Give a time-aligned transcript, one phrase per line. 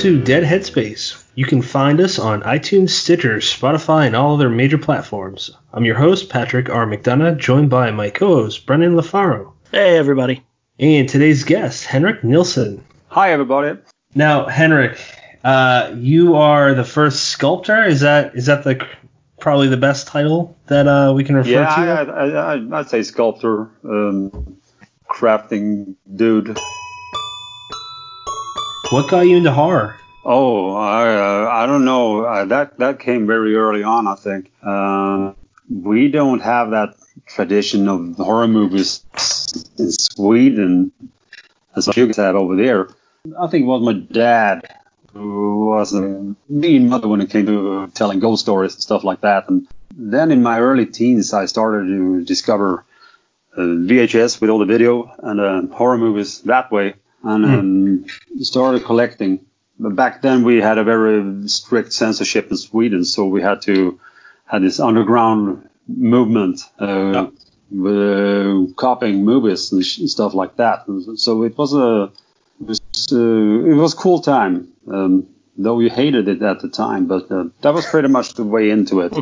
[0.00, 1.22] Welcome to Dead Headspace.
[1.34, 5.50] You can find us on iTunes, Stitcher, Spotify, and all other major platforms.
[5.74, 6.86] I'm your host, Patrick R.
[6.86, 9.52] McDonough, joined by my co-host, Brennan LaFaro.
[9.70, 10.42] Hey, everybody.
[10.78, 12.82] And today's guest, Henrik Nilsson.
[13.08, 13.78] Hi, everybody.
[14.14, 14.98] Now, Henrik,
[15.44, 17.84] uh, you are the first sculptor.
[17.84, 18.82] Is that is that the
[19.38, 21.82] probably the best title that uh, we can refer yeah, to?
[21.82, 24.56] Yeah, I, I, I'd say sculptor, um,
[25.10, 26.58] crafting dude.
[28.90, 30.00] What got you into horror?
[30.24, 32.24] Oh, I uh, I don't know.
[32.24, 34.50] Uh, that that came very early on, I think.
[34.60, 35.32] Uh,
[35.70, 39.04] we don't have that tradition of horror movies
[39.78, 40.90] in Sweden
[41.76, 42.88] as you guys have over there.
[43.38, 44.76] I think it was my dad
[45.12, 49.20] who was a mean mother when it came to telling ghost stories and stuff like
[49.20, 49.48] that.
[49.48, 52.84] And then in my early teens, I started to discover
[53.56, 58.04] uh, VHS with all the video and uh, horror movies that way, and um,
[58.40, 59.44] started collecting.
[59.78, 63.98] But back then we had a very strict censorship in Sweden, so we had to
[64.46, 67.28] had this underground movement uh,
[67.70, 70.84] with uh, copying movies and sh- stuff like that.
[71.16, 72.10] So it was a
[72.60, 72.80] it was,
[73.12, 75.26] uh, it was cool time, um,
[75.56, 77.06] though we hated it at the time.
[77.06, 79.16] But uh, that was pretty much the way into it.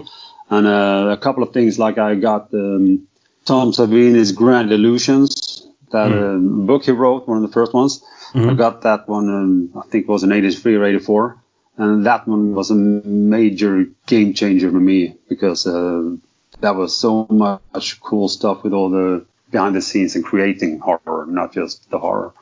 [0.51, 3.07] And uh, a couple of things like I got um,
[3.45, 5.48] Tom Savini's Grand Illusions,
[5.91, 6.63] that Mm.
[6.63, 8.03] uh, book he wrote, one of the first ones.
[8.35, 11.39] I got that one, um, I think it was in 83 or 84.
[11.79, 16.17] And that one was a major game changer for me because uh,
[16.61, 21.25] that was so much cool stuff with all the behind the scenes and creating horror,
[21.27, 22.33] not just the horror,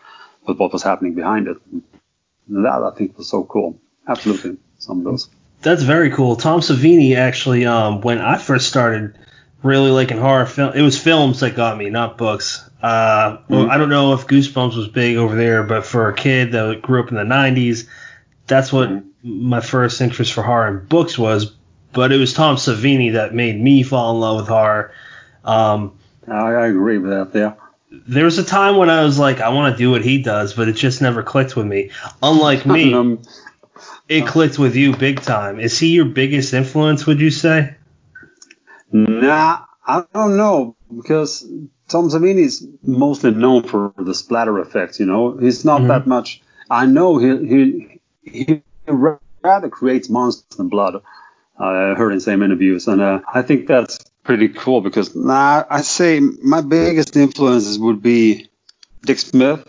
[0.47, 1.57] but what was happening behind it.
[2.49, 3.79] That I think was so cool.
[4.09, 5.29] Absolutely, some of those.
[5.63, 6.37] That's very cool.
[6.37, 9.17] Tom Savini actually, um, when I first started
[9.63, 12.69] really liking horror film, it was films that got me, not books.
[12.87, 16.53] Uh, well, I don't know if Goosebumps was big over there, but for a kid
[16.53, 17.89] that grew up in the 90s,
[18.47, 21.53] that's what my first interest for horror and books was.
[21.93, 24.93] But it was Tom Savini that made me fall in love with horror.
[25.45, 25.99] Um,
[26.29, 27.37] I, I agree with that.
[27.37, 27.55] Yeah.
[28.07, 30.55] there was a time when I was like, I want to do what he does,
[30.55, 31.91] but it just never clicked with me.
[32.23, 33.21] Unlike me, Um,
[34.09, 35.59] it clicked with you big time.
[35.59, 37.75] Is he your biggest influence, would you say?
[38.93, 41.45] Nah, I don't know because
[41.89, 44.99] Tom Savini is mostly known for the splatter effects.
[45.01, 45.89] You know, he's not Mhm.
[45.89, 46.43] that much.
[46.71, 48.63] I know he he he
[49.43, 51.03] rather creates monsters than blood.
[51.59, 55.81] I heard in some interviews, and uh, I think that's pretty cool because nah, I
[55.83, 58.49] say my biggest influences would be
[59.05, 59.67] Dick Smith,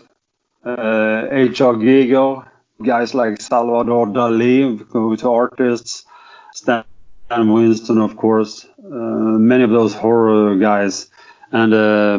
[0.64, 1.74] uh, H.R.
[1.74, 2.44] Giger,
[2.84, 6.04] guys like Salvador Dali, who's artists,
[6.52, 6.84] Stan
[7.30, 11.08] Winston, of course, uh, many of those horror guys,
[11.52, 12.18] and uh,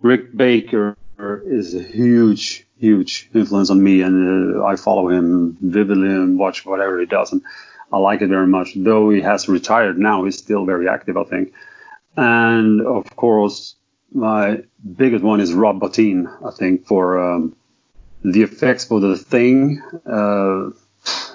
[0.00, 0.96] Rick Baker
[1.44, 6.64] is a huge, huge influence on me, and uh, I follow him vividly and watch
[6.66, 7.42] whatever he does, and
[7.92, 8.74] I like it very much.
[8.74, 11.52] Though he has retired now, he's still very active, I think.
[12.16, 13.76] And of course,
[14.12, 14.62] my
[14.96, 17.56] biggest one is Rob Bottin, I think, for um,
[18.24, 19.82] the effects for the thing.
[20.06, 20.70] Uh,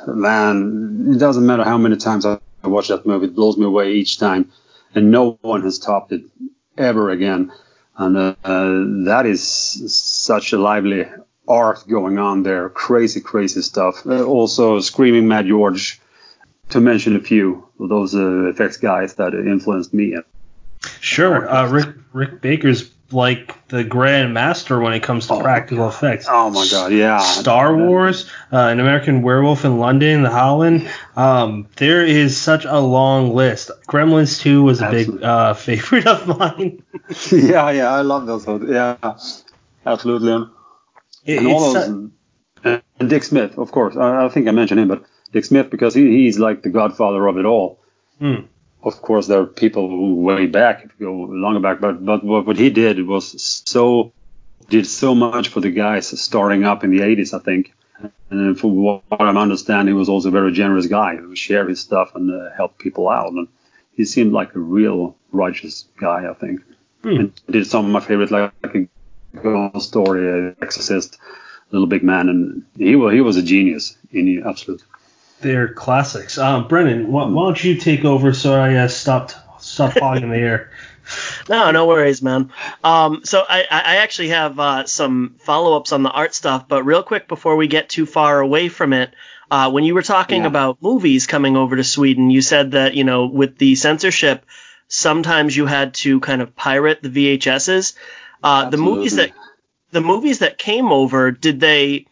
[0.07, 3.93] man, it doesn't matter how many times I watch that movie, it blows me away
[3.93, 4.51] each time,
[4.93, 6.23] and no one has topped it
[6.77, 7.51] ever again.
[7.97, 8.35] And uh,
[9.05, 11.05] that is such a lively
[11.47, 14.05] art going on there, crazy, crazy stuff.
[14.05, 15.99] Uh, also, Screaming Mad George,
[16.69, 20.15] to mention a few of those uh, effects guys that influenced me.
[20.99, 21.49] Sure.
[21.49, 26.27] Uh, Rick Rick Baker's like the grand master when it comes to Oh, practical effects.
[26.29, 27.19] Oh my God, yeah.
[27.19, 30.87] Star Wars, uh, An American Werewolf in London, The Howling.
[31.15, 33.71] Um, there is such a long list.
[33.87, 36.83] Gremlins 2 was a big uh, favorite of mine.
[37.31, 38.45] yeah, yeah, I love those.
[38.69, 38.97] Yeah,
[39.85, 40.47] absolutely.
[41.25, 42.09] It- and all those,
[42.65, 43.95] uh, and Dick Smith, of course.
[43.95, 47.25] I, I think I mentioned him, but Dick Smith because he, he's like the godfather
[47.27, 47.79] of it all.
[48.19, 48.41] Hmm.
[48.83, 52.23] Of course, there are people who way back, if you go longer back, but but
[52.23, 54.13] what, what he did was so
[54.69, 57.73] did so much for the guys starting up in the 80s, I think.
[58.29, 61.79] And from what I'm understanding, he was also a very generous guy who shared his
[61.79, 63.31] stuff and uh, helped people out.
[63.31, 63.47] And
[63.93, 66.61] he seemed like a real righteous guy, I think.
[67.01, 67.09] Hmm.
[67.09, 68.87] And did some of my favorite, like, like a
[69.41, 71.17] ghost story, uh, Exorcist,
[71.71, 74.83] Little Big Man, and he was he was a genius in absolute.
[75.41, 76.37] They're classics.
[76.37, 80.37] Um, Brennan, why, why don't you take over so I uh, stopped stop hogging the
[80.37, 80.71] air?
[81.47, 82.51] No, no worries, man.
[82.83, 86.83] Um, so I, I I actually have uh, some follow-ups on the art stuff, but
[86.83, 89.13] real quick before we get too far away from it,
[89.49, 90.47] uh, when you were talking Yeah.
[90.47, 94.45] about movies coming over to Sweden, you said that you know with the censorship,
[94.89, 97.93] sometimes you had to kind of pirate the VHSs.
[98.43, 99.31] Uh, the movies that
[99.91, 102.05] the movies that came over, did they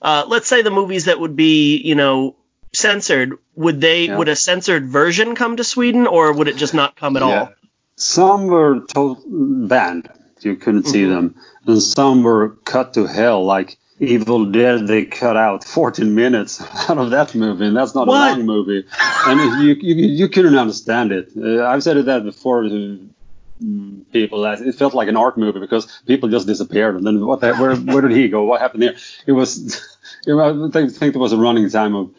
[0.00, 2.36] uh, let's say the movies that would be, you know,
[2.78, 4.16] censored, would they Yeah.
[4.18, 7.50] would a censored version come to Sweden or would it just not come at all?
[7.96, 9.18] Some were to-
[9.68, 10.08] banned.
[10.40, 11.10] You couldn't see Mhm.
[11.14, 11.34] them.
[11.66, 13.44] And some were cut to hell.
[13.44, 17.66] Like Evil Dead, they cut out 14 minutes out of that movie.
[17.66, 18.16] And that's not What?
[18.16, 18.84] a long movie.
[19.26, 21.32] And you, you, you couldn't understand it.
[21.36, 23.00] Uh, I've said that before to
[24.12, 24.44] people.
[24.44, 26.94] It felt like an art movie because people just disappeared.
[26.94, 28.44] And then what the, where, where did he go?
[28.44, 28.94] What happened there?
[29.26, 29.52] It was,
[30.26, 32.10] you know, I think, think there was a running time of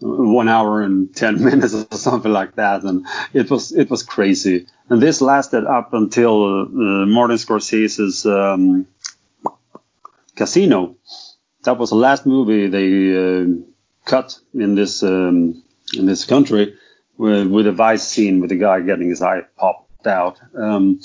[0.00, 4.66] one hour and 10 minutes or something like that and it was it was crazy.
[4.88, 8.86] And this lasted up until uh, Martin Scorsese's um,
[10.34, 10.96] Casino.
[11.64, 13.46] That was the last movie they uh,
[14.04, 15.62] cut in this um,
[15.96, 16.74] in this country
[17.18, 20.40] with, with a vice scene with the guy getting his eye popped out.
[20.54, 21.00] Um,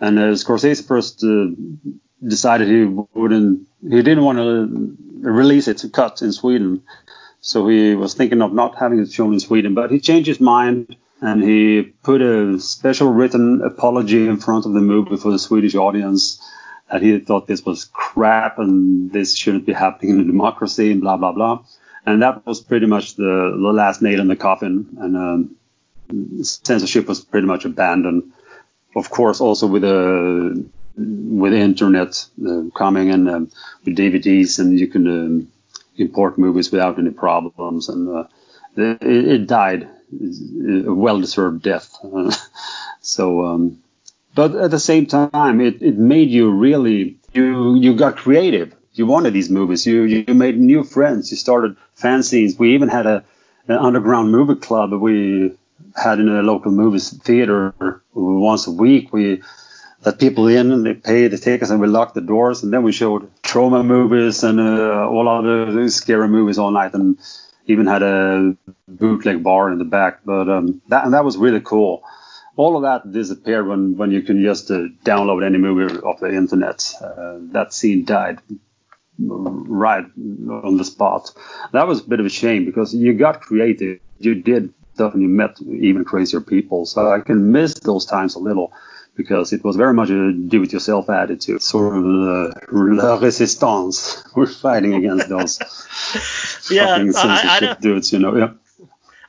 [0.00, 1.46] and uh, Scorsese first uh,
[2.26, 6.82] decided he wouldn't he didn't want to release it to cut in Sweden
[7.46, 10.40] so he was thinking of not having it shown in Sweden, but he changed his
[10.40, 15.38] mind and he put a special written apology in front of the movie for the
[15.38, 16.40] Swedish audience
[16.90, 21.02] that he thought this was crap and this shouldn't be happening in a democracy and
[21.02, 21.62] blah blah blah.
[22.06, 24.88] And that was pretty much the, the last nail in the coffin.
[24.98, 28.32] And um, censorship was pretty much abandoned.
[28.96, 30.64] Of course, also with the
[30.96, 33.50] with the internet uh, coming and um,
[33.84, 35.52] with DVDs, and you can um,
[35.96, 38.24] import movies without any problems, and uh,
[38.76, 41.96] it, it died a well-deserved death.
[43.00, 43.82] so, um,
[44.34, 48.74] but at the same time, it, it made you really you you got creative.
[48.92, 49.86] You wanted these movies.
[49.86, 51.30] You you made new friends.
[51.30, 52.58] You started fanzines.
[52.58, 53.24] We even had a
[53.68, 55.56] an underground movie club we
[55.96, 57.74] had in a local movie theater
[58.12, 59.12] once a week.
[59.12, 59.42] We
[60.04, 62.82] let people in and they paid the tickets and we lock the doors and then
[62.82, 67.18] we showed trauma movies and uh, all other scary movies all night and
[67.66, 68.54] even had a
[68.86, 70.20] bootleg bar in the back.
[70.24, 72.02] But um, that and that was really cool.
[72.56, 76.32] All of that disappeared when, when you can just uh, download any movie off the
[76.32, 76.92] internet.
[77.00, 78.38] Uh, that scene died
[79.18, 81.32] right on the spot.
[81.72, 84.00] That was a bit of a shame because you got creative.
[84.18, 86.86] You did stuff and you met even crazier people.
[86.86, 88.72] So I can miss those times a little
[89.16, 94.24] because it was very much a do-it-yourself attitude, sort of the la resistance.
[94.36, 95.58] We're fighting against those
[96.70, 98.36] Yeah, fucking I, I dudes, you know.
[98.36, 98.50] Yeah.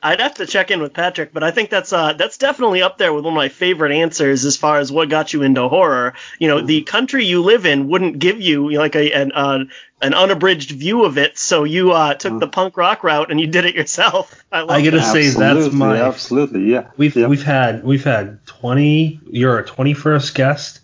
[0.02, 2.96] I'd have to check in with Patrick, but I think that's uh that's definitely up
[2.96, 6.14] there with one of my favorite answers as far as what got you into horror.
[6.38, 9.64] You know, the country you live in wouldn't give you like a an uh,
[10.02, 13.46] an unabridged view of it, so you uh, took the punk rock route and you
[13.46, 14.44] did it yourself.
[14.52, 15.12] I love I gotta that.
[15.12, 16.90] say that's my absolutely, yeah.
[16.96, 17.26] We've yeah.
[17.26, 19.20] we've had we've had 20.
[19.30, 20.80] You're a 21st guest.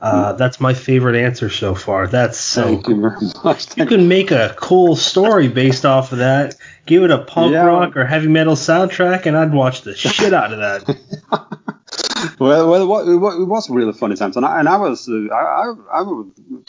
[0.00, 2.06] Uh, that's my favorite answer so far.
[2.06, 2.64] That's so.
[2.64, 3.74] Thank you very much.
[3.78, 6.56] You can make a cool story based off of that.
[6.84, 7.64] Give it a punk Yeah.
[7.64, 10.98] rock or heavy metal soundtrack, and I'd watch the shit out of that.
[12.38, 15.12] well, well, it wa- it was really funny times, and I, and I was, uh,
[15.32, 16.22] I, I, I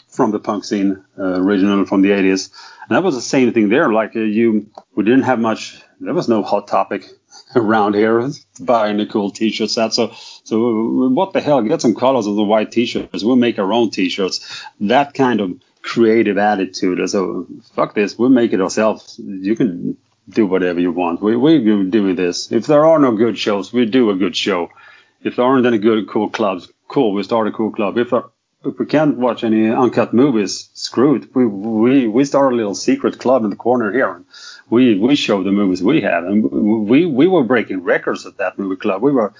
[0.08, 2.50] from the punk scene, uh, originally from the 80s,
[2.88, 3.92] and that was the same thing there.
[3.92, 5.80] Like uh, you, we didn't have much.
[6.00, 7.08] There was no hot topic
[7.56, 8.28] around here
[8.60, 9.94] buying the cool t-shirt set.
[9.94, 10.12] So,
[10.44, 11.62] so what the hell?
[11.62, 13.24] Get some colors on the white t-shirts.
[13.24, 14.64] We'll make our own t-shirts.
[14.80, 17.08] That kind of creative attitude.
[17.08, 18.18] So fuck this.
[18.18, 19.18] We'll make it ourselves.
[19.22, 19.96] You can
[20.28, 21.22] do whatever you want.
[21.22, 22.50] We we're doing this.
[22.50, 24.68] If there are no good shows, we do a good show.
[25.26, 27.98] If there aren't any good cool clubs, cool, we start a cool club.
[27.98, 28.24] If there,
[28.64, 31.34] if we can't watch any uncut movies, screw it.
[31.34, 34.12] We we we start a little secret club in the corner here.
[34.14, 34.24] And
[34.70, 36.44] we we show the movies we have, and
[36.88, 39.02] we we were breaking records at that movie club.
[39.02, 39.32] We were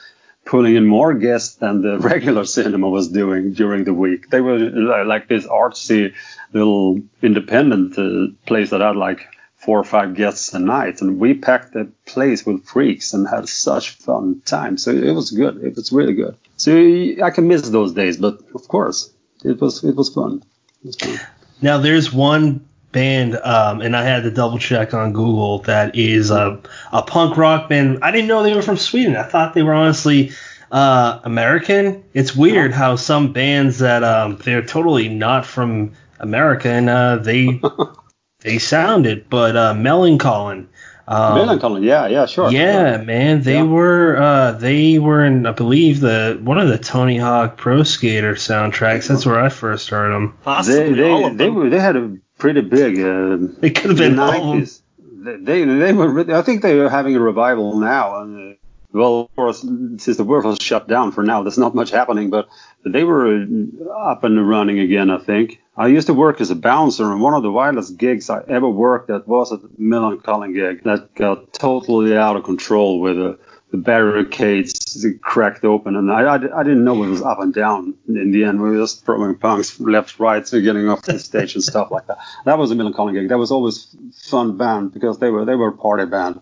[0.44, 4.30] pulling in more guests than the regular cinema was doing during the week.
[4.30, 4.58] They were
[5.04, 6.14] like this artsy
[6.52, 9.20] little independent uh, place that had like
[9.66, 13.49] four or five guests a night, and we packed the place with freaks and had
[13.49, 14.78] such fun time.
[14.78, 15.62] So it was good.
[15.62, 16.37] It was really good.
[16.56, 19.12] So I can miss those days, but of course
[19.44, 20.44] it was it was fun.
[20.82, 21.20] It was fun.
[21.61, 26.30] Now there's one band, um, and I had to double check on Google that is
[26.30, 27.99] a, a punk rock band.
[28.02, 29.16] I didn't know they were from Sweden.
[29.16, 30.30] I thought they were honestly
[30.70, 32.04] uh, American.
[32.14, 37.61] It's weird how some bands that um, they're totally not from America and uh, they
[38.46, 40.68] they sound it, but uh, Millencolin.
[41.08, 42.50] Um, Millencolin, yeah, yeah, sure.
[42.50, 43.62] yeah, man, they Yeah.
[43.64, 48.34] were uh, they were in I believe the one of the Tony Hawk Pro Skater
[48.34, 49.08] soundtracks.
[49.08, 50.36] That's where I first heard them.
[50.42, 52.98] Possibly They all they of they were they had a pretty big.
[52.98, 54.62] Uh, They could have been all of 'em.
[54.62, 54.80] 90s.
[54.98, 58.56] They, they they were really, I think they are having a revival now and uh,
[58.92, 59.60] well of course
[59.98, 62.48] since the world was shut down for now there's not much happening but
[62.84, 66.54] they were uh, up and running again I think I used to work as a
[66.54, 70.85] bouncer, and one of the wildest gigs I ever worked at was a Millencolin gig
[70.85, 73.38] that got totally out of control with the,
[73.73, 77.95] the barricades cracked open, and I, I, I, didn't know it was up and down.
[78.09, 81.54] In the end, we were just throwing punks left, right, so getting off the stage
[81.54, 82.18] and stuff like that.
[82.47, 83.28] That was a Millencolin gig.
[83.28, 86.40] That was always fun band because they were they were a party band.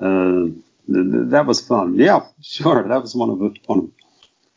[0.00, 0.56] Uh,
[0.88, 1.96] that was fun.
[1.96, 2.88] Yeah, sure.
[2.88, 3.92] That was one of the one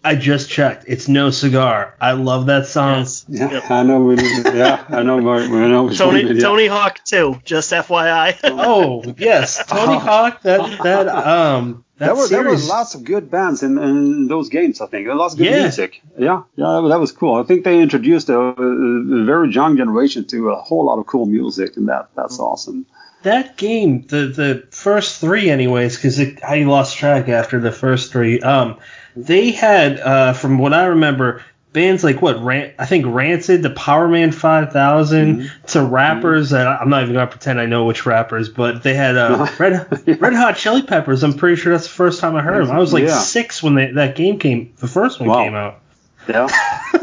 [0.04, 0.86] I just checked.
[0.88, 1.96] It's no cigar.
[2.00, 3.00] I love that song.
[3.00, 3.26] Yes.
[3.30, 3.72] Yeah, yep.
[3.72, 4.02] I know.
[4.02, 5.18] We, yeah, I know.
[5.18, 5.90] We know.
[5.90, 6.42] Tony yeah.
[6.42, 7.40] Tony Hawk too.
[7.46, 8.38] Just FYI.
[8.44, 10.42] oh yes, Tony Hawk.
[10.42, 11.86] That that um.
[11.98, 14.82] That there were there were lots of good bands in, in those games.
[14.82, 15.62] I think lots of good yeah.
[15.62, 16.02] music.
[16.18, 17.36] Yeah, yeah, that was cool.
[17.36, 21.28] I think they introduced a, a, very young generation to a whole lot of cool
[21.28, 22.88] music, and that that's awesome
[23.24, 28.40] that game, the the first three, anyways, because I lost track after the first three.
[28.42, 28.78] Um,
[29.16, 31.42] they had, uh, from what I remember,
[31.74, 35.66] bands like what Ran- I think Rancid, the Powerman 5000, mm-hmm.
[35.68, 36.82] to rappers mm-hmm.
[36.82, 40.22] I'm not even gonna pretend I know which rappers, but they had uh, Red.
[40.22, 41.24] Red Hot Chili Peppers.
[41.24, 42.76] I'm pretty sure that's the first time I heard them.
[42.76, 43.20] I was like yeah.
[43.20, 45.44] six when they, that game came, the first one wow.
[45.44, 45.82] came out.
[46.28, 46.48] Yeah.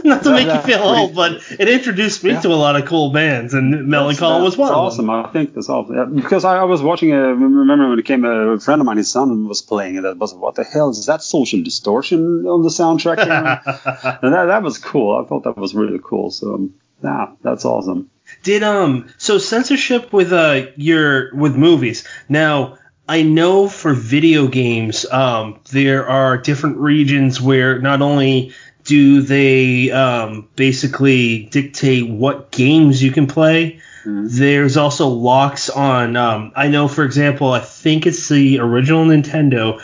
[0.05, 2.41] Not to make you feel old, but it introduced me yeah.
[2.41, 5.11] to a lot of cool bands, and Millencolin was one awesome.
[5.11, 5.95] I think that's awesome.
[5.95, 7.12] Yeah, because I, I, was watching.
[7.12, 10.03] A, remember when it came a friend of mine, his son was playing it.
[10.03, 11.23] That was what the hell is that?
[11.23, 13.19] Social distortion on the soundtrack.
[14.23, 15.17] and that, that was cool.
[15.17, 16.31] I thought that was really cool.
[16.31, 16.71] So
[17.03, 18.11] yeah, that's awesome.
[18.43, 22.79] Did um so censorship with uh your with movies now.
[23.09, 28.53] I know for video games, um, there are different regions where not only
[28.90, 33.80] do they um, basically dictate what games you can play?
[34.00, 34.26] Mm-hmm.
[34.30, 36.16] There's also locks on.
[36.16, 39.80] Um, I know, for example, I think it's the original Nintendo.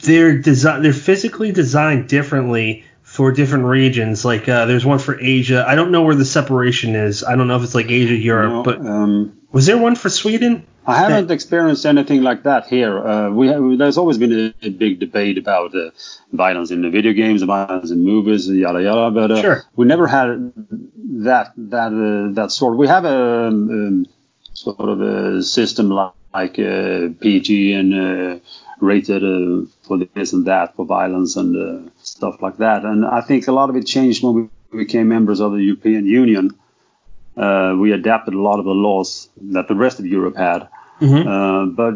[0.00, 0.82] They're design.
[0.82, 4.22] They're physically designed differently for different regions.
[4.22, 5.64] Like uh, there's one for Asia.
[5.66, 7.24] I don't know where the separation is.
[7.24, 10.10] I don't know if it's like Asia, Europe, no, but um, was there one for
[10.10, 10.66] Sweden?
[10.86, 12.98] I haven't experienced anything like that here.
[12.98, 15.90] Uh, we have, there's always been a, a big debate about uh,
[16.32, 19.10] violence in the video games, violence in movies, yada yada.
[19.10, 19.62] But uh, sure.
[19.76, 20.52] we never had
[21.26, 22.76] that that uh, that sort.
[22.76, 24.06] We have a um,
[24.54, 28.38] sort of a system like, like uh, PG and uh,
[28.80, 29.22] rated
[29.82, 32.84] for this and that for violence and stuff like that.
[32.84, 36.06] And I think a lot of it changed when we became members of the European
[36.06, 36.58] Union
[37.36, 40.68] uh, we adapted a lot of the laws that the rest of Europe had.
[41.02, 41.28] Mm-hmm.
[41.28, 41.94] Uh, but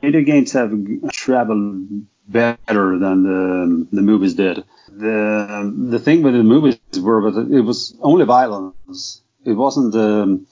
[0.00, 0.72] video games have
[1.12, 1.88] traveled
[2.28, 4.64] better than the, the movies did.
[4.88, 9.22] The the thing with the movies were that it was only violence.
[9.44, 10.46] It wasn't um,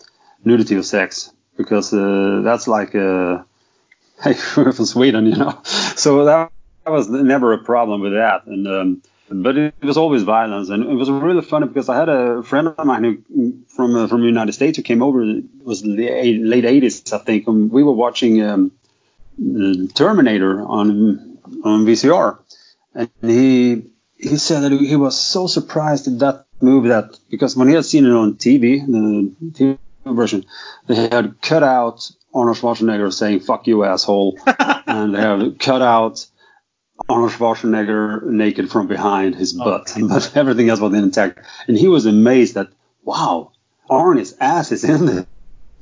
[0.44, 3.42] nudity or sex because uh, that's like uh,
[4.54, 5.60] from Sweden, you know.
[5.98, 6.52] So that,
[6.84, 8.46] that was never a problem with that.
[8.46, 12.08] And um, but it was always violence, and it was really funny because I had
[12.08, 15.22] a friend of mine who from uh, from the United States who came over.
[15.22, 17.46] It was late, late 80s, I think.
[17.46, 18.72] And we were watching um,
[19.94, 22.38] Terminator on on VCR,
[22.94, 23.84] and he
[24.16, 27.84] he said that he was so surprised at that movie that because when he had
[27.84, 30.44] seen it on TV, the TV version,
[30.86, 34.38] they had cut out Arnold Schwarzenegger saying "fuck you, asshole,"
[34.86, 36.26] and they had cut out
[37.08, 41.40] Arnold Schwarzenegger naked from behind his butt, oh, but everything else was intact.
[41.66, 42.68] And he was amazed that,
[43.02, 43.52] wow,
[43.88, 45.26] Arnie's ass is in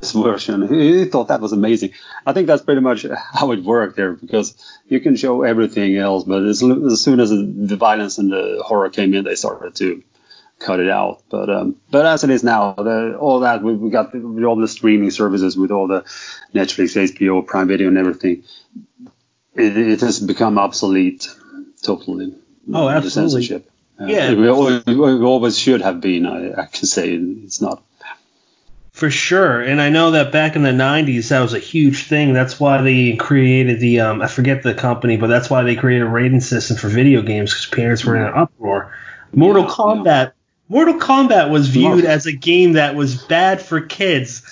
[0.00, 0.68] this version.
[0.68, 1.92] He thought that was amazing.
[2.26, 4.54] I think that's pretty much how it worked there because
[4.88, 8.90] you can show everything else, but as, as soon as the violence and the horror
[8.90, 10.02] came in, they started to
[10.58, 11.22] cut it out.
[11.28, 14.56] But um, but as it is now, the, all that we, we got with all
[14.56, 16.02] the streaming services, with all the
[16.54, 18.44] Netflix, HBO, Prime Video, and everything
[19.56, 21.28] it, it has become obsolete
[21.82, 22.34] totally.
[22.72, 23.64] Oh, absolutely.
[23.98, 26.26] Uh, yeah, we always, we always should have been.
[26.26, 27.82] I, I can say it's not.
[28.92, 32.32] For sure, and I know that back in the '90s that was a huge thing.
[32.32, 36.06] That's why they created the um, I forget the company, but that's why they created
[36.06, 38.96] a rating system for video games because parents were in an uproar.
[39.32, 40.26] Mortal yeah, Kombat.
[40.26, 40.30] Yeah.
[40.68, 44.42] Mortal Kombat was viewed as a game that was bad for kids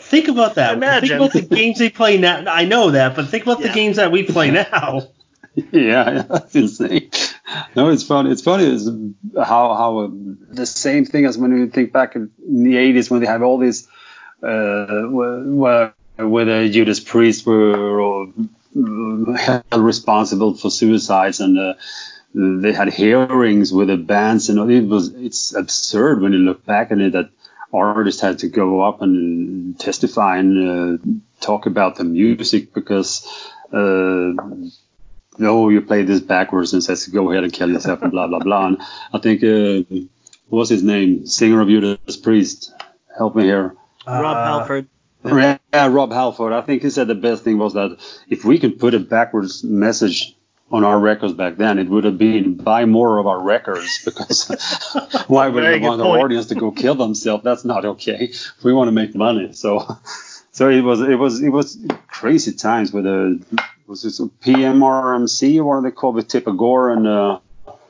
[0.00, 0.74] Think about that.
[0.74, 1.08] Imagine.
[1.08, 2.44] Think about the games they play now.
[2.46, 3.68] I know that, but think about yeah.
[3.68, 5.08] the games that we play now.
[5.72, 7.10] yeah, that's insane.
[7.76, 8.30] No, it's funny.
[8.30, 8.88] It's funny is
[9.36, 10.08] how how uh,
[10.50, 13.58] the same thing as when you think back in the 80s when they have all
[13.58, 13.86] these
[14.42, 18.26] uh, where, where Judas Priest were
[19.36, 21.74] held responsible for suicides and uh,
[22.34, 26.90] they had hearings with the bands and it was it's absurd when you look back
[26.90, 27.30] at it that
[27.74, 30.52] artists had to go up and testify and
[31.00, 31.04] uh,
[31.40, 33.26] talk about the music because
[33.72, 34.32] uh,
[35.38, 38.38] no, you play this backwards and says go ahead and kill yourself and blah blah
[38.38, 38.66] blah.
[38.68, 38.78] And
[39.12, 39.82] I think uh,
[40.48, 41.26] what's his name?
[41.26, 42.72] Singer of Judas Priest.
[43.16, 43.74] Help me here.
[44.06, 44.88] Rob Uh, Halford.
[45.24, 46.52] Yeah, Rob Halford.
[46.52, 49.64] I think he said the best thing was that if we can put a backwards
[49.64, 50.36] message
[50.74, 54.48] on our records back then, it would have been buy more of our records because
[55.28, 57.44] why would Very we want our audience to go kill themselves?
[57.44, 58.32] That's not okay.
[58.64, 59.52] We want to make money.
[59.52, 59.86] So,
[60.50, 61.78] so it was it was it was
[62.08, 63.40] crazy times with the
[63.86, 67.38] was this PMRMC or what they call it, Tipper Gore and uh,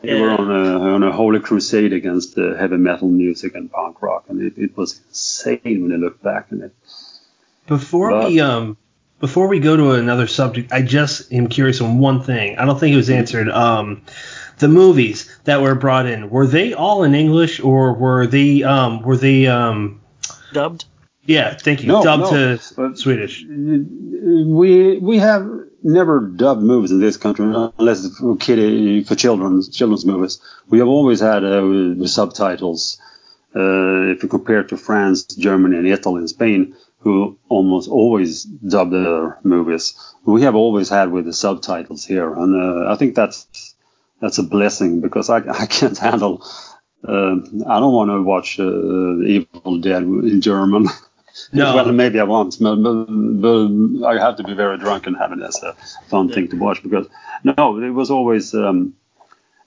[0.03, 4.03] they were on a on a holy crusade against uh, heavy metal music and punk
[4.03, 6.75] rock, and it, it was insane when I look back on it.
[7.67, 8.77] Before But- we um
[9.27, 12.59] before we go to another subject, I just am curious on one thing.
[12.59, 13.49] I don't think it was answered.
[13.49, 14.03] Um,
[14.59, 19.01] the movies that were brought in were they all in English or were they um
[19.03, 20.01] were they um
[20.53, 20.85] Dubbed.
[21.25, 23.35] yeah thank you No, dubbed no, to but- Swedish.
[24.61, 25.45] we we have
[25.83, 27.47] never dubbed movies in this country
[27.79, 28.59] unless it's for kid
[29.09, 30.35] for children's children's movies.
[30.69, 33.01] We have always had uh, subtitles.
[33.57, 36.61] Uh, if you compare it to France, Germany, and Italy and Spain,
[37.05, 39.95] who almost always dub their movies,
[40.25, 43.47] we have always had with the subtitles here, and uh, I think that's
[44.21, 46.43] that's a blessing because I, I can't handle.
[47.07, 50.89] Uh, I don't want to watch uh, Evil Dead in German.
[51.53, 51.75] No.
[51.75, 55.33] well, maybe I won't, but, but, but I have to be very drunk and have
[55.33, 55.73] it as a
[56.09, 57.09] fun thing to watch because
[57.43, 58.95] no, it was always um,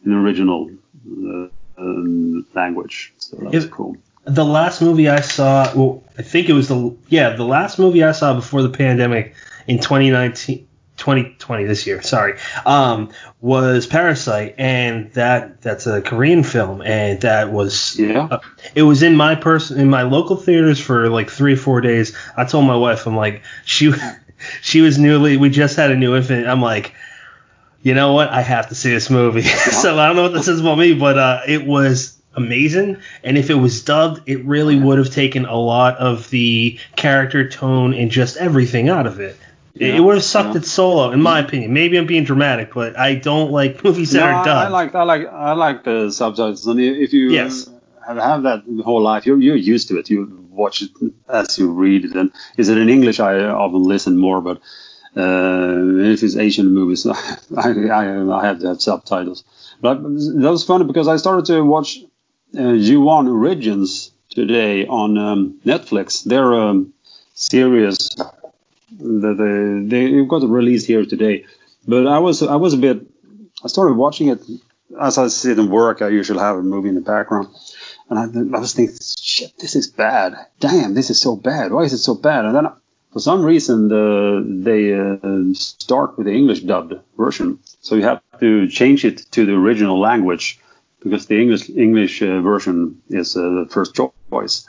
[0.06, 0.72] an original
[1.06, 3.98] uh, um, language, so that's cool.
[4.28, 8.04] The last movie I saw, well, I think it was the yeah the last movie
[8.04, 9.36] I saw before the pandemic
[9.68, 10.66] in 2019.
[10.98, 17.52] 2020 this year, sorry, um, was Parasite, and that that's a Korean film, and that
[17.52, 18.28] was Yeah.
[18.32, 18.40] uh,
[18.74, 22.18] it was in my person in my local theaters for like three four days.
[22.36, 23.94] I told my wife, I'm like, she
[24.64, 26.48] she was newly, we just had a new infant.
[26.48, 26.96] I'm like,
[27.84, 28.30] you know what?
[28.30, 29.42] I have to see this movie.
[29.44, 32.98] so I don't know what this says about me, but uh, it was amazing.
[33.24, 37.50] And if it was dubbed, it really would have taken a lot of the character
[37.50, 39.36] tone and just everything out of it.
[39.76, 40.62] It- Yeah, it would have sucked yeah.
[40.62, 41.74] its solo, in my opinion.
[41.74, 44.96] Maybe I'm being dramatic, but I don't like movies that No, are I, I like
[44.96, 47.68] I like I like the subtitles, and if you Yes.
[48.08, 50.10] have, have that whole life, you're you're used to it.
[50.10, 50.20] You
[50.50, 50.90] watch it
[51.30, 52.16] as you read it.
[52.16, 53.20] And is it in English?
[53.20, 54.58] I often listen more, but
[55.16, 57.06] uh, if it's Asian movies,
[57.58, 57.70] I,
[58.02, 58.04] I
[58.40, 59.44] I have to have subtitles.
[59.82, 62.00] But that was funny because I started to watch
[62.58, 66.24] uh, Ju-On Origins today on um, Netflix.
[66.24, 66.94] Their um,
[67.34, 67.98] series
[69.00, 71.46] that they they got released here today.
[71.88, 73.06] But I was I was a bit
[73.64, 74.42] I started watching it
[75.00, 76.02] as I sit and work.
[76.02, 77.48] I usually have a movie in the background,
[78.10, 80.36] and I, I was thinking, shit, this is bad.
[80.60, 81.72] Damn, this is so bad.
[81.72, 82.46] Why is it so bad?
[82.46, 82.68] And then
[83.12, 88.22] for some reason the, they uh, start with the English dubbed version, so you have
[88.40, 90.60] to change it to the original language
[91.10, 94.68] because the English English uh, version is uh, the first choice.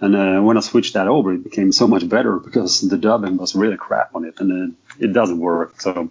[0.00, 3.36] And uh, when I switched that over, it became so much better because the dubbing
[3.36, 5.80] was really crap on it, and uh, it doesn't work.
[5.80, 6.10] So,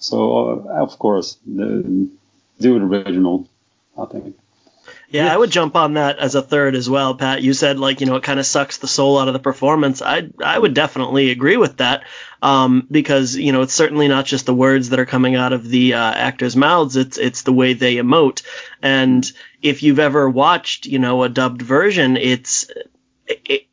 [0.00, 2.08] so of course, the,
[2.58, 3.48] do it original.
[3.96, 4.36] I think.
[5.12, 7.42] Yeah, I would jump on that as a third as well, Pat.
[7.42, 10.02] You said like you know it kind of sucks the soul out of the performance.
[10.02, 12.04] I I would definitely agree with that
[12.40, 15.68] um, because you know it's certainly not just the words that are coming out of
[15.68, 16.94] the uh, actors' mouths.
[16.96, 18.42] It's it's the way they emote.
[18.82, 22.70] And if you've ever watched you know a dubbed version, it's
[23.26, 23.66] it,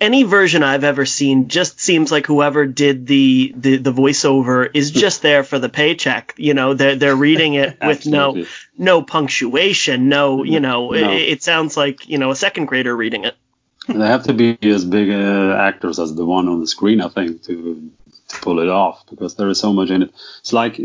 [0.00, 4.90] any version I've ever seen just seems like whoever did the, the, the voiceover is
[4.90, 6.34] just there for the paycheck.
[6.36, 8.44] You know, they're they're reading it with no
[8.78, 11.12] no punctuation, no, you know, No.
[11.12, 13.36] It, it sounds like, you know, a second grader reading it.
[13.88, 17.08] They have to be as big uh, actors as the one on the screen, I
[17.08, 17.90] think, to,
[18.30, 20.14] to pull it off because there is so much in it.
[20.40, 20.80] It's like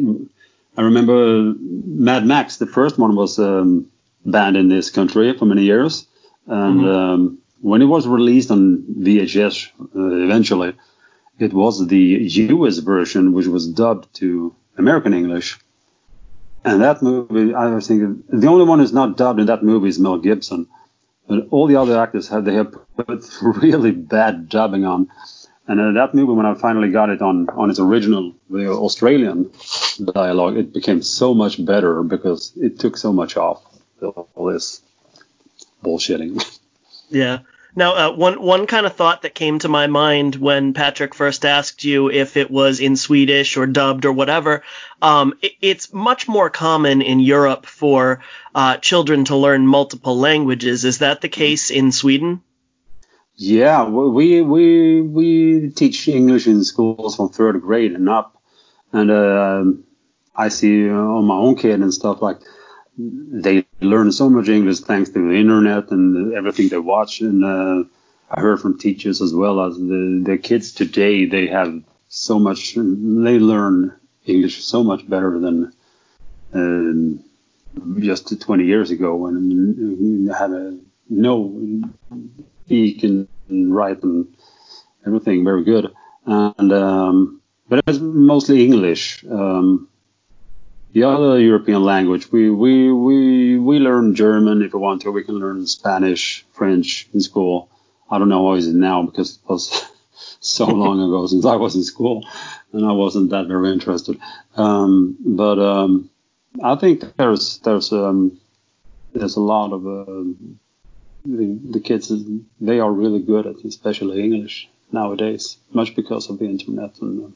[0.77, 3.87] I remember Mad Max, the first one was um,
[4.25, 6.07] banned in this country for many years,
[6.47, 10.73] and um, when it was released on VHS uh, eventually,
[11.39, 15.59] it was the US version which was dubbed to American English.
[16.63, 19.89] And that movie, I was thinking, the only one who's not dubbed in that movie
[19.89, 20.67] is Mel Gibson.
[21.27, 25.09] But all the other actors have they have put really bad dubbing on.
[25.67, 29.49] And in that movie, when I finally got it on on its original the Australian
[30.13, 33.63] dialogue, it became so much better because it took so much off
[34.01, 34.81] all this
[35.83, 36.43] bullshitting.
[37.09, 37.39] Yeah.
[37.77, 41.43] Now, uh, one one kind of thought that came to my mind when Patrick first
[41.43, 44.63] asked you if it was in Swedish or dubbed or whatever,
[45.01, 48.21] um, it, it's much more common in Europe for
[48.53, 50.85] uh, children to learn multiple languages.
[50.85, 52.41] Is that the case in Sweden?
[53.35, 58.41] Yeah, we we we teach English in schools from third grade and up,
[58.93, 59.65] and uh,
[60.33, 62.37] I see uh, on my own kid and stuff like
[62.97, 67.21] they learn so much English thanks to the internet and everything they watch.
[67.21, 67.83] And uh,
[68.29, 72.75] I heard from teachers as well as the, the kids today, they have so much,
[72.75, 73.93] they learn
[74.25, 75.73] English so much better than
[76.53, 79.49] uh, just 20 years ago when
[80.25, 80.77] you had a
[81.09, 81.91] no
[82.65, 84.33] speak and write and
[85.05, 85.93] everything very good.
[86.25, 89.23] And um, but it's mostly English.
[89.29, 89.89] Um,
[90.95, 95.11] the other European language, we, we, we, we learn German if we want to.
[95.11, 97.69] We can learn Spanish, French in school.
[98.09, 99.91] I don't know how is it now because it was
[100.39, 102.25] so long ago since I was in school
[102.71, 104.17] and I wasn't that very interested.
[104.55, 106.09] Um, but um,
[106.63, 108.39] I think there's there's um,
[109.13, 110.23] there's a lot of uh,
[111.25, 112.09] the, the kids
[112.61, 117.25] they are really good at especially English nowadays, much because of the internet and.
[117.25, 117.35] Uh,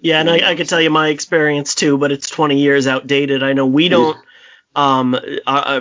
[0.00, 3.42] yeah, and I, I could tell you my experience too, but it's 20 years outdated.
[3.42, 4.16] I know we don't.
[4.74, 5.80] Um, uh, uh,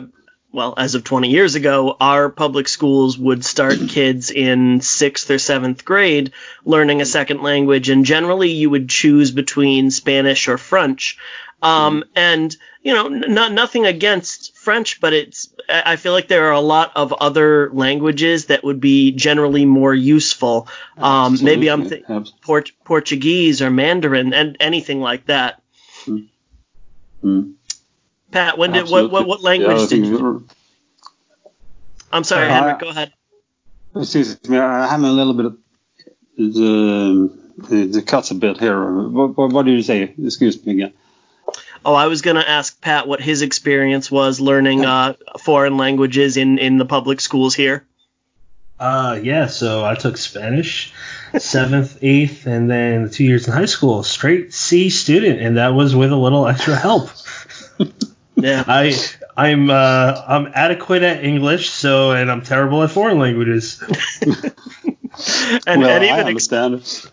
[0.56, 5.38] well, as of 20 years ago, our public schools would start kids in sixth or
[5.38, 6.32] seventh grade
[6.64, 11.18] learning a second language, and generally you would choose between Spanish or French.
[11.62, 16.54] Um, and you know, not nothing against French, but it's I feel like there are
[16.54, 20.68] a lot of other languages that would be generally more useful.
[20.98, 22.06] Um, maybe I'm th-
[22.42, 25.62] Port- Portuguese or Mandarin and anything like that.
[26.06, 26.28] Mm.
[28.36, 30.46] Pat, when did what, what what language yeah, did you?
[32.12, 32.80] I'm sorry, uh, Henrik.
[32.80, 33.14] Go ahead.
[33.96, 35.58] Excuse me, I'm having a little bit of
[36.38, 39.08] the the, the cuts a bit here.
[39.08, 40.14] What, what, what did you say?
[40.22, 40.94] Excuse me again.
[41.86, 46.36] Oh, I was going to ask Pat what his experience was learning uh, foreign languages
[46.36, 47.86] in, in the public schools here.
[48.78, 50.92] Uh, yeah, so I took Spanish,
[51.38, 55.96] seventh, eighth, and then two years in high school, straight C student, and that was
[55.96, 57.10] with a little extra help.
[58.36, 58.96] yeah, I
[59.36, 63.82] I'm uh, I'm adequate at English, so and I'm terrible at foreign languages.
[64.22, 66.76] and, well, and even I understand.
[66.76, 67.12] Ex-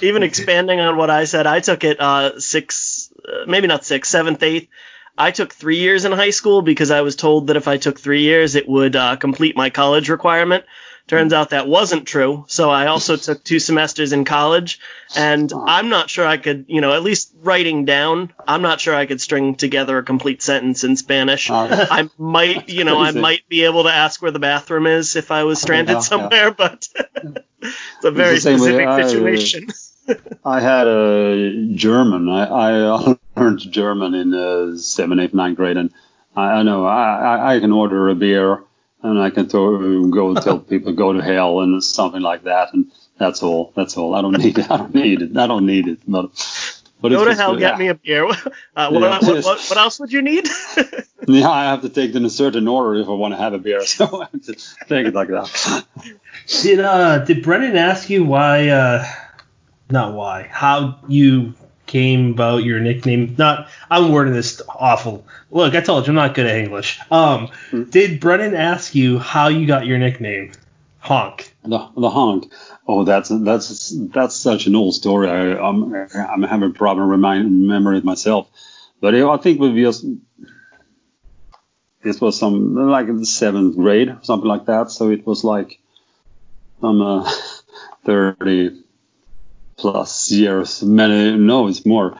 [0.00, 4.08] even expanding on what I said, I took it uh, six uh, maybe not six,
[4.08, 4.68] seventh, eighth.
[5.16, 8.00] I took three years in high school because I was told that if I took
[8.00, 10.64] three years, it would uh, complete my college requirement.
[11.08, 12.44] Turns out that wasn't true.
[12.48, 14.80] So I also took two semesters in college,
[15.16, 18.94] and I'm not sure I could, you know, at least writing down, I'm not sure
[18.94, 21.50] I could string together a complete sentence in Spanish.
[21.50, 25.16] Uh, I might, you know, I might be able to ask where the bathroom is
[25.16, 26.54] if I was stranded yeah, somewhere, yeah.
[26.56, 26.88] but
[27.60, 29.68] it's a very it's specific situation.
[30.44, 32.28] I had a German.
[32.28, 35.92] I, I learned German in uh, seventh, eighth, ninth grade, and
[36.34, 38.64] I, I know I, I can order a beer
[39.02, 42.90] and I can th- go tell people go to hell and something like that, and
[43.18, 43.72] that's all.
[43.74, 44.14] That's all.
[44.14, 44.70] I don't need it.
[44.70, 45.36] I don't need it.
[45.36, 45.98] I don't need it.
[46.06, 46.30] But,
[47.00, 48.30] but go to hell, get me a beer.
[48.74, 49.18] Uh, what, yeah.
[49.18, 50.48] what, what, what, else would you need?
[51.28, 53.52] yeah, I have to take them in a certain order if I want to have
[53.52, 54.54] a beer, so I have to
[54.88, 55.84] take it like that.
[56.62, 59.04] Did uh did Brennan ask you why uh
[59.90, 61.52] not why, how you
[61.92, 63.34] came about your nickname.
[63.36, 65.26] Not, I'm wording this awful.
[65.50, 66.98] Look, I told you I'm not good at English.
[67.10, 67.84] Um, hmm.
[67.84, 70.52] did Brennan ask you how you got your nickname?
[71.00, 71.52] Honk.
[71.64, 72.50] The the honk.
[72.88, 75.28] Oh, that's that's that's such an old story.
[75.28, 78.48] I, I'm I'm having a problem remind remembering it myself.
[79.00, 80.06] But I think we just
[82.02, 84.90] this was some like in the seventh grade, something like that.
[84.90, 85.80] So it was like
[86.82, 87.30] I'm uh,
[88.04, 88.82] 30
[89.82, 92.16] plus years, many, no, it's more,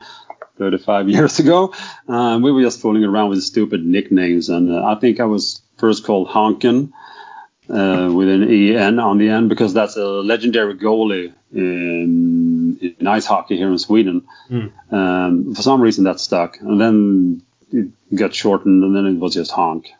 [0.57, 1.73] 35 years ago.
[2.07, 5.61] Uh, we were just fooling around with stupid nicknames, and uh, I think I was
[5.77, 6.91] first called Honken
[7.69, 13.25] uh, with an en on the end because that's a legendary goalie in, in ice
[13.25, 14.27] hockey here in Sweden.
[14.51, 14.71] Mm.
[14.91, 19.33] Um, for some reason that stuck, and then it got shortened, and then it was
[19.33, 19.91] just Honk.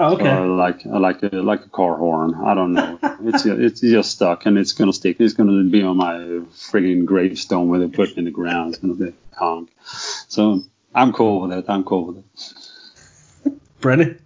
[0.00, 0.30] Oh, okay.
[0.30, 2.34] Uh, like like a, like a car horn.
[2.34, 2.98] I don't know.
[3.22, 5.18] it's it's just stuck and it's gonna stick.
[5.20, 6.16] It's gonna be on my
[6.54, 8.70] frigging gravestone where they put it in the ground.
[8.70, 9.70] It's gonna be honk.
[10.28, 10.62] So
[10.94, 11.66] I'm cool with it.
[11.68, 12.24] I'm cool with
[13.44, 13.60] it.
[13.82, 14.22] Brennan.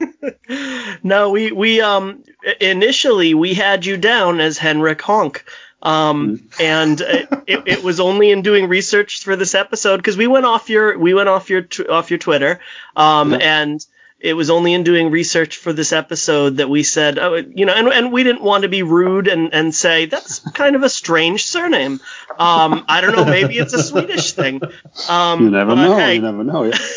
[1.04, 2.24] no, we we um
[2.60, 5.44] initially we had you down as Henrik Honk.
[5.82, 6.62] Um, mm-hmm.
[6.62, 7.00] and
[7.46, 10.98] it, it, was only in doing research for this episode because we went off your
[10.98, 12.60] we went off your off your Twitter,
[12.96, 13.38] um, yeah.
[13.62, 13.86] and
[14.20, 17.72] it was only in doing research for this episode that we said, oh, you know,
[17.72, 20.88] and, and we didn't want to be rude and, and say that's kind of a
[20.88, 22.00] strange surname.
[22.38, 24.60] Um, I don't know, maybe it's a Swedish thing.
[25.08, 25.96] Um, you never know.
[25.96, 26.16] Hey.
[26.16, 26.64] You never know.
[26.64, 26.78] Yeah.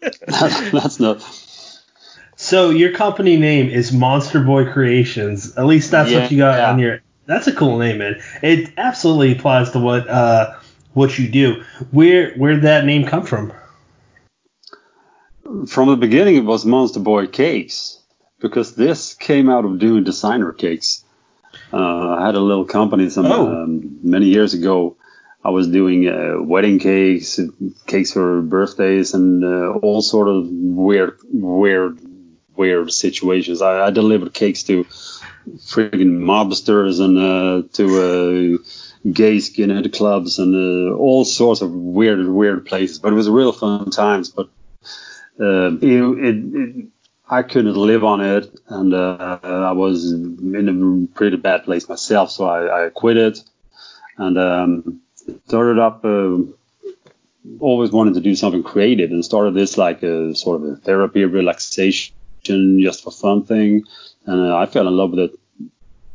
[0.26, 1.22] that's not.
[2.36, 5.56] So your company name is Monster Boy Creations.
[5.56, 6.70] At least that's yeah, what you got yeah.
[6.70, 7.00] on your.
[7.26, 8.22] That's a cool name, man.
[8.42, 10.54] It absolutely applies to what uh,
[10.92, 11.64] what you do.
[11.90, 13.52] Where where did that name come from?
[15.66, 18.00] From the beginning, it was Monster Boy Cakes
[18.40, 21.04] because this came out of doing designer cakes.
[21.72, 23.62] Uh, I had a little company some Oh.
[23.64, 24.96] um, many years ago.
[25.44, 27.40] I was doing uh, wedding cakes,
[27.86, 31.98] cakes for birthdays, and uh, all sort of weird, weird,
[32.56, 33.62] weird situations.
[33.62, 34.84] I, I delivered cakes to
[35.58, 37.84] friggin' mobsters and uh, to
[38.58, 42.98] uh, gay skinhead clubs and uh, all sorts of weird, weird places.
[42.98, 44.28] But it was real fun times.
[44.28, 44.48] But
[45.40, 46.86] uh, it, it,
[47.30, 52.30] I couldn't live on it, and uh, I was in a pretty bad place myself,
[52.30, 53.40] so I, I quit it
[54.16, 55.00] and um,
[55.46, 56.04] started up.
[56.04, 56.38] Uh,
[57.60, 61.24] always wanted to do something creative, and started this like a sort of a therapy,
[61.24, 63.84] relaxation, just for fun thing,
[64.26, 65.38] and uh, I fell in love with it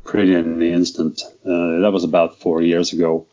[0.03, 1.21] pretty in the instant.
[1.45, 3.25] Uh, that was about four years ago.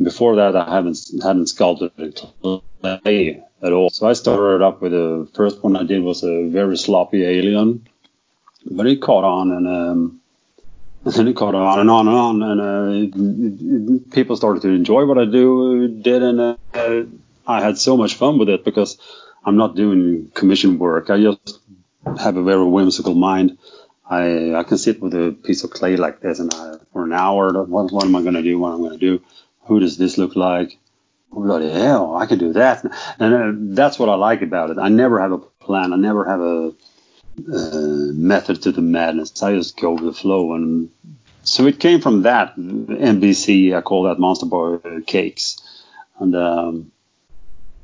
[0.00, 3.90] Before that, I haven't hadn't sculpted clay at all.
[3.90, 7.86] So I started up with the first one I did was a very sloppy alien,
[8.70, 9.66] but it caught on and.
[9.66, 10.18] Um,
[11.04, 15.04] and then it caught on and on and on, and uh, people started to enjoy
[15.04, 16.56] what I do did, and uh,
[17.44, 18.98] I had so much fun with it because
[19.44, 21.10] I'm not doing commission work.
[21.10, 21.58] I just
[22.20, 23.58] have a very whimsical mind.
[24.08, 27.12] I I can sit with a piece of clay like this, and I, for an
[27.12, 28.58] hour, what, what am I going to do?
[28.58, 29.24] What am I'm going to do?
[29.66, 30.78] Who does this look like?
[31.32, 32.84] Bloody hell, I can do that,
[33.18, 34.78] and that's what I like about it.
[34.78, 35.92] I never have a plan.
[35.92, 36.72] I never have a
[38.12, 39.42] method to the madness.
[39.42, 40.90] I just go with the flow, and
[41.42, 43.74] so it came from that MBC.
[43.74, 45.56] I call that Monster Boy Cakes,
[46.18, 46.92] and um,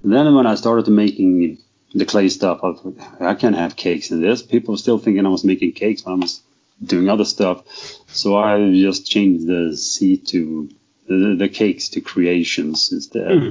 [0.05, 1.59] then when I started making
[1.95, 4.43] the clay stuff, I, I can't have cakes in this.
[4.43, 6.43] People were still thinking I was making cakes when I was
[6.85, 7.65] doing other stuff.
[8.09, 10.69] So I just changed the C to
[11.09, 13.39] the, the cakes to creations instead.
[13.43, 13.51] Hmm.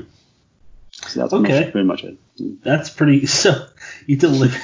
[1.08, 1.64] So that's Okay.
[1.64, 2.18] much, pretty much it.
[2.64, 3.26] That's pretty.
[3.28, 3.66] So
[4.06, 4.58] you deliver.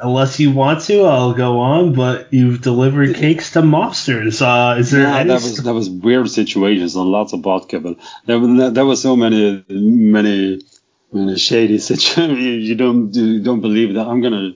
[0.00, 1.92] Unless you want to, I'll go on.
[1.92, 4.40] But you've delivered cakes to mobsters.
[4.40, 5.28] Uh, is there Yeah, any?
[5.28, 9.02] that was that was weird situations and lots of vodka, but there was there was
[9.02, 10.62] so many many
[11.12, 12.38] many shady situations.
[12.38, 14.52] You, you don't you don't believe that I'm gonna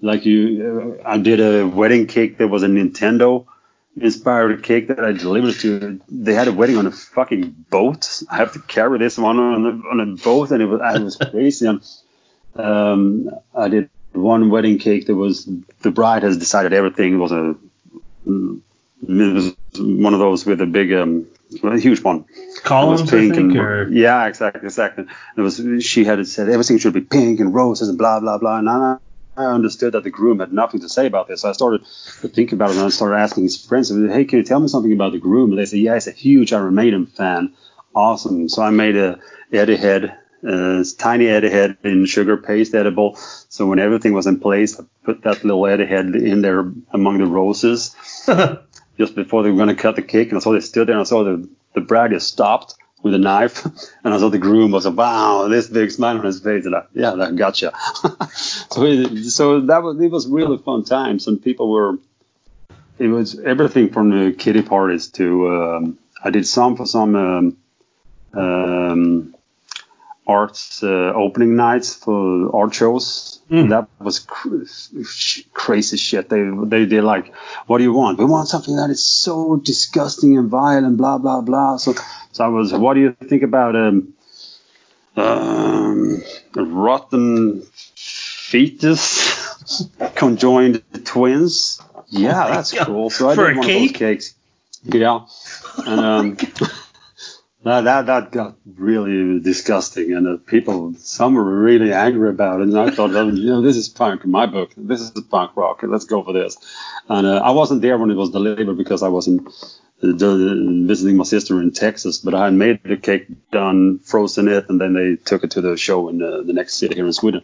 [0.00, 0.98] like you.
[1.02, 3.46] uh, I did a wedding cake that was a Nintendo
[3.96, 6.00] inspired cake that I delivered to.
[6.08, 8.22] They had a wedding on a fucking boat.
[8.30, 11.02] I have to carry this one on a, on a boat, and it was it
[11.02, 11.66] was crazy.
[11.66, 11.82] And
[12.54, 15.48] um, I did one wedding cake that was
[15.80, 17.14] the bride has decided everything.
[17.14, 17.56] It was a
[18.26, 18.60] mm,
[19.02, 21.26] it was one of those with a big um
[21.62, 22.24] a huge one.
[22.62, 25.06] Columns, was I pink think, and or yeah, exactly, exactly.
[25.36, 28.58] It was she had said everything should be pink and roses and blah blah blah.
[28.58, 28.98] And I,
[29.36, 31.42] I understood that the groom had nothing to say about this.
[31.42, 31.82] So I started
[32.20, 34.68] to think about it and I started asking his friends, "Hey, can you tell me
[34.68, 37.52] something about the groom?" And they said, "Yeah, he's a huge Iron Maiden fan.
[37.94, 39.18] Awesome." So I made a
[39.52, 43.16] Eddie head, a tiny Eddie head in sugar paste edible.
[43.48, 47.18] So when everything was in place, I put that little Eddie head in there among
[47.18, 47.94] the roses
[48.98, 50.94] just before they were going to cut the cake, and I saw they stood there,
[50.94, 53.64] and I saw the the bride just stopped with a knife,
[54.04, 56.74] and I saw the groom was like, wow, this big smile on his face, and
[56.76, 57.72] I, yeah, that gotcha.
[58.34, 61.98] so it, so that was it was really fun times, and people were.
[62.98, 67.56] It was everything from the kiddie parties to um, I did some for some um,
[68.34, 69.34] um,
[70.30, 73.40] arts uh, opening nights for art shows.
[73.50, 73.68] Mm.
[73.70, 74.64] That was cr-
[75.04, 76.28] sh- crazy shit.
[76.28, 77.34] They they did like,
[77.66, 78.18] what do you want?
[78.18, 81.76] We want something that is so disgusting and vile and blah blah blah.
[81.78, 81.94] So
[82.32, 84.14] so I was, what do you think about um,
[85.16, 86.22] um
[86.54, 87.62] rotten
[87.96, 89.02] fetus
[90.14, 91.82] conjoined twins?
[92.08, 92.86] Yeah, that's God.
[92.86, 93.10] cool.
[93.10, 93.76] So I For did one cake?
[93.76, 94.34] of those cakes.
[94.84, 95.26] Yeah,
[95.86, 96.36] and um,
[97.62, 102.68] that, that that got really disgusting, and uh, people some were really angry about it.
[102.68, 104.72] And I thought, oh, you know, this is punk in my book.
[104.76, 105.80] This is punk rock.
[105.82, 106.56] Let's go for this.
[107.08, 109.46] And uh, I wasn't there when it was delivered because I wasn't
[110.02, 110.12] uh,
[110.86, 112.18] visiting my sister in Texas.
[112.18, 115.60] But I had made the cake, done, frozen it, and then they took it to
[115.60, 117.42] the show in uh, the next city here in Sweden.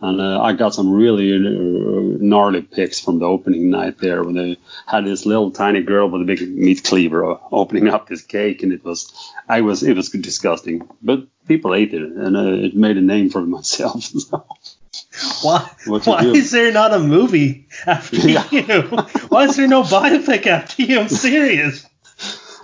[0.00, 4.34] And uh, I got some really uh, gnarly pics from the opening night there when
[4.34, 8.20] they had this little tiny girl with a big meat cleaver uh, opening up this
[8.22, 9.10] cake, and it was,
[9.48, 10.86] I was, it was disgusting.
[11.00, 14.04] But people ate it, and uh, it made a name for myself.
[14.18, 14.44] So,
[15.42, 15.70] why?
[15.86, 16.32] Why do?
[16.34, 18.46] is there not a movie after Yeah.
[18.50, 18.82] you?
[19.28, 21.00] Why is there no biopic after you?
[21.00, 21.86] I'm serious.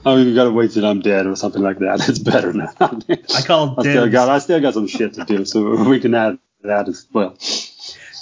[0.04, 2.08] I mean, you gotta wait till I'm dead or something like that.
[2.08, 2.72] It's better now.
[2.78, 6.14] I call I still got, I still got some shit to do, so we can
[6.14, 7.36] add that as well.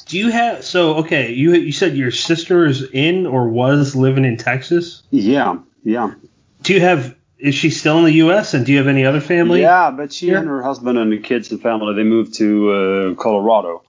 [0.07, 1.33] Do you have so okay?
[1.33, 5.03] You you said your sister is in or was living in Texas.
[5.11, 6.15] Yeah, yeah.
[6.63, 8.53] Do you have is she still in the U.S.
[8.55, 9.61] and do you have any other family?
[9.63, 10.39] Yeah, but she here?
[10.39, 13.83] and her husband and the kids and family they moved to uh, Colorado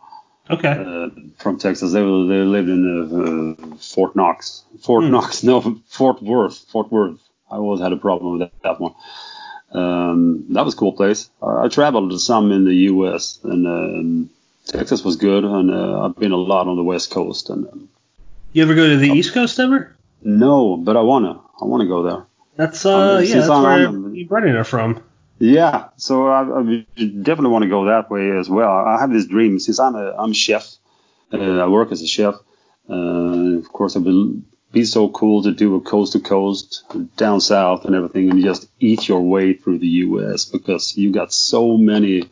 [0.49, 0.69] Okay.
[0.69, 1.09] uh,
[1.39, 1.91] from Texas.
[1.93, 4.63] They were, they lived in uh, Fort Knox.
[4.81, 5.11] Fort Hmm.
[5.11, 6.59] Knox, no, Fort Worth.
[6.71, 7.19] Fort Worth.
[7.49, 8.93] I always had a problem with that, that one.
[9.71, 11.29] Um, that was a cool place.
[11.41, 13.39] I, I traveled to some in the U.S.
[13.43, 14.29] and um,
[14.65, 17.49] Texas was good, and uh, I've been a lot on the West Coast.
[17.49, 17.89] And um,
[18.53, 19.95] You ever go to the East Coast ever?
[20.23, 22.25] no, but I wanna, I wanna go there.
[22.57, 25.01] That's uh Um, yeah, that's I'm- where I'm- you Brennan are from.
[25.39, 28.69] Yeah, so I, I definitely want to go that way as well.
[28.69, 30.69] I have this dream since I'm a I'm a chef.
[31.33, 32.35] Uh, I work as a chef.
[32.87, 36.83] Uh, of course, it would be so cool to do a coast to coast
[37.17, 40.45] down south and everything, and just eat your way through the U.S.
[40.45, 42.29] because you got so many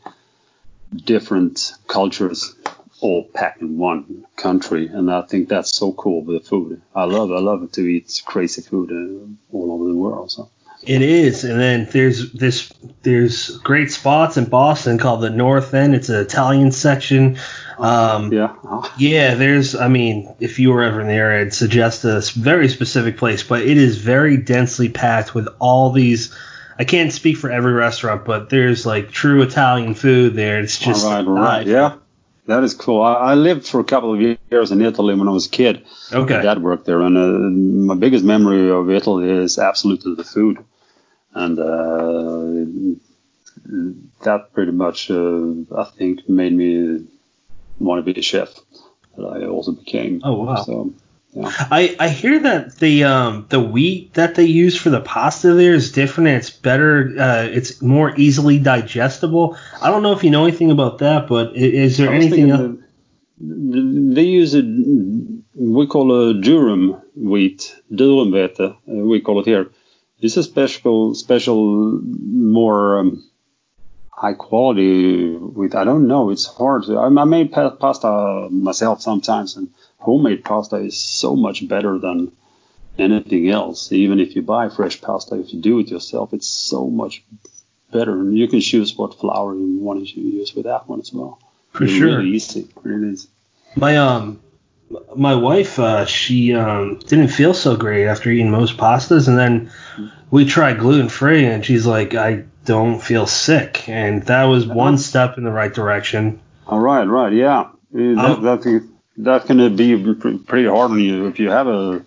[0.95, 2.55] different cultures
[3.01, 6.81] all packed in one country, and I think that's so cool with the food.
[6.93, 10.31] I love I love to eat crazy food uh, all over the world.
[10.31, 10.49] So.
[10.83, 12.71] It is, and then there's this
[13.03, 15.93] there's great spots in Boston called the North End.
[15.93, 17.37] It's an Italian section.
[17.77, 18.55] Um, Yeah.
[18.97, 19.75] Yeah, there's.
[19.75, 23.43] I mean, if you were ever in the area, I'd suggest a very specific place,
[23.43, 26.33] but it is very densely packed with all these.
[26.79, 30.59] I can't speak for every restaurant, but there's like true Italian food there.
[30.59, 31.67] It's just all right, all right.
[31.67, 31.97] Yeah,
[32.47, 33.01] that is cool.
[33.01, 35.85] I, I lived for a couple of years in Italy when I was a kid.
[36.13, 36.37] Okay.
[36.37, 40.63] My dad worked there, and uh, my biggest memory of Italy is absolutely the food,
[41.33, 42.95] and uh,
[44.23, 47.05] that pretty much, uh, I think, made me
[47.77, 48.55] want to be a chef.
[49.17, 50.21] That I also became.
[50.23, 50.63] Oh, wow.
[50.63, 50.93] So,
[51.33, 51.51] yeah.
[51.71, 55.73] I, I hear that the um the wheat that they use for the pasta there
[55.73, 56.27] is different.
[56.29, 57.13] And it's better.
[57.17, 59.57] Uh, it's more easily digestible.
[59.81, 62.77] I don't know if you know anything about that, but i- is there anything else?
[63.39, 64.63] the- They use a
[65.55, 68.59] we call a durum wheat, durumvete.
[68.71, 68.75] Uh,
[69.11, 69.69] we call it here.
[70.21, 73.23] It's a special, special, more um,
[74.11, 75.75] high quality wheat.
[75.75, 76.29] I don't know.
[76.31, 76.83] It's hard.
[76.89, 82.31] I, I made pasta myself sometimes, and homemade pasta is so much better than
[82.97, 83.91] anything else.
[83.91, 87.23] Even if you buy fresh pasta, if you do it yourself, it's so much
[87.91, 88.19] better.
[88.19, 91.39] And you can choose what flour you want to use with that one as well.
[91.71, 92.17] For It's sure.
[92.17, 92.67] Really easy.
[92.83, 93.27] Really easy.
[93.75, 94.41] My um
[95.15, 99.71] my wife uh she um didn't feel so great after eating most pastas and then
[100.31, 104.97] we tried gluten free and she's like I don't feel sick and that was one
[104.97, 106.39] step in the right direction.
[106.65, 107.69] All right, right, yeah.
[107.91, 112.05] That, Um, that, that can be pretty hard on you if you have a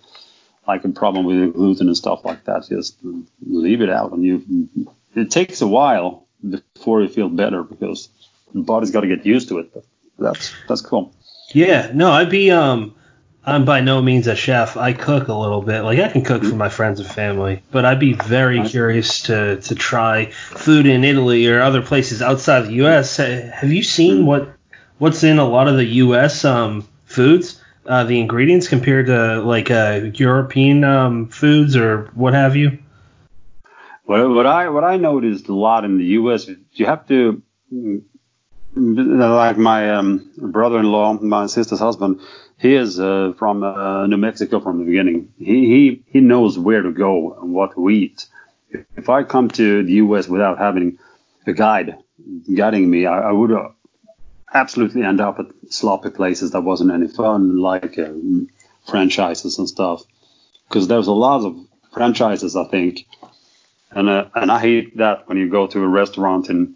[0.67, 2.67] like a problem with gluten and stuff like that.
[2.67, 2.97] Just
[3.45, 4.87] leave it out, and you.
[5.15, 6.25] It takes a while
[6.75, 8.09] before you feel better because
[8.53, 9.73] the body's got to get used to it.
[9.73, 9.83] But
[10.17, 11.13] that's that's cool.
[11.53, 12.95] Yeah, no, I'd be um
[13.45, 14.77] I'm by no means a chef.
[14.77, 15.81] I cook a little bit.
[15.81, 19.61] Like I can cook for my friends and family, but I'd be very curious to
[19.61, 23.17] to try food in Italy or other places outside the US.
[23.17, 24.25] Have you seen Hmm.
[24.25, 24.49] what
[24.97, 27.61] what's in a lot of the US um foods?
[27.85, 32.79] Uh, the ingredients compared to like uh, European um, foods or what have you.
[34.05, 36.49] What, what I what I noticed a lot in the U.S.
[36.73, 37.41] You have to
[37.73, 38.03] mm,
[38.75, 42.21] like my um, brother-in-law, my sister's husband.
[42.57, 45.33] He is uh, from uh, New Mexico from the beginning.
[45.37, 48.25] He he he knows where to go and what to eat.
[48.95, 50.27] If I come to the U.S.
[50.27, 50.97] without having
[51.45, 51.97] a guide
[52.55, 53.51] guiding me, I, I would
[54.53, 58.11] absolutely end up at sloppy places that wasn't any fun, like uh,
[58.87, 60.03] franchises and stuff.
[60.67, 61.57] Because there's a lot of
[61.91, 63.05] franchises, I think,
[63.91, 66.75] and uh, and I hate that when you go to a restaurant in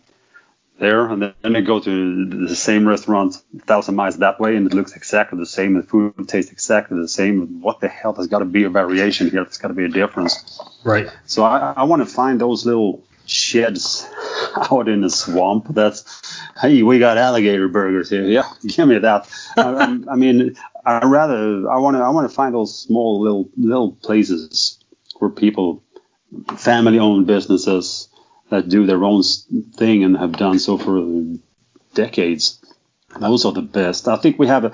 [0.79, 4.67] there and then you go to the same restaurant a thousand miles that way and
[4.67, 8.27] it looks exactly the same the food tastes exactly the same what the hell there's
[8.27, 11.09] got to be a variation here there's got to be a difference Right.
[11.25, 14.07] so I, I want to find those little sheds
[14.71, 19.29] out in the swamp that's hey we got alligator burgers here yeah give me that
[19.57, 20.55] I, I- mean
[20.85, 24.79] I rather I want to I want to find those small little little places
[25.19, 25.83] where people
[26.57, 28.09] family owned businesses
[28.49, 29.23] that do their own
[29.73, 31.23] thing and have done so for
[31.93, 32.59] decades.
[33.19, 34.07] Those are the best.
[34.07, 34.73] I think we have a,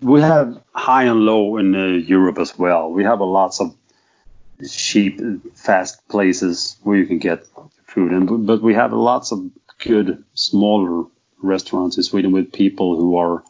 [0.00, 2.90] we have high and low in uh, Europe as well.
[2.90, 3.74] We have a lots of
[4.68, 5.20] cheap,
[5.54, 7.46] fast places where you can get
[7.84, 11.06] food, and but we have lots of good smaller
[11.42, 13.42] restaurants in Sweden with people who are.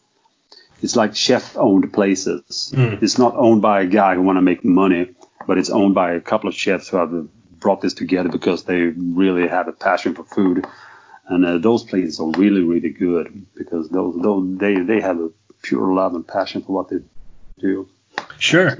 [0.83, 2.73] It's like chef-owned places.
[2.75, 3.03] Mm.
[3.03, 5.15] It's not owned by a guy who want to make money,
[5.47, 7.29] but it's owned by a couple of chefs who have
[7.61, 10.67] brought this together because they really have a passion for food,
[11.27, 15.31] and uh, those places are really really good because those, those they they have a
[15.63, 16.99] pure love and passion for what they
[17.59, 17.89] do.
[18.39, 18.79] Sure.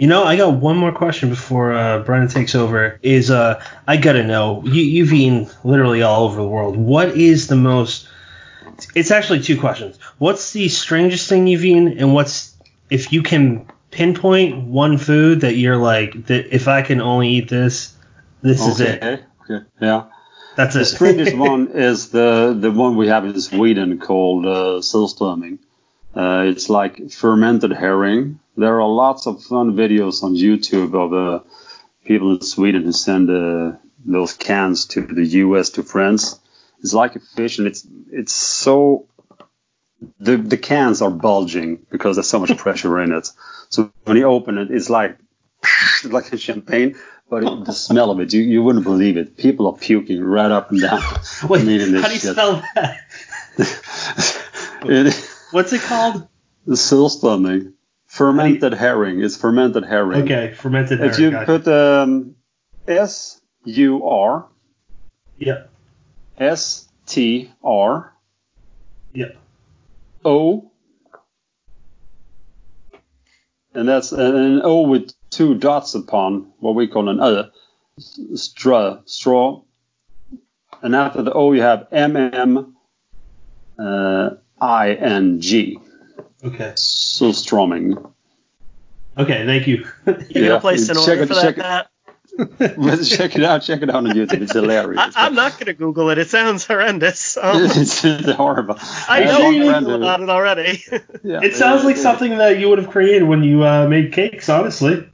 [0.00, 2.98] You know, I got one more question before uh, Brennan takes over.
[3.02, 6.76] Is uh, I gotta know you you've eaten literally all over the world.
[6.76, 8.08] What is the most?
[8.94, 9.98] It's actually two questions.
[10.16, 12.56] What's the strangest thing you've eaten, and what's
[12.88, 17.50] if you can pinpoint one food that you're like that if I can only eat
[17.50, 17.94] this,
[18.40, 19.02] this is it.
[19.02, 19.22] Okay.
[19.50, 19.66] Okay.
[19.80, 20.04] Yeah.
[20.56, 20.84] That's The it.
[20.86, 24.80] strangest one is the the one we have in Sweden called uh.
[26.12, 28.40] Uh, it's like fermented herring.
[28.60, 31.44] There are lots of fun videos on YouTube of uh,
[32.04, 35.70] people in Sweden who send uh, those cans to the U.S.
[35.70, 36.38] to friends.
[36.80, 39.06] It's like a fish, and it's it's so
[40.18, 43.30] the the cans are bulging because there's so much pressure in it.
[43.70, 45.18] So when you open it, it's like
[46.04, 46.96] like a champagne,
[47.30, 49.38] but it, the smell of it, you, you wouldn't believe it.
[49.38, 51.00] People are puking right up and down.
[51.48, 52.32] Wait, how do you shit.
[52.32, 52.98] spell that?
[54.84, 56.26] it, What's it called?
[56.66, 57.72] the surströmming,
[58.10, 59.22] fermented herring.
[59.22, 60.22] It's fermented herring.
[60.24, 61.12] Okay, fermented herring.
[61.12, 61.46] If you gotcha.
[61.46, 62.34] put um,
[62.86, 64.46] S U R
[65.38, 65.70] Yep.
[66.38, 68.12] S T R
[69.14, 69.36] Yep.
[70.24, 70.70] O,
[73.74, 77.48] and that's an O with two dots upon what we call an uh,
[78.34, 79.62] straw, straw.
[80.82, 82.76] And after the O, you have M M
[83.78, 84.30] uh,
[84.60, 85.78] I N G.
[86.44, 86.72] Okay.
[86.76, 87.96] So strumming.
[89.18, 89.44] Okay.
[89.46, 89.86] Thank you.
[90.06, 91.86] You Yeah, gonna place an check order it- for check that,
[92.38, 92.76] it.
[92.78, 93.04] Pat?
[93.04, 93.58] Check it out.
[93.62, 94.40] Check it out on YouTube.
[94.40, 94.98] It's hilarious.
[95.16, 96.18] I, I'm not gonna Google it.
[96.18, 97.36] It sounds horrendous.
[97.42, 98.76] Um, it's, it's horrible.
[99.08, 100.84] I have know one I'm friend Google who- about it already.
[101.24, 104.12] yeah, It sounds like uh, something that you would have created when you uh, made
[104.12, 105.06] cakes, honestly.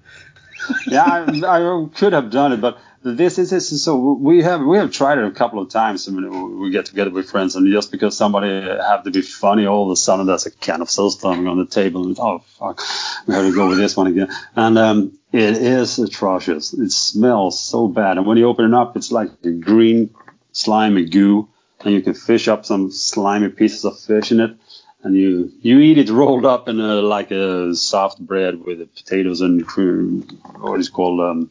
[0.87, 2.79] yeah, I, I could have done it, but
[3.13, 6.09] this is, this is so we have we have tried it a couple of times
[6.11, 9.85] when we get together with friends, and just because somebody have to be funny, all
[9.85, 12.81] of a sudden there's a can of surströmming on the table, and oh fuck,
[13.27, 16.73] we have to go with this one again, and um, it is atrocious.
[16.73, 20.15] It smells so bad, and when you open it up, it's like a green
[20.53, 21.49] slimy goo,
[21.85, 24.57] and you can fish up some slimy pieces of fish in it.
[25.03, 29.41] And you you eat it rolled up in a like a soft bread with potatoes
[29.41, 30.23] and cream,
[30.59, 31.51] what is called um,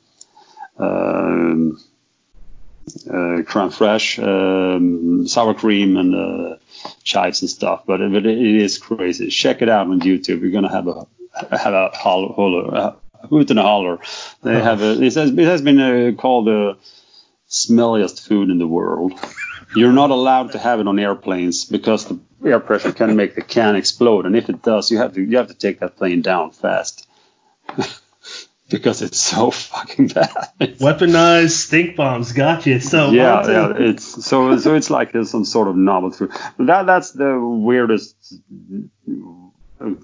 [0.77, 1.79] um,
[3.07, 6.57] uh, creme fraiche, um, sour cream, and uh,
[7.03, 7.83] chives and stuff.
[7.85, 9.29] But, it, is crazy.
[9.29, 10.41] Check it out on YouTube.
[10.41, 11.07] You're gonna have a
[11.55, 12.95] have a holler, holler
[13.29, 13.99] hoot and a holler.
[14.43, 15.01] They have a.
[15.01, 16.77] It has, it has been uh, called the
[17.49, 19.13] smelliest food in the world.
[19.75, 23.41] You're not allowed to have it on airplanes because the air pressure can make the
[23.41, 26.21] can explode, and if it does, you have to you have to take that plane
[26.21, 27.07] down fast
[28.69, 30.29] because it's so fucking bad.
[30.59, 32.71] Weaponized stink bombs, gotcha.
[32.71, 36.31] It's so yeah, to- yeah, it's so so it's like some sort of novel food.
[36.57, 38.15] That that's the weirdest,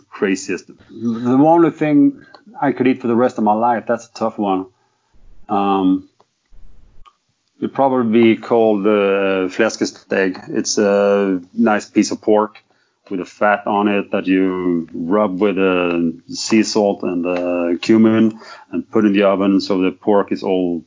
[0.10, 0.68] craziest.
[0.68, 2.26] The only thing
[2.62, 3.86] I could eat for the rest of my life.
[3.88, 4.68] That's a tough one.
[5.50, 6.10] Um,
[7.60, 10.50] it'd probably be called uh, fläskesteg.
[10.50, 12.64] It's a nice piece of pork
[13.12, 16.00] with a fat on it that you rub with uh,
[16.34, 18.40] sea salt and uh, cumin
[18.72, 20.84] and put in the oven so the pork is all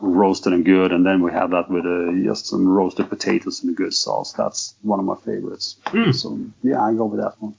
[0.00, 0.92] roasted and good.
[0.92, 4.32] And then we have that with uh, just some roasted potatoes and a good sauce.
[4.32, 5.76] That's one of my favorites.
[5.86, 6.14] Mm.
[6.14, 7.56] So yeah, I go with that one.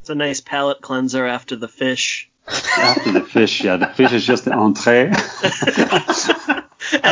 [0.00, 2.30] It's a nice palate cleanser after the fish.
[2.48, 5.04] After the fish, yeah, the fish is just the entree.
[5.12, 5.16] and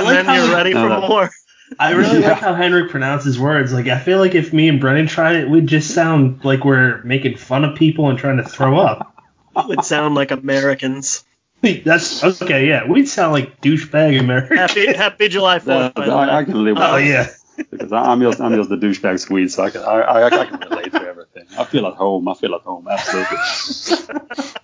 [0.04, 1.08] like then how you're ready No, for no.
[1.08, 1.30] more.
[1.78, 2.30] I really Yeah.
[2.30, 3.72] like how Henrik pronounces words.
[3.72, 7.02] Like I feel like if me and Brennan tried it, we'd just sound like we're
[7.04, 9.14] making fun of people and trying to throw up.
[9.56, 11.24] We would sound like Americans.
[11.62, 12.66] That's okay.
[12.68, 14.58] Yeah, we'd sound like douchebag Americans.
[14.58, 16.06] Happy Happy July Fourth, by.
[16.06, 17.28] I, I can live with Oh that yeah.
[17.70, 20.46] because I- I'm just I'm just the douchebag Swede, so I can I, I, I
[20.46, 21.44] can relate to everything.
[21.58, 22.26] I feel at home.
[22.28, 22.88] I feel at home.
[22.88, 23.36] Absolutely.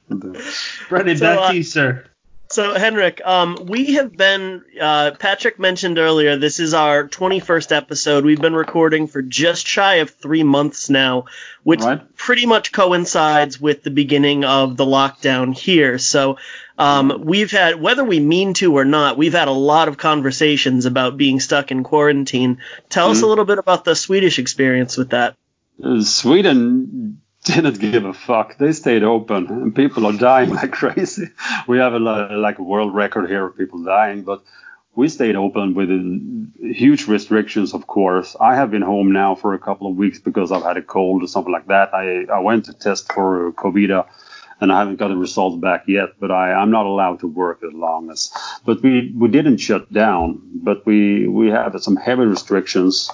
[0.89, 2.05] Brennan, So, back uh, to you, sir.
[2.49, 8.25] So, Henrik, um, we have been, uh, Patrick mentioned earlier, this is our 21st episode.
[8.25, 11.25] We've been recording for just shy of three months now,
[11.65, 12.01] which Right.
[12.17, 15.99] pretty much coincides with the beginning of the lockdown here.
[15.99, 16.37] So,
[16.79, 20.87] um, we've had, whether we mean to or not, we've had a lot of conversations
[20.87, 22.59] about being stuck in quarantine.
[22.89, 25.35] Tell us a little bit about the Swedish experience with that.
[25.83, 28.59] Uh, Sweden didn't give a fuck.
[28.59, 31.29] They stayed open, and people are dying like crazy.
[31.67, 34.43] We have a li- like a world record here of people dying, but
[34.95, 38.35] we stayed open with uh, huge restrictions, of course.
[38.41, 41.23] I have been home now for a couple of weeks because I've had a cold
[41.23, 41.95] or something like that.
[41.95, 44.07] I I went to test for COVID.
[44.59, 47.63] And I haven't got the results back yet, but I, I'm not allowed to work
[47.63, 48.33] as long as.
[48.65, 53.11] But we, we didn't shut down, but we, we have some heavy restrictions.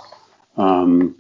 [0.56, 1.16] Um,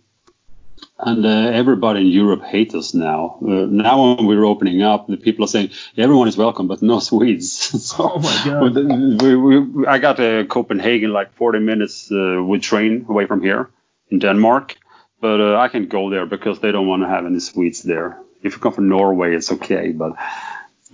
[0.98, 3.38] and uh, everybody in Europe hates us now.
[3.42, 6.98] Uh, now when we're opening up, the people are saying everyone is welcome, but no
[7.08, 7.50] Swedes.
[7.86, 9.22] so oh my god!
[9.22, 13.70] We, we, I got to Copenhagen like 40 minutes uh, with train away from here
[14.10, 14.76] in Denmark,
[15.20, 18.18] but uh, I can't go there because they don't want to have any Swedes there.
[18.42, 20.12] If you come from Norway, it's okay, but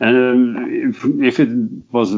[0.01, 1.49] and if, if it
[1.91, 2.12] was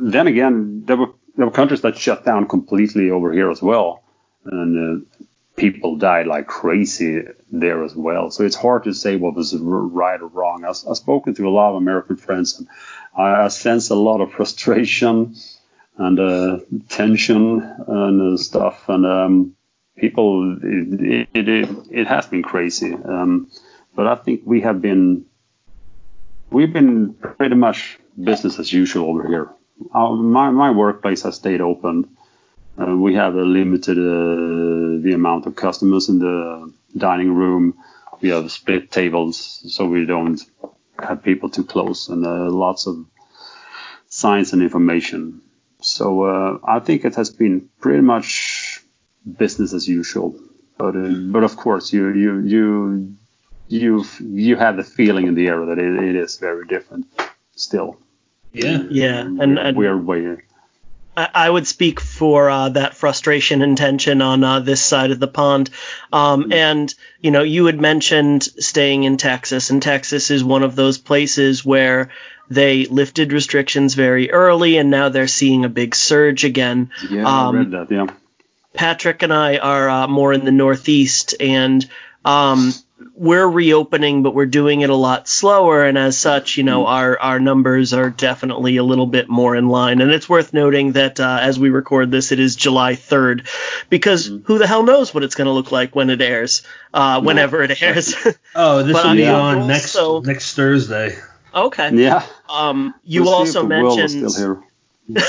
[0.00, 4.02] then again, there were there were countries that shut down completely over here as well,
[4.44, 5.24] and uh,
[5.56, 8.30] people died like crazy there as well.
[8.30, 10.64] So it's hard to say what was right or wrong.
[10.64, 12.68] I've, I've spoken to a lot of American friends, and
[13.16, 15.34] I, I sense a lot of frustration
[15.96, 19.56] and uh, tension and uh, stuff, and um,
[19.96, 22.92] people it, it, it, it has been crazy.
[22.92, 23.50] Um,
[23.94, 25.24] but I think we have been
[26.50, 29.50] we've been pretty much business as usual over here.
[29.92, 32.15] Our, my my workplace has stayed open.
[32.78, 37.74] Uh, we have a limited uh, the amount of customers in the dining room.
[38.20, 40.40] We have split tables so we don't
[40.98, 43.06] have people too close, and uh, lots of
[44.08, 45.42] signs and information.
[45.80, 48.82] So uh, I think it has been pretty much
[49.38, 50.38] business as usual.
[50.78, 53.16] But uh, but of course you you you
[53.68, 57.06] you you have the feeling in the air that it, it is very different
[57.54, 57.98] still.
[58.52, 60.38] Yeah, yeah, and, and weird way.
[61.16, 65.26] I would speak for uh, that frustration and tension on uh, this side of the
[65.26, 65.70] pond.
[66.12, 66.52] Um, mm-hmm.
[66.52, 70.98] and, you know, you had mentioned staying in Texas, and Texas is one of those
[70.98, 72.10] places where
[72.50, 76.90] they lifted restrictions very early, and now they're seeing a big surge again.
[77.10, 78.06] Yeah, um, I read that, yeah.
[78.74, 81.88] Patrick and I are uh, more in the Northeast, and
[82.24, 82.72] um,
[83.14, 86.92] we're reopening, but we're doing it a lot slower, and as such, you know, mm-hmm.
[86.92, 90.00] our our numbers are definitely a little bit more in line.
[90.00, 93.46] And it's worth noting that uh, as we record this, it is July 3rd,
[93.90, 94.44] because mm-hmm.
[94.44, 96.62] who the hell knows what it's going to look like when it airs,
[96.94, 98.14] uh, whenever it airs.
[98.54, 101.16] oh, this will be on next also, next Thursday.
[101.54, 101.94] Okay.
[101.94, 102.24] Yeah.
[102.48, 104.30] Um, you we'll also mentioned.
[104.30, 104.62] still
[105.08, 105.22] here.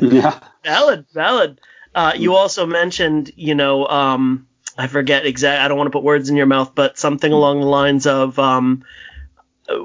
[0.00, 0.40] yeah.
[0.64, 1.60] Valid, valid.
[1.94, 5.62] Uh, you also mentioned, you know, um, I forget exact.
[5.62, 8.38] I don't want to put words in your mouth, but something along the lines of
[8.38, 8.84] um,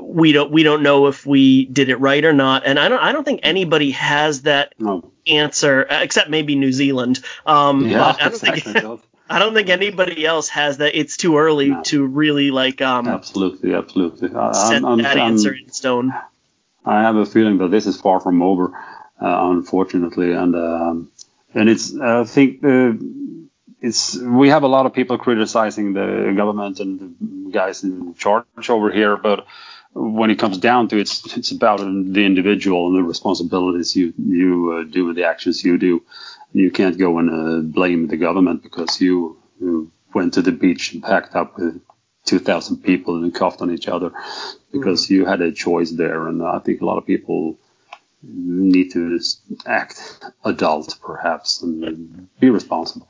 [0.02, 2.66] we don't we don't know if we did it right or not.
[2.66, 5.12] And I don't I don't think anybody has that no.
[5.28, 7.20] answer except maybe New Zealand.
[7.46, 8.74] Um, yeah, I don't exactly.
[8.74, 9.02] think.
[9.32, 11.00] I don't think anybody else has that.
[11.00, 11.84] It's too early no.
[11.84, 16.14] to really like um absolutely absolutely set I'm, that I'm, answer in stone.
[16.84, 18.74] I have a feeling that this is far from over,
[19.22, 21.12] uh, unfortunately, and um,
[21.54, 22.98] and it's I think the
[23.82, 28.46] it's we have a lot of people criticizing the government and the guys in charge
[28.70, 29.46] over here, but
[29.94, 34.14] when it comes down to it, it's, it's about the individual and the responsibilities you
[34.18, 36.04] you uh, do the actions you do.
[36.52, 40.94] You can't go and uh, blame the government because you, you, went to the beach
[40.94, 41.80] and packed up with
[42.26, 44.12] 2,000 people and coughed on each other
[44.72, 45.12] because mm.
[45.12, 46.28] you had a choice there.
[46.28, 47.60] And I think a lot of people
[48.24, 49.20] need to
[49.68, 53.08] act adult, perhaps, and be responsible.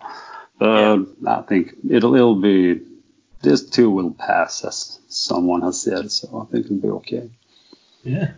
[0.62, 1.38] Uh, yeah.
[1.38, 2.82] I think it'll it'll be
[3.42, 6.12] this too will pass, as someone has said.
[6.12, 7.30] So I think it'll be okay.
[8.04, 8.32] Yeah.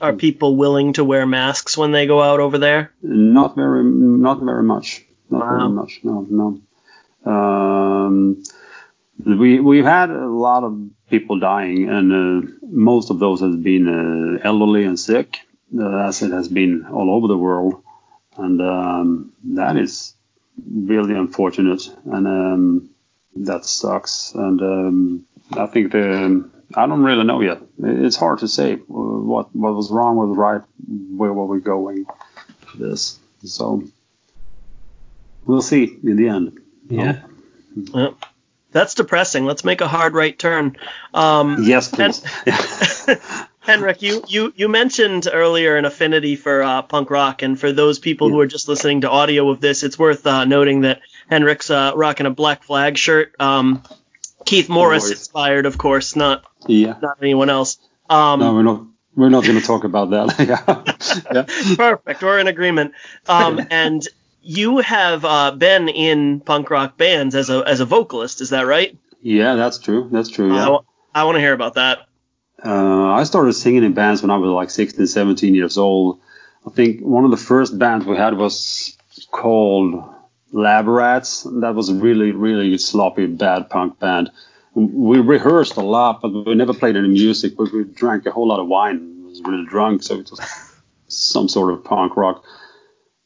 [0.00, 2.92] Are people willing to wear masks when they go out over there?
[3.02, 5.04] Not very, not very much.
[5.28, 5.58] Not wow.
[5.58, 6.00] very much.
[6.04, 6.60] No, no.
[7.30, 8.42] Um,
[9.24, 10.78] we we've had a lot of
[11.10, 15.38] people dying, and uh, most of those have been uh, elderly and sick,
[15.76, 17.82] uh, as it has been all over the world,
[18.36, 20.14] and um, that is
[20.66, 22.90] really unfortunate, and um,
[23.36, 24.32] that sucks.
[24.34, 27.60] And um, I think the I don't really know yet.
[27.82, 30.62] It's hard to say what what was wrong, what was right,
[31.16, 32.06] where were we going.
[32.74, 33.82] This so
[35.46, 36.60] we'll see in the end.
[36.88, 37.22] Yeah.
[37.94, 38.16] Oh.
[38.70, 39.46] That's depressing.
[39.46, 40.76] Let's make a hard right turn.
[41.14, 42.22] Um, yes, please.
[42.44, 43.20] And,
[43.68, 47.98] Henrik, you, you, you mentioned earlier an affinity for uh, punk rock, and for those
[47.98, 51.68] people who are just listening to audio of this, it's worth uh, noting that Henrik's
[51.68, 53.34] uh, rocking a Black Flag shirt.
[53.38, 53.82] Um,
[54.46, 56.96] Keith Morris inspired, of course, not yeah.
[57.02, 57.76] not anyone else.
[58.08, 58.86] Um, no, we're not.
[59.14, 61.26] We're not going to talk about that.
[61.28, 61.44] yeah.
[61.46, 61.76] yeah.
[61.76, 62.22] Perfect.
[62.22, 62.94] We're in agreement.
[63.28, 64.06] Um, and
[64.40, 68.40] you have uh, been in punk rock bands as a as a vocalist.
[68.40, 68.96] Is that right?
[69.20, 70.08] Yeah, that's true.
[70.10, 70.54] That's true.
[70.54, 70.78] Yeah.
[71.14, 72.07] I want to hear about that.
[72.64, 76.20] Uh, I started singing in bands when I was like 16, 17 years old.
[76.66, 78.96] I think one of the first bands we had was
[79.30, 80.04] called
[80.52, 81.46] Lab Rats.
[81.60, 84.30] That was a really, really sloppy, bad punk band.
[84.74, 87.56] We rehearsed a lot, but we never played any music.
[87.56, 89.24] But we drank a whole lot of wine.
[89.24, 90.40] was really drunk, so it was
[91.08, 92.44] some sort of punk rock.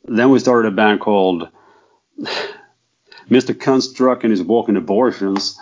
[0.04, 1.48] Then we started a band called
[3.30, 3.58] Mr.
[3.58, 5.58] Construct and his Walking Abortions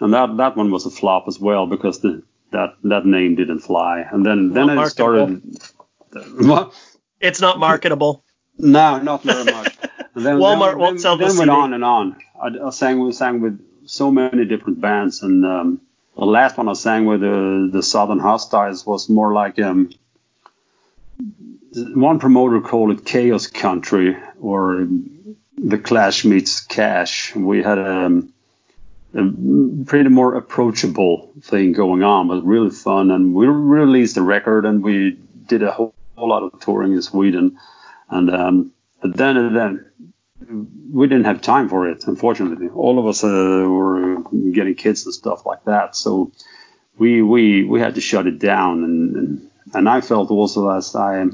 [0.00, 2.22] and that that one was a flop as well because the
[2.56, 4.04] that that name didn't fly.
[4.10, 5.42] And then then it started.
[6.38, 6.74] What?
[7.20, 8.24] It's not marketable.
[8.58, 9.76] No, not very much.
[10.14, 12.16] then, Walmart then, won't sell then, the Then went on and on.
[12.42, 15.80] I, I sang we sang with so many different bands, and um,
[16.16, 19.90] the last one I sang with the the Southern Hostiles was more like um,
[21.74, 24.86] one promoter called it Chaos Country or
[25.58, 27.34] the Clash meets Cash.
[27.34, 28.35] We had um, a
[29.12, 33.10] pretty more approachable thing going on, but really fun.
[33.10, 37.02] And we released a record and we did a whole, whole lot of touring in
[37.02, 37.58] Sweden.
[38.10, 39.90] And um, but then and then
[40.92, 42.68] we didn't have time for it, unfortunately.
[42.68, 46.32] All of us uh, were getting kids and stuff like that, so
[46.98, 48.84] we we we had to shut it down.
[48.84, 51.26] And and, and I felt also as I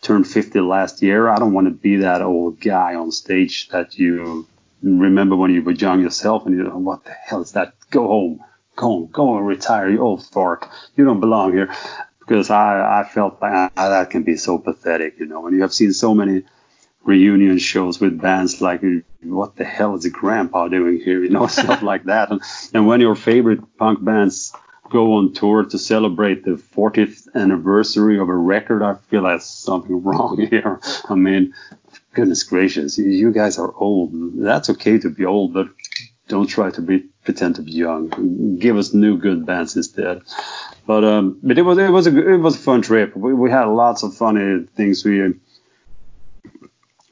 [0.00, 3.98] turned 50 last year, I don't want to be that old guy on stage that
[3.98, 4.46] you
[4.84, 7.74] remember when you were young yourself and you know what the hell is that?
[7.90, 8.40] Go home,
[8.76, 10.66] go home, go and retire, you old fart.
[10.96, 11.74] You don't belong here.
[12.20, 15.46] Because I, I felt like ah, that can be so pathetic, you know.
[15.46, 16.44] And you have seen so many
[17.04, 18.82] reunion shows with bands like
[19.22, 22.40] what the hell is a grandpa doing here you know stuff like that and,
[22.72, 24.52] and when your favorite punk bands
[24.90, 30.02] go on tour to celebrate the 40th anniversary of a record i feel like something
[30.02, 31.54] wrong here i mean
[32.14, 34.10] goodness gracious you guys are old.
[34.36, 35.68] That's okay to be old but
[36.28, 38.56] don't try to be pretend to be young.
[38.58, 40.22] Give us new good bands instead.
[40.86, 43.16] But um but it was it was a it was a fun trip.
[43.16, 45.04] We, we had lots of funny things.
[45.04, 45.34] We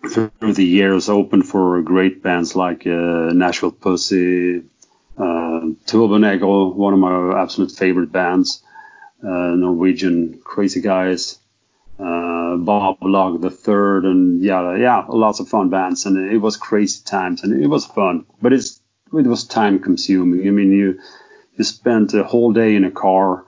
[0.09, 4.63] through the years opened for great bands like uh, Nashville Pussy,
[5.17, 8.63] uh, Turbonegro, one of my absolute favorite bands,
[9.23, 11.39] uh, Norwegian Crazy Guys,
[12.03, 16.57] uh, Bob Log the Third, and yeah, yeah, lots of fun bands, and it was
[16.57, 18.81] crazy times, and it was fun, but it's
[19.15, 20.47] it was time consuming.
[20.47, 21.01] I mean, you
[21.57, 23.45] you spent a whole day in a car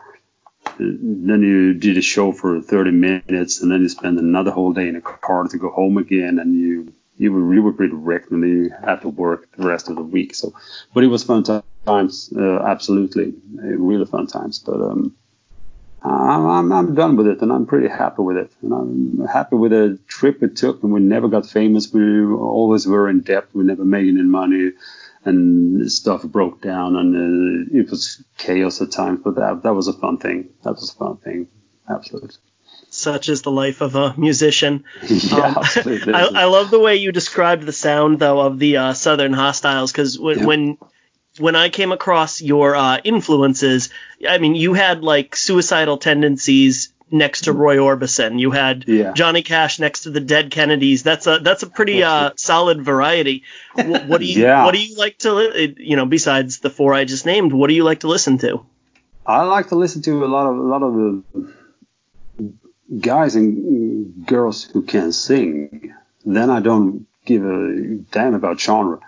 [0.78, 4.88] then you did a show for 30 minutes, and then you spend another whole day
[4.88, 8.30] in a car to go home again, and you you were you were pretty wrecked,
[8.30, 10.34] and you had to work the rest of the week.
[10.34, 10.52] So,
[10.92, 11.44] but it was fun
[11.86, 14.59] times, uh, absolutely, really fun times.
[14.59, 15.14] But um,
[16.05, 19.70] I'm, I'm done with it, and I'm pretty happy with it, and I'm happy with
[19.70, 21.92] the trip we took, and we never got famous.
[21.92, 23.46] We always were in debt.
[23.55, 24.72] We never made any money
[25.24, 29.88] and stuff broke down and uh, it was chaos at times but that that was
[29.88, 31.48] a fun thing that was a fun thing
[31.88, 32.36] absolutely
[32.90, 34.84] such is the life of a musician.
[35.09, 35.59] yeah, um,
[36.14, 39.90] I, I, love the way you described the sound though of the uh, Southern Hostiles
[39.90, 40.46] because w- yeah.
[40.46, 40.78] when
[41.39, 43.91] when I came across your uh, influences,
[44.28, 48.39] I mean you had like suicidal tendencies next to Roy Orbison.
[48.39, 49.12] You had yeah.
[49.12, 51.03] Johnny Cash next to the Dead Kennedys.
[51.03, 53.45] That's a that's a pretty uh, solid variety.
[53.74, 54.64] What, what do you yeah.
[54.64, 57.53] what do you like to you know besides the four I just named?
[57.53, 58.64] What do you like to listen to?
[59.26, 62.53] I like to listen to a lot of a lot of the
[63.01, 65.95] guys and girls who can sing.
[66.26, 69.01] Then I don't give a damn about genre.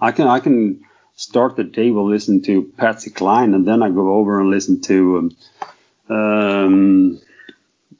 [0.00, 0.84] I can I can
[1.18, 4.80] start the day with listening to Patsy Cline, and then I go over and listen
[4.82, 5.18] to
[6.08, 7.20] um, um,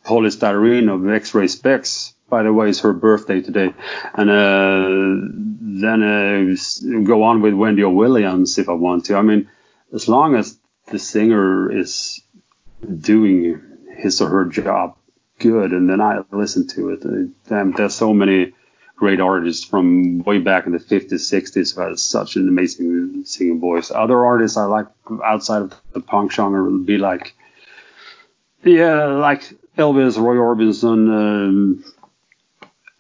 [0.05, 2.13] Poly Styrene of X-Ray Spex.
[2.31, 3.75] By the way, it's her birthday today,
[4.15, 7.83] and uh, then uh, go on with Wendy.
[7.83, 9.17] Williams if I want to.
[9.17, 9.51] I mean,
[9.93, 10.57] as long as
[10.87, 12.21] the singer is
[12.87, 13.61] doing
[13.97, 14.97] his or her job
[15.41, 17.05] good, and then I listen to it.
[17.05, 18.53] Uh, damn, there's so many
[18.99, 23.61] great artists from way back in the 50s, 60s who had such an amazing singing
[23.61, 23.93] voice.
[23.93, 24.87] Other artists I like
[25.25, 27.35] outside of the punk genre would be like,
[28.65, 29.43] yeah, like
[29.77, 31.85] Elvis, Roy Orbison, um,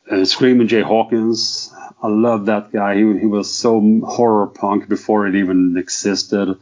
[0.08, 1.74] uh, Screaming Jay Hawkins.
[2.00, 2.94] I love that guy.
[2.94, 6.56] He, he was so horror punk before it even existed,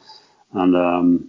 [0.52, 1.28] and um,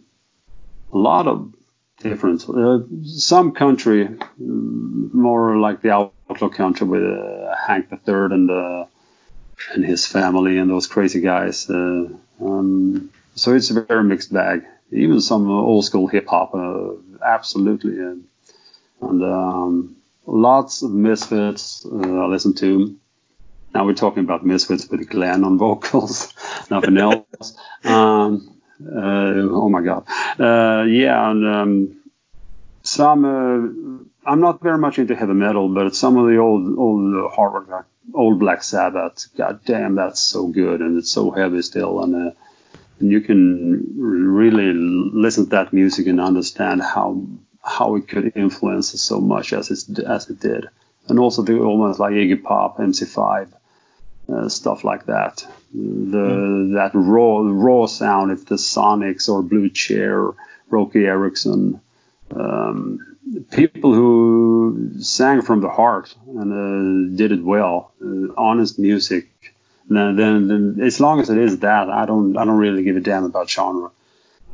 [0.94, 1.54] a lot of
[2.00, 2.48] different.
[2.48, 5.90] Uh, some country, more like the
[6.30, 8.86] outlaw country with uh, Hank the Third and uh,
[9.74, 11.70] and his family and those crazy guys.
[11.70, 12.10] Uh,
[12.42, 14.64] um, so it's a very mixed bag.
[14.92, 16.92] Even some old school hip hop, uh,
[17.24, 18.00] absolutely
[19.02, 22.98] and um, lots of Misfits uh, I listen to.
[23.74, 26.34] Now we're talking about Misfits with Glenn on vocals,
[26.70, 27.58] nothing else.
[27.84, 30.06] Um, uh, oh my God,
[30.40, 31.97] uh, yeah, and um,
[32.88, 33.26] some.
[33.26, 37.68] Uh, I'm not very much into heavy metal, but some of the old old hard
[37.68, 39.28] rock, old Black Sabbath.
[39.38, 42.32] God damn, that's so good, and it's so heavy still, and uh,
[43.00, 47.24] and you can really listen to that music and understand how
[47.64, 50.68] how it could influence us so much as it as it did,
[51.08, 53.50] and also the almost like Iggy Pop, MC5,
[54.30, 55.46] uh, stuff like that.
[55.74, 56.74] The mm.
[56.74, 60.34] that raw raw sound, if the Sonics or Blue Cheer,
[60.70, 61.82] Roky Erickson,
[62.32, 63.18] um,
[63.52, 69.30] people who sang from the heart and uh, did it well, uh, honest music.
[69.90, 73.00] Then, then, as long as it is that, I don't, I don't really give a
[73.00, 73.90] damn about genre.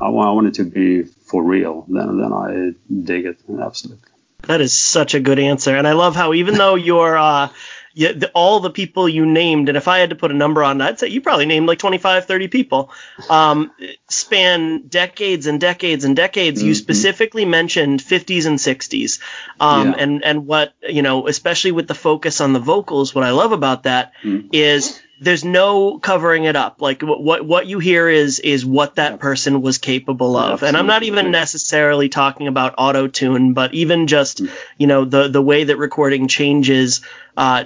[0.00, 1.84] I want, I want it to be for real.
[1.88, 2.72] Then, then I
[3.02, 4.08] dig it absolutely.
[4.42, 7.48] That is such a good answer, and I love how even though you're uh,
[7.94, 10.62] you, the, all the people you named, and if I had to put a number
[10.62, 12.90] on that, I'd say you probably named like 25, 30 people,
[13.30, 13.70] um,
[14.08, 16.58] span decades and decades and decades.
[16.58, 16.68] Mm-hmm.
[16.68, 19.20] You specifically mentioned 50s and 60s,
[19.60, 19.96] um, yeah.
[19.98, 23.52] and and what you know, especially with the focus on the vocals, what I love
[23.52, 24.48] about that mm-hmm.
[24.52, 26.80] is there's no covering it up.
[26.80, 30.62] Like what what you hear is is what that person was capable of.
[30.62, 34.50] And I'm not even necessarily talking about auto tune, but even just mm.
[34.78, 37.00] you know the the way that recording changes.
[37.36, 37.64] Uh,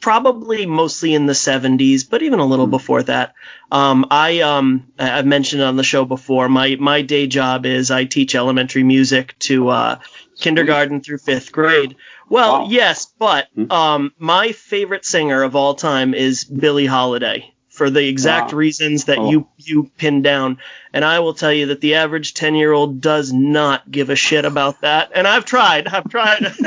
[0.00, 2.70] probably mostly in the 70s, but even a little mm.
[2.70, 3.34] before that.
[3.70, 6.48] Um, I um I've mentioned on the show before.
[6.48, 9.98] My my day job is I teach elementary music to uh,
[10.38, 11.96] kindergarten through fifth grade.
[12.28, 12.68] Well, wow.
[12.68, 13.70] yes, but hmm.
[13.70, 18.58] um, my favorite singer of all time is Billie Holiday for the exact wow.
[18.58, 19.30] reasons that oh.
[19.30, 20.58] you you pinned down.
[20.92, 24.16] And I will tell you that the average 10 year old does not give a
[24.16, 25.10] shit about that.
[25.12, 25.88] And I've tried.
[25.88, 26.42] I've tried.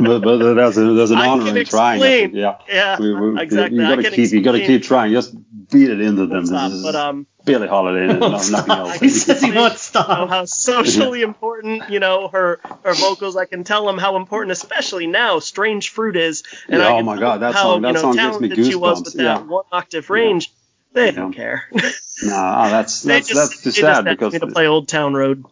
[0.00, 2.34] but, but that's, a, that's an honor in trying.
[2.34, 2.58] Yeah.
[2.68, 2.98] Yeah.
[2.98, 3.78] We, we, exactly.
[3.78, 5.12] You gotta keep you gotta keep trying.
[5.12, 5.36] Just
[5.70, 6.46] beat it into them.
[6.46, 9.00] Stop, but um, Billie Holiday, no, nothing else.
[9.00, 10.08] he says he won't stop.
[10.08, 13.36] You know, how socially important, you know, her her vocals.
[13.36, 16.44] I can tell him how important, especially now, "Strange Fruit" is.
[16.68, 18.70] And yeah, oh my God, that how, song, that you know, song gives me goosebumps.
[18.70, 19.38] She was with that yeah.
[19.40, 20.48] one octave range.
[20.48, 20.58] Yeah.
[20.94, 21.64] They don't care.
[21.72, 25.44] no, oh, that's that's just, that's too sad because to play Old Town Road.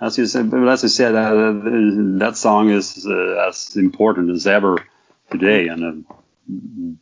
[0.00, 1.52] As you said, as you said, uh,
[2.18, 4.84] that song is uh, as important as ever
[5.30, 6.06] today, and.
[6.08, 6.14] Uh,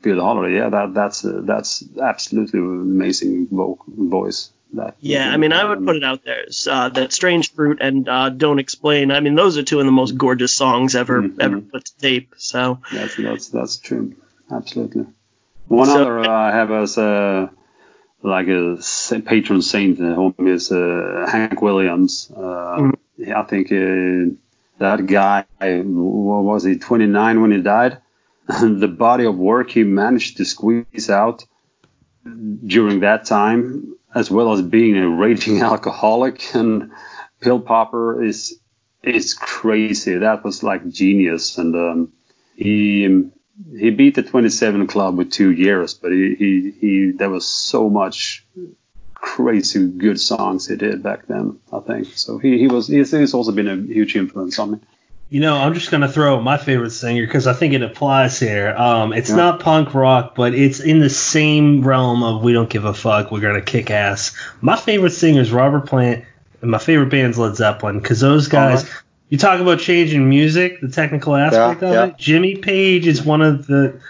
[0.02, 4.50] Bill Holiday, yeah, that that's uh, that's absolutely amazing vocal voice.
[4.74, 6.44] That yeah, I mean, I would put it out there.
[6.68, 9.92] Uh, that "Strange Fruit" and uh, "Don't Explain." I mean, those are two of the
[9.92, 11.40] most gorgeous songs ever mm-hmm.
[11.40, 12.34] ever put to tape.
[12.36, 14.14] So that's that's that's true.
[14.50, 15.06] Absolutely.
[15.68, 17.50] One so, other uh, I have as a
[18.22, 18.78] like a
[19.24, 22.30] patron saint at home is uh, Hank Williams.
[22.34, 23.32] Uh, mm-hmm.
[23.34, 24.34] I think uh,
[24.78, 27.98] that guy, what was he, 29 when he died?
[28.80, 31.44] the body of work he managed to squeeze out
[32.66, 36.90] during that time, as well as being a raging alcoholic and
[37.40, 38.58] pill popper, is
[39.02, 40.18] is crazy.
[40.18, 42.12] That was like genius, and um,
[42.56, 43.30] he
[43.78, 47.90] he beat the 27 club with two years, but he, he, he there was so
[47.90, 48.46] much
[49.14, 51.58] crazy good songs he did back then.
[51.72, 52.38] I think so.
[52.38, 54.78] He he was he's, he's also been a huge influence on me.
[55.30, 58.74] You know, I'm just gonna throw my favorite singer because I think it applies here.
[58.76, 59.36] Um, it's yeah.
[59.36, 63.30] not punk rock, but it's in the same realm of we don't give a fuck.
[63.30, 64.36] We're gonna kick ass.
[64.60, 66.24] My favorite singer is Robert Plant,
[66.62, 68.84] and my favorite band's Led Zeppelin because those guys.
[68.84, 69.00] Uh-huh.
[69.28, 72.04] You talk about changing music, the technical aspect yeah, of yeah.
[72.06, 72.16] it.
[72.18, 74.00] Jimmy Page is one of the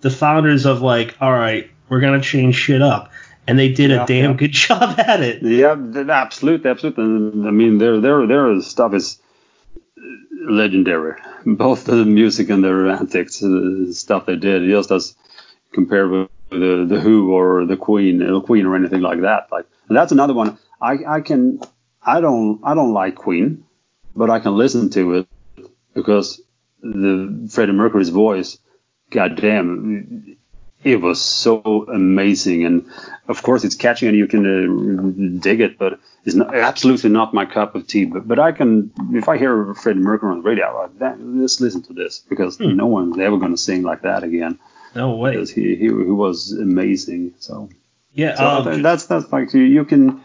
[0.00, 3.10] the founders of like, all right, we're gonna change shit up
[3.46, 4.36] and they did yeah, a damn yeah.
[4.36, 5.42] good job at it.
[5.42, 5.76] Yeah,
[6.08, 7.04] absolutely, absolutely.
[7.46, 9.18] I mean, their their their stuff is
[10.48, 11.14] legendary.
[11.46, 15.14] Both the music and their antics, uh, stuff they did, just as
[15.72, 19.48] compared with the the Who or the Queen, the Queen or anything like that.
[19.52, 20.58] Like that's another one.
[20.80, 21.60] I I can
[22.02, 23.64] I don't I don't like Queen,
[24.14, 25.28] but I can listen to it
[25.94, 26.40] because
[26.82, 28.58] the Freddie Mercury's voice,
[29.10, 30.36] goddamn,
[30.82, 32.64] it was so amazing.
[32.64, 32.90] And
[33.28, 37.34] of course, it's catchy and you can uh, dig it, but it's not, absolutely not
[37.34, 38.06] my cup of tea.
[38.06, 41.82] But, but I can, if I hear Fred Mercury on the radio, like, let's listen
[41.82, 42.76] to this because hmm.
[42.76, 44.58] no one's ever going to sing like that again.
[44.94, 45.32] No way.
[45.32, 47.34] Because he, he, he was amazing.
[47.38, 47.68] So
[48.12, 50.22] yeah, so um, that's that's like you, you can.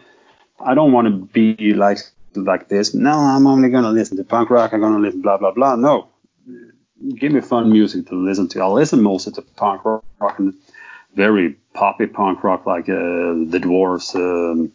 [0.59, 1.99] I don't want to be like
[2.35, 2.93] like this.
[2.93, 4.73] No, I'm only going to listen to punk rock.
[4.73, 5.75] I'm going to listen blah blah blah.
[5.75, 6.09] No,
[7.15, 8.61] give me fun music to listen to.
[8.61, 10.53] I listen mostly to punk rock and
[11.13, 14.71] very poppy punk rock like uh, the Dwarves, um,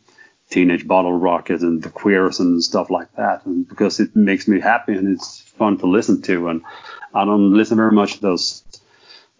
[0.50, 3.44] Teenage Bottle Rocket, and the Queers and stuff like that.
[3.46, 6.48] And because it makes me happy and it's fun to listen to.
[6.48, 6.62] And
[7.14, 8.64] I don't listen very much to those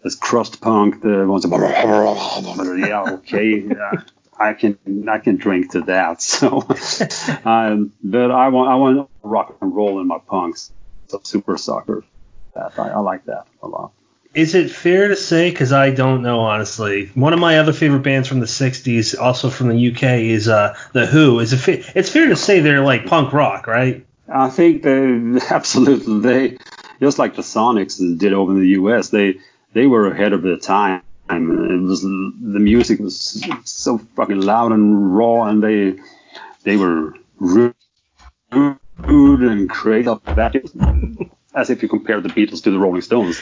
[0.03, 1.45] those crust punk, the ones.
[2.79, 4.01] yeah, okay, yeah.
[4.39, 4.77] I can
[5.07, 6.21] I can drink to that.
[6.31, 6.61] So,
[7.45, 10.71] um, but I want I want rock and roll in my punks.
[11.07, 12.03] So super sucker
[12.53, 12.77] that.
[12.77, 13.91] I, I like that a lot.
[14.33, 18.03] Is it fair to say, because I don't know honestly, one of my other favorite
[18.03, 21.39] bands from the '60s, also from the UK, is uh, the Who.
[21.39, 21.57] Is it?
[21.57, 24.05] Fa- it's fair to say they're like punk rock, right?
[24.29, 26.57] I think they absolutely they
[27.01, 29.09] just like the Sonics did over in the US.
[29.09, 29.39] They
[29.73, 35.15] they were ahead of their time It was the music was so fucking loud and
[35.15, 35.99] raw, and they
[36.63, 37.75] they were rude
[39.05, 40.55] and crazy that
[41.55, 43.41] as if you compare the Beatles to the Rolling Stones.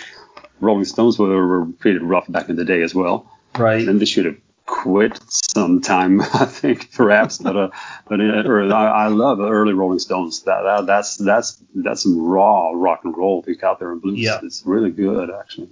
[0.60, 3.32] Rolling Stones were, were pretty rough back in the day as well.
[3.58, 3.88] Right.
[3.88, 7.38] And they should have quit sometime, I think, perhaps.
[7.38, 7.70] but uh,
[8.08, 10.44] but uh, I, I love early Rolling Stones.
[10.44, 14.20] That, that that's that's that's some raw rock and roll they got there in blues.
[14.20, 14.40] Yeah.
[14.44, 15.70] It's really good actually.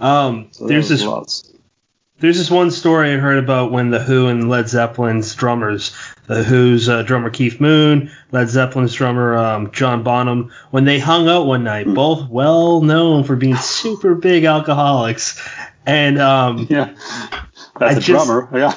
[0.00, 1.50] Um, So there's this lots.
[2.20, 5.94] There's this one story I heard about when the Who and Led Zeppelin's drummers,
[6.26, 11.28] the Who's uh, drummer Keith Moon, Led Zeppelin's drummer um, John Bonham, when they hung
[11.28, 11.94] out one night, Hmm.
[11.94, 15.40] both well known for being super big alcoholics,
[15.86, 16.94] and um, Yeah,
[17.76, 18.48] I that's a just- drummer.
[18.56, 18.74] Yeah.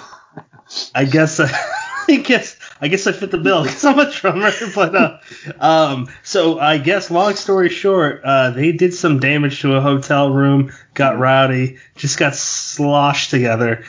[0.94, 1.40] I guess
[2.10, 4.52] I guess I guess I fit the bill because I'm a drummer.
[4.76, 5.18] But uh,
[5.60, 10.32] um, so I guess long story short, uh, they did some damage to a hotel
[10.34, 13.86] room, got rowdy, just got sloshed together.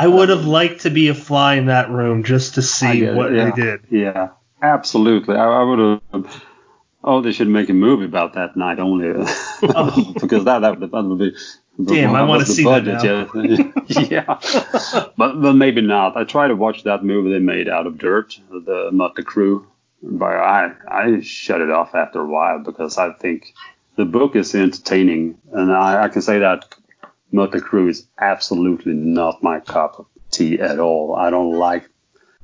[0.00, 3.34] I would have liked to be a fly in that room just to see what
[3.34, 3.50] yeah.
[3.50, 3.80] they did.
[3.90, 4.28] Yeah,
[4.62, 5.36] absolutely.
[5.36, 6.44] I, I would have.
[7.04, 9.12] Oh, they should make a movie about that night only,
[9.62, 10.14] oh.
[10.18, 11.36] because that that, would- that would be.
[11.84, 15.10] Damn, I was the see that budget, Yeah, yeah.
[15.18, 16.16] but but maybe not.
[16.16, 19.64] I tried to watch that movie they made out of dirt, the Mötley Crüe,
[20.02, 23.54] but I I shut it off after a while because I think
[23.96, 26.74] the book is entertaining, and I, I can say that
[27.32, 31.14] Mötley Crüe is absolutely not my cup of tea at all.
[31.16, 31.88] I don't like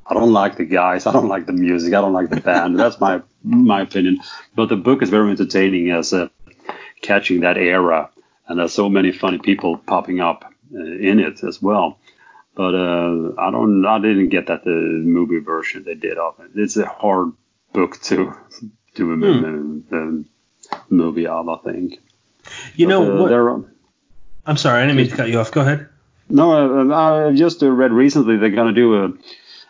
[0.09, 1.07] I don't like the guys.
[1.07, 1.93] I don't like the music.
[1.93, 2.79] I don't like the band.
[2.83, 4.19] That's my my opinion.
[4.55, 6.29] But the book is very entertaining as uh,
[7.03, 8.11] catching that era,
[8.47, 11.99] and there's so many funny people popping up uh, in it as well.
[12.55, 13.85] But uh, I don't.
[13.85, 16.51] I didn't get that the movie version they did of it.
[16.55, 17.33] It's a hard
[17.73, 18.33] book to
[18.95, 19.81] do a Hmm.
[19.91, 20.25] the
[20.89, 21.49] movie of.
[21.49, 22.01] I think.
[22.77, 23.29] You But, know uh, what?
[23.29, 23.76] there-
[24.47, 25.51] I'm sorry, I didn't mean to cut you off.
[25.51, 25.89] Go ahead.
[26.29, 26.53] No,
[26.93, 29.13] uh, I just uh, read recently they're going to do a,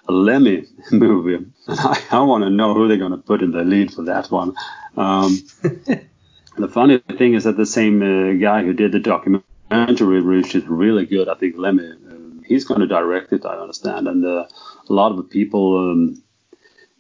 [0.08, 1.34] a Lemmy movie.
[1.34, 4.02] And I, I want to know who they're going to put in the lead for
[4.02, 4.54] that one.
[4.96, 10.54] Um, the funny thing is that the same uh, guy who did the documentary, which
[10.54, 14.08] is really good, I think Lemmy, uh, he's going to direct it, I understand.
[14.08, 14.46] And uh,
[14.88, 16.22] a lot of the people um,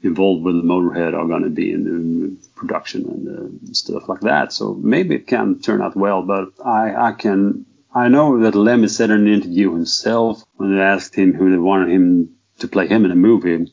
[0.02, 4.52] involved with Motorhead are going to be in the production and uh, stuff like that.
[4.52, 7.65] So maybe it can turn out well, but I, I can
[7.96, 11.56] I know that Lemmy said in an interview himself when they asked him who they
[11.56, 13.72] wanted him to play him in a movie.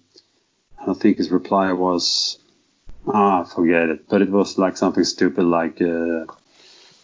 [0.88, 2.40] I think his reply was,
[3.06, 4.08] ah, forget it.
[4.08, 6.24] But it was like something stupid like uh,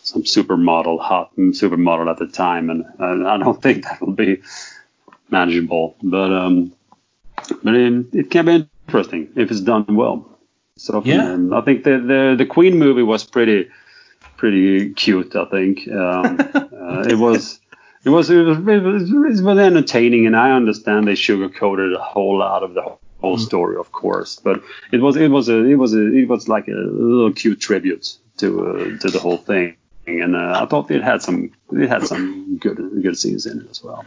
[0.02, 4.42] some supermodel, hot supermodel at the time, and uh, I don't think that will be
[5.30, 5.98] manageable.
[6.02, 6.72] But um,
[7.62, 10.26] but it, it can be interesting if it's done well.
[10.78, 11.36] So Yeah.
[11.52, 13.70] I think the, the the Queen movie was pretty
[14.40, 15.36] pretty cute.
[15.36, 17.60] I think um, uh, it was.
[18.06, 22.02] It was, it was it was it was entertaining, and I understand they sugarcoated a
[22.02, 24.40] whole lot of the whole story, of course.
[24.42, 24.64] But
[24.94, 28.18] it was it was a it was a it was like a little cute tribute
[28.38, 29.76] to uh, to the whole thing,
[30.08, 33.70] and uh, I thought it had some it had some good good scenes in it
[33.70, 34.06] as well.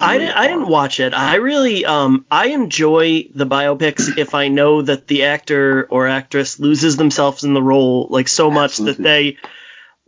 [0.00, 1.14] I didn't, I didn't watch it.
[1.14, 6.58] I really um I enjoy the biopics if I know that the actor or actress
[6.58, 9.36] loses themselves in the role like so much that they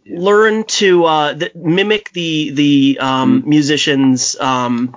[0.07, 4.97] learn to uh th- mimic the the um musicians um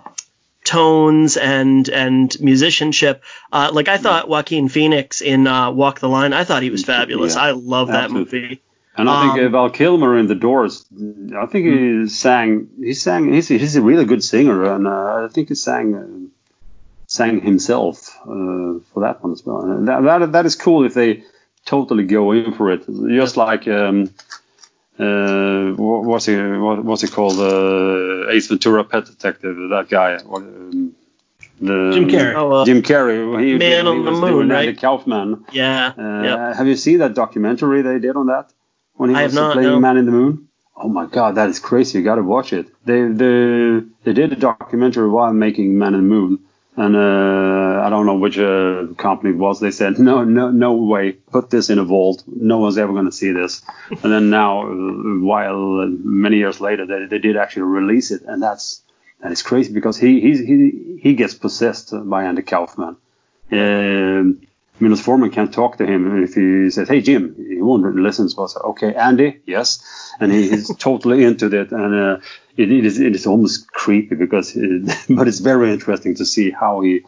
[0.64, 3.22] tones and and musicianship.
[3.51, 6.86] Uh, like I thought Joaquin Phoenix in uh, Walk the Line, I thought he was
[6.86, 7.36] fabulous.
[7.36, 7.41] Yeah.
[7.41, 8.41] I love that Absolutely.
[8.41, 8.62] movie.
[8.95, 10.86] And I think Um, uh, Val Kilmer in The Doors,
[11.36, 15.28] I think he sang, he sang, he's, he's a really good singer, and uh, I
[15.34, 16.06] think he sang, uh,
[17.08, 19.64] sang himself uh, for that one as well.
[19.64, 21.24] And that, that, that is cool if they
[21.66, 24.12] totally go in for it, just like, um,
[25.00, 30.18] uh, what, what's he, what, what's he called, uh, Ace Ventura, Pet Detective, that guy,
[30.24, 30.96] what, um,
[31.60, 32.36] the, Jim Carrey.
[32.36, 33.44] Oh, uh, Jim Carrey.
[33.44, 34.68] He, Man he on the Moon, right?
[34.68, 35.46] Andy Kaufman.
[35.52, 35.94] Yeah.
[35.98, 36.56] Uh, yep.
[36.58, 38.52] Have you seen that documentary they did on that
[38.96, 39.80] when he I was have not, playing no.
[39.80, 40.50] Man in the Moon?
[40.76, 42.00] Oh my God, that is crazy!
[42.00, 42.68] You got to watch it.
[42.84, 46.39] They they they did a documentary while making Man in the Moon,
[46.76, 49.60] and uh, I don't know which uh, company it was.
[49.60, 52.24] They said no no no way, put this in a vault.
[52.28, 53.62] No one's ever going to see this.
[53.90, 58.24] and then now, uh, while uh, many years later, they, they did actually release it,
[58.24, 58.82] and that's
[59.22, 62.98] that is crazy because he he he he gets possessed by Andy Kaufman.
[63.52, 64.42] Um,
[64.80, 68.30] Milos Forman can't talk to him if he says, "Hey Jim," he won't listen.
[68.30, 69.84] So I said, "Okay, Andy, yes,"
[70.20, 72.18] and he, he's totally into it, and uh,
[72.58, 76.52] it, it is it is almost creepy because, it, but it's very interesting to see
[76.52, 77.02] how he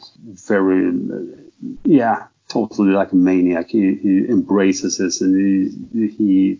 [0.47, 1.41] very, uh,
[1.83, 3.69] yeah, totally like a maniac.
[3.69, 6.59] He, he embraces this and he he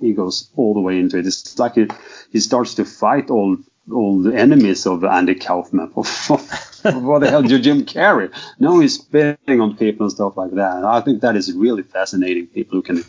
[0.00, 1.26] he goes all the way into it.
[1.26, 1.88] It's like he,
[2.30, 3.56] he starts to fight all
[3.92, 5.88] all the enemies of Andy Kaufman.
[5.94, 8.32] what the hell did Jim Carrey?
[8.58, 10.84] No, he's spitting on people and stuff like that.
[10.84, 12.46] I think that is really fascinating.
[12.46, 13.04] People who can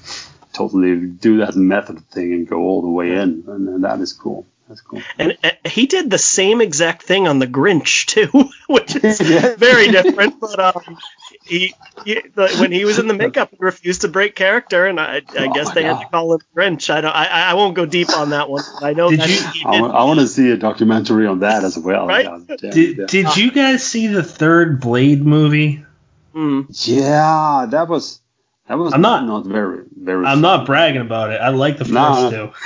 [0.54, 4.14] totally do that method thing and go all the way in, and, and that is
[4.14, 4.46] cool.
[4.68, 5.02] That's cool.
[5.20, 9.20] And uh, he did the same exact thing on The Grinch too, which is
[9.58, 10.40] very different.
[10.40, 10.98] But um,
[11.46, 11.74] he,
[12.04, 15.18] he the, when he was in the makeup, he refused to break character, and I,
[15.18, 15.96] I Oh guess they God.
[15.98, 16.90] had to call him Grinch.
[16.90, 17.12] I don't.
[17.16, 18.64] I, I won't go deep on that one.
[18.82, 21.64] I know Did that you- he I, I want to see a documentary on that
[21.64, 22.08] as well.
[22.08, 22.26] Right?
[22.26, 23.06] Yeah, yeah, Did, yeah.
[23.08, 25.86] did you guys see the third Blade movie?
[26.34, 26.66] Mm.
[26.88, 28.20] Yeah, that was
[28.68, 30.26] that was I'm not- not very very.
[30.26, 31.40] I'm not bragging about it.
[31.40, 32.52] I like the first No, two.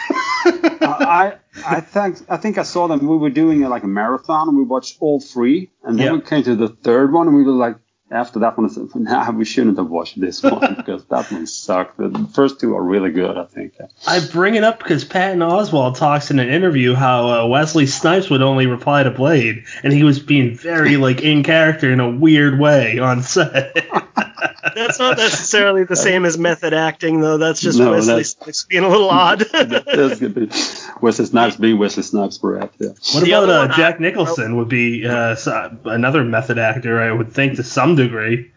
[0.82, 3.06] I I think I think I saw them.
[3.06, 6.12] We were doing uh, like a marathon, and we watched all three, and then Yeah.
[6.14, 7.76] we came to the third one, and we were like,
[8.12, 11.47] after that one, I said, nah, we shouldn't have watched this one because that one
[11.47, 11.97] sucked.
[11.97, 13.74] The first two are really good, I think.
[14.07, 18.30] I bring it up because Patton Oswalt talks in an interview how uh, Wesley Snipes
[18.30, 22.10] would only reply to Blade, and he was being very like in character in a
[22.10, 23.76] weird way on set.
[24.76, 27.38] That's not necessarily the same as method acting, though.
[27.38, 29.40] That's just No, Wesley that's- Snipes being a little odd.
[29.52, 30.52] That's good.
[31.02, 32.76] Wesley Snipes being Wesley Snipes, perhaps.
[32.80, 32.90] Yeah.
[33.14, 34.56] What The about uh, Jack Nicholson?
[34.58, 35.36] Would be uh,
[35.86, 38.52] another method actor, I would think, to some degree.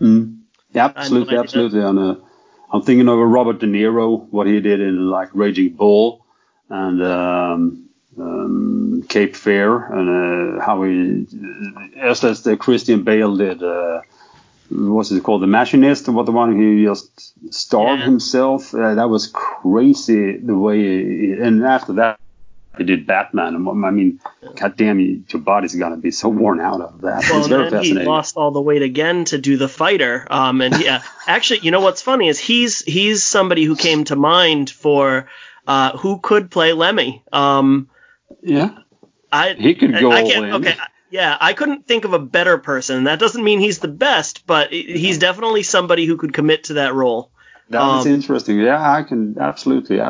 [0.00, 0.40] Mm.
[0.72, 1.80] Yeah, absolutely, absolutely.
[1.80, 2.14] And uh,
[2.72, 6.24] I'm thinking of Robert De Niro, what he did in like Raging Bull
[6.68, 11.26] and um, um, Cape Fear, and uh, how he,
[11.98, 13.62] as as the Christian Bale did.
[13.62, 14.02] Uh,
[14.70, 15.42] what's it called?
[15.42, 18.06] The Machinist, what the one who just starved Yeah.
[18.06, 18.74] himself.
[18.74, 20.78] Uh, that was crazy the way.
[20.78, 22.18] He, and after that,
[22.78, 23.54] he did Batman.
[23.56, 24.20] And I mean,
[24.56, 27.24] goddamn, you, your body's gonna be so worn out of that.
[27.28, 30.26] Well, it's very then he lost all the weight again to do the fighter.
[30.30, 34.16] Um, and yeah, actually, you know what's funny is he's he's somebody who came to
[34.16, 35.28] mind for
[35.66, 37.22] uh, who could play Lemmy.
[37.32, 37.88] Um,
[38.42, 38.78] yeah.
[39.32, 40.54] I He could go I all in.
[40.54, 40.74] Okay,
[41.10, 43.04] yeah, I couldn't think of a better person.
[43.04, 46.94] That doesn't mean he's the best, but he's definitely somebody who could commit to that
[46.94, 47.30] role.
[47.70, 48.58] That is Um, interesting.
[48.58, 50.00] Yeah, I can absolutely,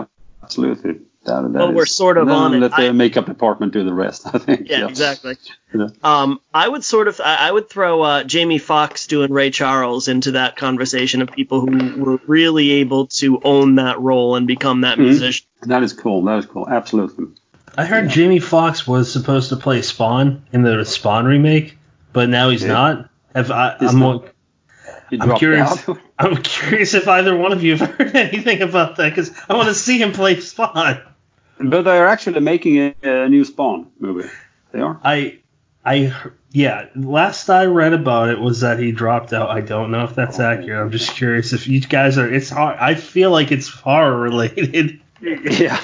[0.43, 1.01] absolutely.
[1.27, 2.61] That, that Well, we're sort of on it.
[2.61, 4.27] Let the I- makeup department do the rest.
[4.33, 4.71] I think.
[4.71, 5.37] Yeah, exactly.
[5.75, 5.89] Yeah.
[6.03, 10.09] Um, I would sort of, I I would throw uh, Jamie Foxx doing Ray Charles
[10.09, 14.81] into that conversation of people who were really able to own that role and become
[14.81, 15.03] that Mhm.
[15.03, 15.47] musician.
[15.63, 16.23] That is cool.
[16.25, 16.67] That is cool.
[16.67, 17.27] Absolutely.
[17.77, 21.79] I heard Jamie Foxx was supposed to play Spawn in the Spawn remake,
[22.13, 22.73] but now he's Yeah.
[22.73, 23.11] not.
[23.35, 24.25] Have I, I'm, not.
[25.19, 25.89] I'm curious.
[25.89, 25.99] out.
[26.19, 29.69] I'm curious if either one of you have heard anything about that because I want
[29.69, 31.01] to see him play Spawn.
[31.59, 34.29] but they are actually making a, a new Spawn movie.
[34.73, 35.01] They are.
[35.05, 35.39] I,
[35.85, 36.13] I,
[36.51, 36.87] yeah.
[36.97, 39.51] Last I read about it was that he dropped out.
[39.51, 40.45] I don't know if that's oh.
[40.45, 40.81] accurate.
[40.81, 42.33] I'm just curious if you guys are.
[42.33, 42.77] It's hard.
[42.79, 45.01] I feel like it's horror related.
[45.21, 45.81] Yeah.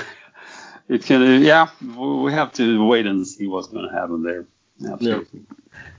[0.89, 1.43] It can.
[1.43, 1.68] Yeah.
[1.97, 4.47] We have to wait and see what's going to happen there.
[4.89, 5.43] Absolutely.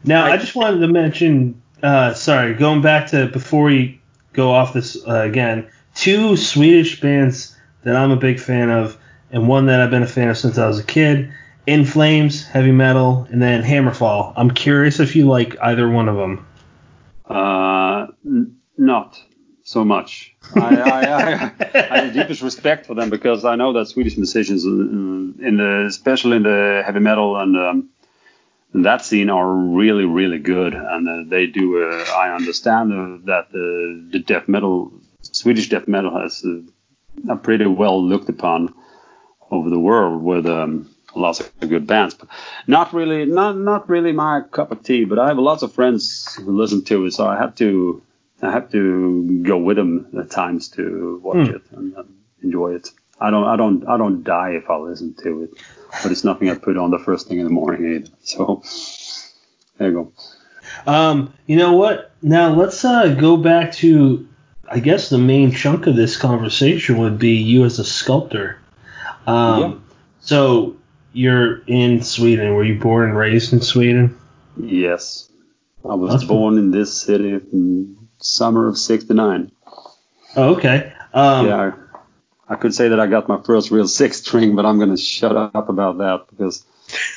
[0.04, 4.02] Now, I just wanted to mention, uh, sorry, going back to before we
[4.34, 8.98] go off this uh, again, two Swedish bands that I'm a big fan of,
[9.32, 11.32] and one that I've been a fan of since I was a kid
[11.66, 14.34] In Flames, heavy metal, and then Hammerfall.
[14.38, 16.48] I'm curious if you like either one of them.
[17.26, 19.22] Uh, n- not
[19.68, 20.34] so much.
[20.56, 24.16] I, I, I, I have the deepest respect for them because I know that Swedish
[24.16, 27.90] musicians, in, in the especially in the heavy metal and um,
[28.74, 31.84] that scene, are really, really good, and uh, they do.
[31.84, 37.38] Uh, I understand uh, that uh, the death metal, Swedish death metal, has uh, are
[37.38, 38.74] pretty well looked upon
[39.52, 42.30] over the world with um, lots of good bands, but
[42.68, 45.04] not really, not not really my cup of tea.
[45.04, 48.02] But I have lots of friends who listen to it, so I had to
[48.42, 51.56] I have to go with them at times to watch Hmm.
[51.56, 52.92] it and um, enjoy it.
[53.20, 55.52] I don't I don't I don't die if I listen to it,
[56.04, 58.10] but it's nothing I put on the first thing in the morning either.
[58.24, 58.62] So
[59.78, 60.12] there you go.
[60.92, 62.12] Um, you know what?
[62.22, 64.28] Now let's uh, go back to,
[64.70, 68.60] I guess the main chunk of this conversation would be you as a sculptor.
[69.26, 69.74] Um, Yeah.
[70.22, 70.76] So
[71.14, 72.54] you're in Sweden.
[72.54, 74.16] Were you born and raised in Sweden?
[74.58, 75.32] Yes,
[75.90, 77.40] I was That's born in this city
[78.20, 79.52] summer of '69.
[80.36, 80.94] Oh, okay.
[81.14, 81.72] Um, yeah,
[82.48, 84.98] I, I could say that I got my first real six string, but I'm gonna
[84.98, 86.66] shut up about that because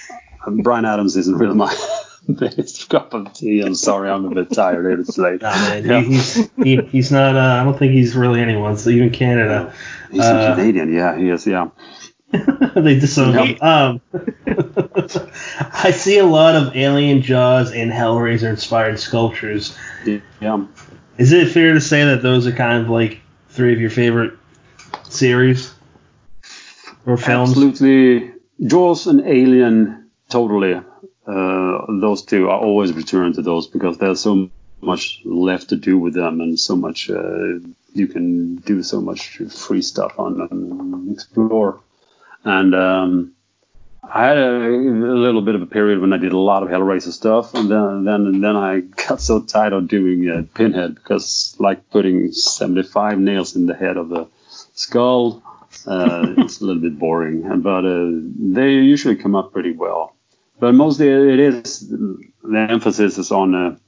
[0.46, 1.74] Bryan Adams isn't really my
[2.38, 3.60] biggest cup of tea.
[3.62, 5.00] I'm sorry, I'm a bit tired.
[5.00, 5.42] It's late.
[5.42, 6.00] Nah, man, Yeah.
[6.00, 7.36] he, he's he, he's not.
[7.36, 8.86] Uh, I don't think he's really anyone's.
[8.88, 9.74] Even Canada,
[10.10, 10.92] He's uh, a Canadian.
[10.92, 11.46] Yeah, he is.
[11.46, 11.68] Yeah.
[12.74, 13.56] they disown him.
[13.60, 14.00] Um,
[15.72, 19.76] I see a lot of Alien Jaws and Hellraiser inspired sculptures.
[20.40, 20.66] Yeah.
[21.18, 24.34] Is it fair to say that those are kind of like three of your favorite
[25.04, 25.74] series
[27.04, 27.50] or films?
[27.50, 28.32] Absolutely.
[28.64, 30.74] Jaws and Alien, totally.
[31.26, 34.50] Uh, those two, I always return to those because there's so
[34.82, 37.58] much left to do with them and so much uh,
[37.92, 41.80] you can do so much free stuff on and explore.
[42.44, 43.32] And um,
[44.02, 46.68] I had a, a, little bit of a period when I did a lot of
[46.68, 50.94] Hellraiser stuff, and then then and then I got so tired of doing uh, Pinhead
[50.94, 54.26] because like putting 75 nails in the head of a
[54.74, 55.42] skull,
[55.86, 57.60] uh, it's a little bit boring.
[57.60, 60.14] But uh, they usually come up pretty well.
[60.58, 63.78] But mostly it is the emphasis is on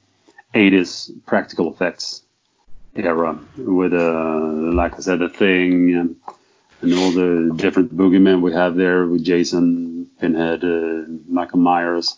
[0.53, 2.21] 80s uh, practical effects
[2.95, 4.39] era with uh,
[4.73, 6.15] like I said, the thing and,
[6.83, 12.17] and all the different boogeymen we have there with Jason, Pinhead, uh, Michael Myers,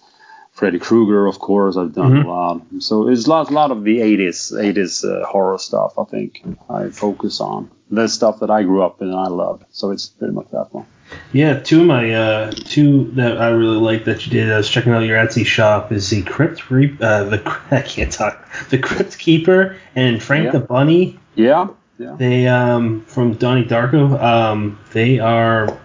[0.51, 1.77] Freddy Krueger, of course.
[1.77, 2.29] I've done mm-hmm.
[2.29, 2.61] a lot.
[2.79, 5.99] So it's a lot, lot of the 80s, 80s uh, horror stuff.
[5.99, 9.65] I think I focus on the stuff that I grew up in and I loved.
[9.71, 10.85] So it's pretty much that one.
[11.33, 14.51] Yeah, two of my uh, two that I really like that you did.
[14.51, 15.91] I was checking out your Etsy shop.
[15.91, 20.51] Is the Crypt Re- uh, the I can't talk the Crypt Keeper and Frank yeah.
[20.51, 21.19] the Bunny.
[21.35, 22.15] Yeah, yeah.
[22.17, 24.21] They um from Donnie Darko.
[24.21, 25.79] Um, they are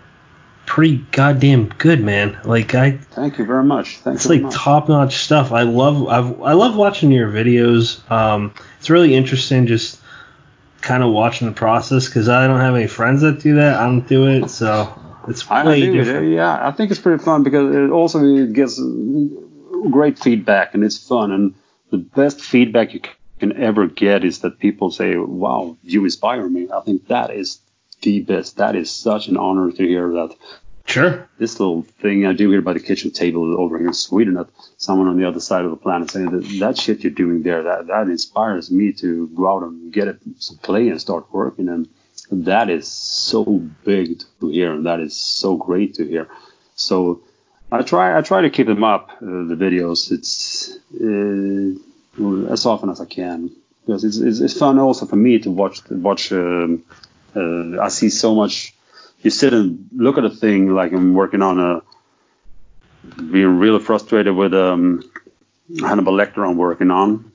[0.66, 2.38] pretty goddamn good, man.
[2.44, 2.92] Like I.
[2.92, 3.98] Thank you very much.
[3.98, 4.16] Thank you.
[4.16, 5.52] it's like top notch stuff.
[5.52, 8.08] I love I've, I love watching your videos.
[8.11, 10.00] Um, it's really interesting just
[10.80, 13.78] kind of watching the process because I don't have any friends that do that.
[13.78, 14.98] I don't do it, so
[15.28, 16.26] it's way different.
[16.26, 16.34] It.
[16.34, 18.80] Yeah, I think it's pretty fun because it also gets
[19.90, 21.32] great feedback and it's fun.
[21.32, 21.54] And
[21.90, 23.00] the best feedback you
[23.41, 27.59] can ever get is that people say, "Wow, you inspire me." I think that is
[28.03, 28.59] the best.
[28.59, 30.36] That is such an honor to hear that.
[30.86, 31.28] Sure.
[31.38, 34.49] This little thing I do here by the kitchen table over here in Sweden, that
[34.76, 37.62] someone on the other side of the planet saying that that shit you're doing there,
[37.62, 41.68] that that inspires me to go out and get it, some play and start working
[41.68, 41.88] and
[42.30, 43.45] that is so
[43.84, 46.28] big to hear and that is so great to hear.
[46.74, 47.22] So
[47.72, 50.11] I try I try to keep them up uh, the videos.
[50.11, 51.78] It's uh,
[52.51, 53.51] as often as I can
[53.91, 56.33] because it's, it's, it's fun also for me to watch watch.
[56.33, 56.85] Um,
[57.35, 58.75] uh, I see so much.
[59.23, 61.83] You sit and look at a thing like I'm working on a
[63.16, 65.03] being really frustrated with um,
[65.81, 67.33] Hannibal Lecter I'm working on,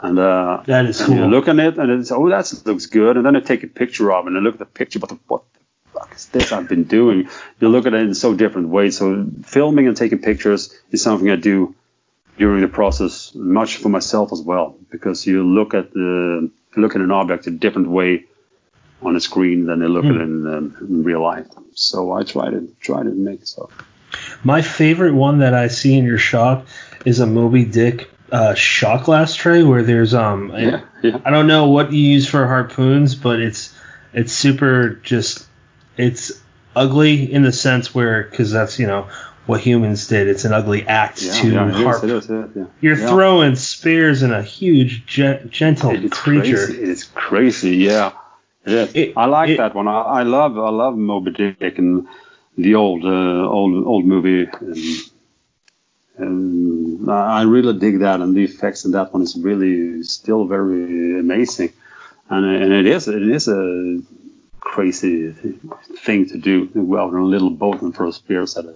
[0.00, 1.16] and uh, that is cool.
[1.16, 3.68] You look at it and it's oh that looks good, and then I take a
[3.68, 6.52] picture of it and I look at the picture, but what the fuck is this
[6.52, 7.28] I've been doing?
[7.60, 8.98] You look at it in so different ways.
[8.98, 11.74] So filming and taking pictures is something I do
[12.38, 17.00] during the process, much for myself as well, because you look at the look at
[17.00, 18.24] an object a different way
[19.02, 20.10] on a screen than they look mm.
[20.10, 21.46] at it in, um, in real life.
[21.74, 23.70] So I try to try to make so.
[24.42, 26.66] My favorite one that I see in your shop
[27.04, 31.20] is a Moby Dick uh, shot glass tray where there's um yeah, yeah.
[31.24, 33.74] I don't know what you use for harpoons, but it's
[34.12, 35.46] it's super just
[35.96, 36.32] it's
[36.76, 39.08] ugly in the sense where because that's you know
[39.48, 40.28] what humans did.
[40.28, 42.04] It's an ugly act yeah, to yeah, harp.
[42.04, 42.64] It is, it is, yeah.
[42.82, 46.66] You're throwing spears in a huge ge- gentle creature.
[46.66, 46.82] Crazy.
[46.82, 48.12] It's crazy, yeah.
[48.66, 48.94] It.
[48.94, 49.88] It, I like it, that one.
[49.88, 52.06] I, I, love I love Moby Dick and
[52.58, 54.50] the old uh, old old movie.
[54.60, 55.10] And,
[56.18, 61.18] and I really dig that, and the effects in that one is really still very
[61.18, 61.72] amazing,
[62.28, 64.02] and and it is it is a
[64.60, 66.68] crazy thing to do.
[66.98, 68.66] Out on a little boat and throw spears at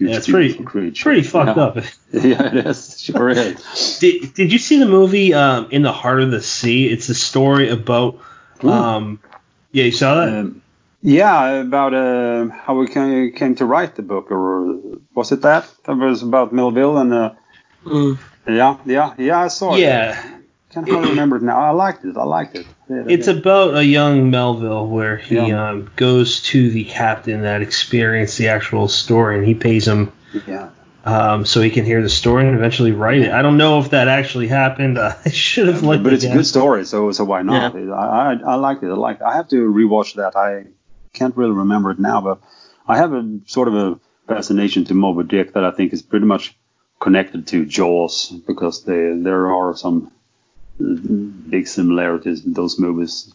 [0.00, 1.02] a yeah, it's pretty creature.
[1.02, 1.62] pretty fucked yeah.
[1.62, 1.76] up.
[2.12, 3.00] yeah, it is.
[3.00, 3.98] Sure is.
[3.98, 6.88] did Did you see the movie um, In the Heart of the Sea?
[6.88, 8.18] It's a story about.
[8.62, 9.20] Um,
[9.72, 10.28] yeah, you saw that.
[10.28, 10.62] Um,
[11.02, 14.80] yeah, about uh, how we came, came to write the book, or
[15.14, 15.70] was it that?
[15.84, 17.12] That was about Melville and.
[17.12, 17.34] Uh,
[17.84, 18.18] mm.
[18.46, 19.40] Yeah, yeah, yeah.
[19.40, 19.80] I saw it.
[19.80, 20.38] Yeah.
[20.72, 21.60] Can't hardly remember it now.
[21.60, 22.16] I liked it.
[22.16, 22.66] I liked it.
[22.90, 25.70] Yeah, it's about a young Melville where he yeah.
[25.70, 30.12] um, goes to the captain that experienced the actual story, and he pays him.
[30.44, 30.70] Yeah.
[31.04, 33.30] Um, so he can hear the story and eventually write it.
[33.30, 34.98] I don't know if that actually happened.
[34.98, 36.02] Uh, I should have looked.
[36.02, 37.76] But it's a good story, so so why not?
[37.76, 38.88] I, I I like it.
[38.88, 39.18] I like.
[39.18, 39.22] It.
[39.22, 40.34] I have to rewatch that.
[40.34, 40.66] I
[41.12, 42.40] can't really remember it now, but
[42.88, 46.26] I have a sort of a fascination to Moby Dick that I think is pretty
[46.26, 46.56] much
[46.98, 50.12] connected to Jaws because they, there are some
[50.80, 53.32] big similarities in those movies.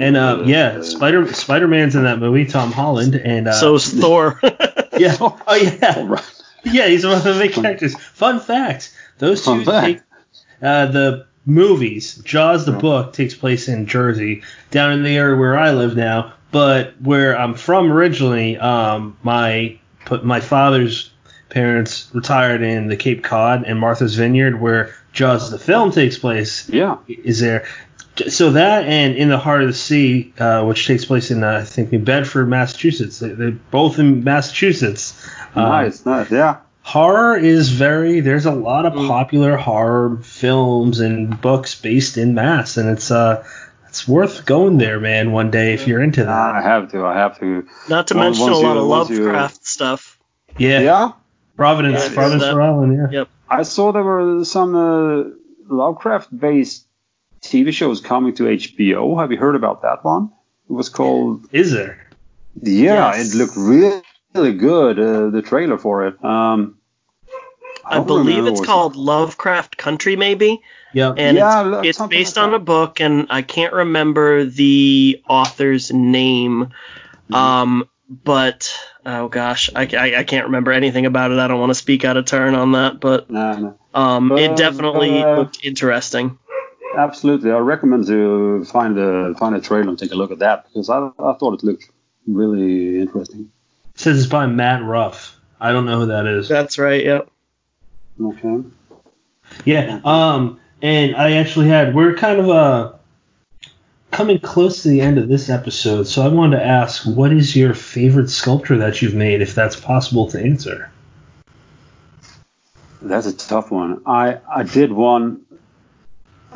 [0.00, 3.52] And uh, uh, yeah, uh, Spider Spider Man's in that movie, Tom Holland, and uh,
[3.52, 4.40] so is Thor.
[4.98, 5.16] yeah.
[5.20, 6.20] Oh yeah.
[6.64, 7.98] Yeah, he's one of the main characters.
[7.98, 10.00] Fun fact: those two take
[10.62, 12.16] uh, the movies.
[12.18, 16.34] Jaws, the book, takes place in Jersey, down in the area where I live now.
[16.52, 19.78] But where I'm from originally, um, my
[20.22, 21.10] my father's
[21.48, 26.68] parents retired in the Cape Cod and Martha's Vineyard, where Jaws the film takes place.
[26.68, 26.96] Yeah.
[27.06, 27.66] Is there?
[28.28, 31.60] So that and In the Heart of the Sea, uh, which takes place in uh,
[31.62, 33.18] I think New Bedford, Massachusetts.
[33.20, 35.26] They, they're both in Massachusetts.
[35.54, 36.30] Um, Nice, nice.
[36.30, 36.56] Yeah.
[36.82, 39.06] horror is very there's a lot of Mm.
[39.08, 43.44] popular horror films and books based in mass and it's uh
[43.88, 46.30] it's worth going there man one day if you're into that.
[46.54, 47.04] I have to.
[47.04, 47.66] I have to.
[47.90, 50.18] Not to Once- mention a lot you- of once you- Lovecraft stuff.
[50.58, 51.12] yeah, Yeah.
[51.56, 53.28] Providence Yeah, providence that- Rhode Island yeah Yep.
[53.50, 55.24] I saw there were some uh,
[55.68, 56.86] Lovecraft-based
[57.42, 59.20] TV shows coming to HBO.
[59.20, 60.30] Have you heard about that one?
[60.70, 61.44] It was called.
[61.52, 61.98] is there
[62.62, 63.34] Yeah, Yes.
[63.34, 64.00] it looked really,
[64.34, 64.98] really good.
[64.98, 66.24] Uh, the trailer for it.
[66.24, 66.76] Um,
[67.84, 70.60] I don't believe it's what- called Lovecraft Country, maybe.
[70.94, 74.44] yep and Yeah, lo- it's, it's based like on a book and i can't remember
[74.44, 76.68] the author's name
[77.30, 77.34] Mm-hmm.
[77.34, 78.74] um but
[79.06, 79.70] oh gosh.
[79.74, 81.38] I, I, I can't remember anything about it.
[81.38, 83.78] I don't want to speak out of turn on that but No, no.
[83.94, 86.38] um But, it definitely uh, looked interesting.
[86.96, 90.66] Absolutely, I recommend to find the find a trailer and take a look at that
[90.66, 91.90] because I, I thought it looked
[92.26, 93.50] really interesting.
[93.94, 95.38] it says it's by Matt Ruff.
[95.58, 96.48] I don't know who that is.
[96.48, 97.30] That's right yep.
[98.20, 98.62] Okay.
[99.64, 102.92] yeah um and I actually had we're kind of uh
[104.12, 107.56] coming close to the end of this episode so I wanted to ask what is
[107.56, 110.92] your favorite sculpture that you've made if that's possible to answer
[113.02, 114.02] That's a tough one.
[114.06, 115.42] I I did one.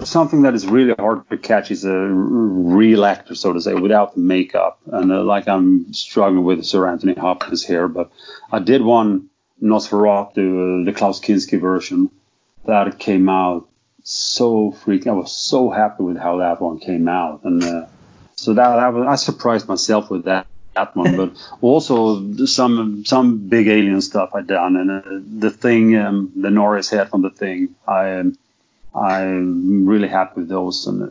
[0.05, 4.15] Something that is really hard to catch is a real actor, so to say, without
[4.15, 4.79] the makeup.
[4.93, 8.11] And uh, like I'm struggling with Sir Anthony Hopkins here, but
[8.53, 9.31] I did one
[9.63, 12.11] Nosferatu, uh, the Klaus Kinski version,
[12.67, 13.67] that came out
[14.07, 15.09] so freaking.
[15.09, 17.87] I was so happy with how that one came out, and uh,
[18.37, 23.49] so that, that was, I surprised myself with that that one, but also some some
[23.49, 25.03] big alien stuff I done, and uh,
[25.41, 28.23] the thing, um, the Norris head from the thing, I
[28.95, 31.07] I'm really happy with those, and uh,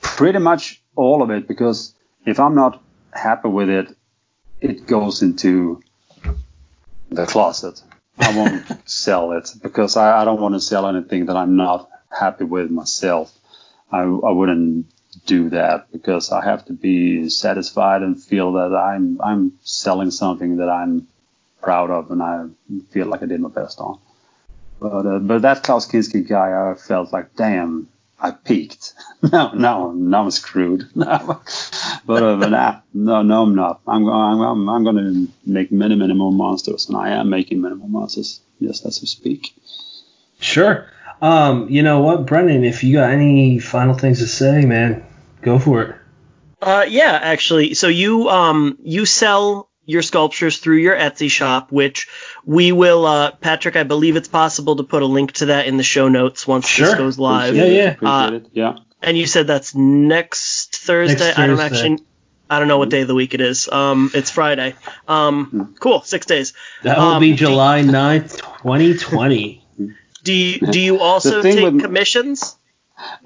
[0.00, 1.94] pretty much all of it because
[2.26, 2.82] if I'm not
[3.12, 3.96] happy with it,
[4.60, 5.80] it goes into
[7.08, 7.80] the closet.
[8.18, 11.88] I won't sell it because I, I don't want to sell anything that I'm not
[12.18, 13.32] happy with myself.
[13.90, 14.86] I, I wouldn't
[15.26, 20.56] do that because I have to be satisfied and feel that I'm I'm selling something
[20.56, 21.06] that I'm
[21.60, 22.46] proud of and I
[22.90, 23.98] feel like I did my best on.
[24.80, 28.94] But uh, but that Klaus Kinski guy, I felt like damn, I peaked.
[29.32, 30.88] no, no, now I'm screwed.
[30.96, 31.40] No.
[32.06, 33.80] but uh, but nah, no, no, I'm not.
[33.86, 37.60] I'm I'm I'm, I'm going to make many many more monsters, and I am making
[37.60, 39.54] many more monsters just as we speak.
[40.40, 40.88] Sure.
[41.22, 45.06] Um, you know what, Brendan, if you got any final things to say, man,
[45.40, 45.96] go for it.
[46.60, 47.74] Uh, yeah, actually.
[47.74, 52.08] So you um you sell your sculptures through your Etsy shop, which
[52.44, 53.76] we will, uh, Patrick.
[53.76, 56.76] I believe it's possible to put a link to that in the show notes once
[56.76, 57.56] this goes live.
[57.56, 57.96] Yeah, yeah.
[58.02, 58.46] Uh, it.
[58.52, 58.78] Yeah.
[59.00, 61.14] And you said that's next Thursday.
[61.14, 61.42] Next Thursday.
[61.42, 61.98] I don't actually.
[62.50, 63.66] I don't know what day of the week it is.
[63.68, 64.74] Um, it's Friday.
[65.08, 66.02] Um, cool.
[66.02, 66.52] Six days.
[66.82, 69.61] That will Um, be July 9th, 2020.
[70.22, 72.56] Do you do you also take with- commissions?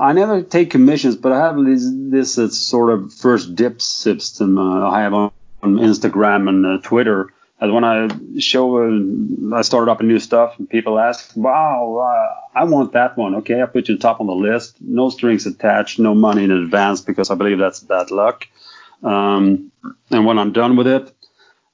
[0.01, 4.59] I never take commissions, but I have this this uh, sort of first dip system
[4.59, 5.33] uh, I have on,
[5.63, 7.33] on Instagram and uh, Twitter.
[7.59, 8.09] And when I
[8.39, 12.93] show, uh, I started up a new stuff, and people ask, "Wow, uh, I want
[12.93, 14.77] that one." Okay, I put you top on the list.
[14.81, 18.47] No strings attached, no money in advance because I believe that's bad luck.
[19.03, 19.73] Um,
[20.11, 21.15] and when I'm done with it,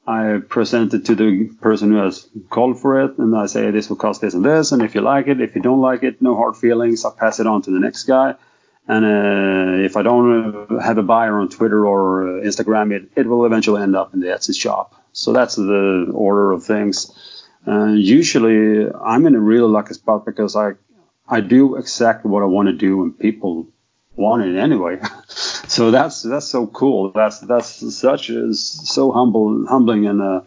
[0.07, 3.89] I present it to the person who has called for it, and I say this
[3.89, 6.21] will cost this and this, and if you like it, if you don't like it,
[6.21, 7.05] no hard feelings.
[7.05, 8.35] I pass it on to the next guy,
[8.89, 13.11] and uh, if I don't uh, have a buyer on Twitter or uh, Instagram, it,
[13.15, 14.95] it will eventually end up in the Etsy shop.
[15.13, 17.47] So that's the order of things.
[17.67, 20.73] Uh, usually, I'm in a really lucky spot because I
[21.29, 23.69] I do exactly what I want to do, and people
[24.17, 25.01] want it anyway.
[25.73, 27.11] so that's that's so cool.
[27.13, 30.45] That's that's such a so humble, humbling, and a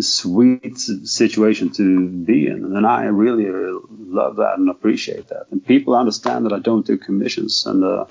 [0.00, 2.74] sweet situation to be in.
[2.74, 5.48] And I really uh, love that and appreciate that.
[5.50, 8.06] And people understand that I don't do commissions, and uh,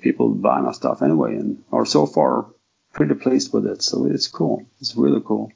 [0.00, 2.46] people buy my stuff anyway, and are so far
[2.94, 3.82] pretty pleased with it.
[3.82, 4.64] So it's cool.
[4.80, 5.52] It's really cool.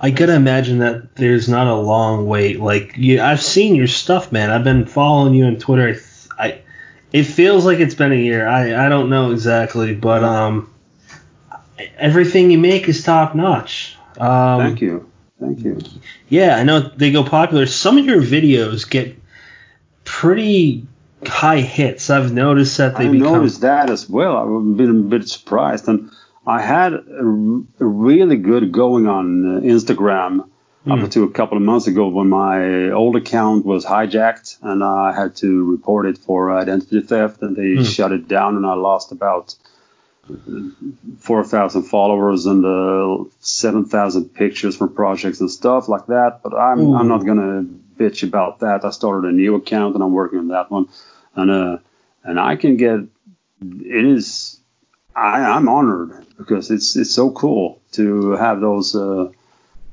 [0.00, 2.58] I gotta imagine that there's not a long wait.
[2.58, 4.50] Like, you, I've seen your stuff, man.
[4.50, 5.94] I've been following you on Twitter.
[7.12, 8.46] I, I it feels like it's been a year.
[8.46, 10.72] I, I don't know exactly, but um,
[11.96, 13.96] everything you make is top notch.
[14.18, 15.10] Um, Thank you.
[15.40, 15.80] Thank you.
[16.28, 17.66] Yeah, I know they go popular.
[17.66, 19.18] Some of your videos get
[20.04, 20.86] pretty
[21.26, 22.10] high hits.
[22.10, 23.32] I've noticed that they I become.
[23.32, 24.36] noticed that as well.
[24.36, 26.10] I've been a bit surprised, and
[26.46, 29.60] I had a, a really good going on uh,
[30.86, 31.08] Instagram up Hmm.
[31.10, 35.36] to a couple of months ago when my old account was hijacked and I had
[35.36, 37.82] to report it for identity theft and they Hmm.
[37.82, 39.54] shut it down and I lost about
[41.18, 46.40] 4,000 followers and uh, 7,000 pictures from projects and stuff like that.
[46.42, 46.94] But I'm, Ooh.
[46.96, 48.84] I'm not going to bitch about that.
[48.84, 50.88] I started a new account and I'm working on that one.
[51.34, 51.78] And, uh,
[52.24, 53.00] and I can get,
[53.60, 54.58] it is,
[55.14, 59.32] I, I'm honored because it's, it's so cool to have those, uh, uh,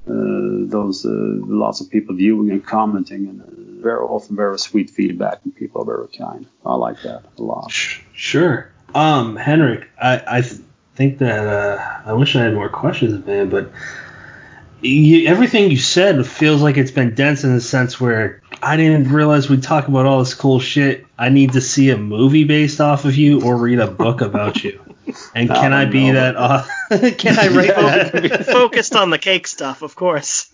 [0.05, 5.39] those uh, lots of people viewing and commenting and uh, very often very sweet feedback
[5.43, 6.45] and people are very kind.
[6.65, 7.71] I like that a lot.
[7.71, 8.71] Sure.
[8.93, 10.61] Um, Henrik, I, I th-
[10.95, 13.71] think that uh, I wish I had more questions, man, but
[14.81, 19.11] you, everything you said feels like it's been dense in the sense where I didn't
[19.11, 21.05] realize we'd talk about all this cool shit.
[21.17, 24.63] I need to see a movie based off of you or read a book about
[24.63, 24.81] you.
[25.35, 26.35] And can I, don't be know, that?
[26.35, 26.63] Uh,
[27.17, 28.45] can I write that?
[28.45, 30.51] Focused on the cake stuff, of course.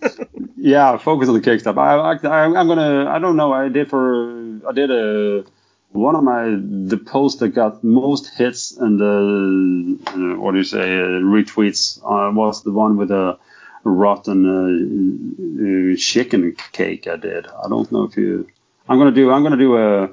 [0.57, 1.77] Yeah, focus on the cake stuff.
[1.77, 3.09] I, I, I- I'm gonna.
[3.09, 3.53] I don't know.
[3.53, 4.59] I did for.
[4.67, 5.45] I did a.
[5.91, 6.43] One of my
[6.89, 11.99] the posts that got most hits and the uh, what do you say uh, retweets
[12.03, 13.37] uh, was the one with a
[13.85, 17.07] rotten uh, uh, chicken cake.
[17.07, 17.47] I did.
[17.47, 18.47] I don't know if you.
[18.89, 19.31] I'm gonna do.
[19.31, 20.03] I'm gonna do a.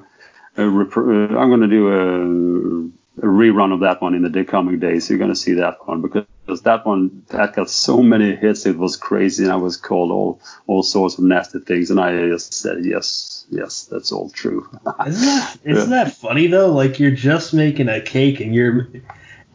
[0.57, 4.79] a rep- uh, I'm gonna do a, a rerun of that one in the coming
[4.79, 5.09] days.
[5.09, 8.65] You're gonna see that one because that one that got so many hits.
[8.65, 12.27] It was crazy, and I was called all all sorts of nasty things, and I
[12.27, 14.67] just said yes, yes, that's all true.
[15.07, 16.71] Isn't that isn't that funny though?
[16.71, 18.89] Like you're just making a cake and you're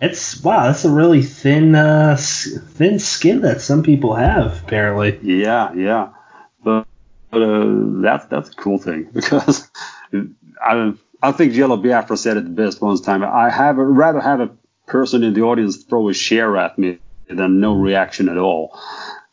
[0.01, 5.19] it's wow, that's a really thin uh, thin skin that some people have apparently.
[5.23, 6.11] Yeah, yeah,
[6.63, 6.87] but,
[7.31, 7.67] but uh,
[8.03, 9.69] that's that's a cool thing because
[10.63, 13.25] I I think Jello Biafra said it best one time.
[13.25, 14.51] I have a, rather have a
[14.87, 18.79] person in the audience throw a chair at me than no reaction at all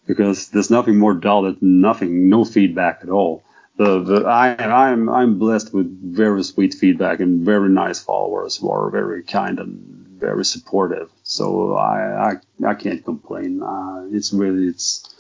[0.07, 3.43] because there's nothing more dull than nothing, no feedback at all.
[3.77, 8.71] The, the I I'm I'm blessed with very sweet feedback and very nice followers who
[8.71, 9.77] are very kind and
[10.17, 11.11] very supportive.
[11.23, 13.61] So I I, I can't complain.
[13.61, 15.13] Uh, it's really it's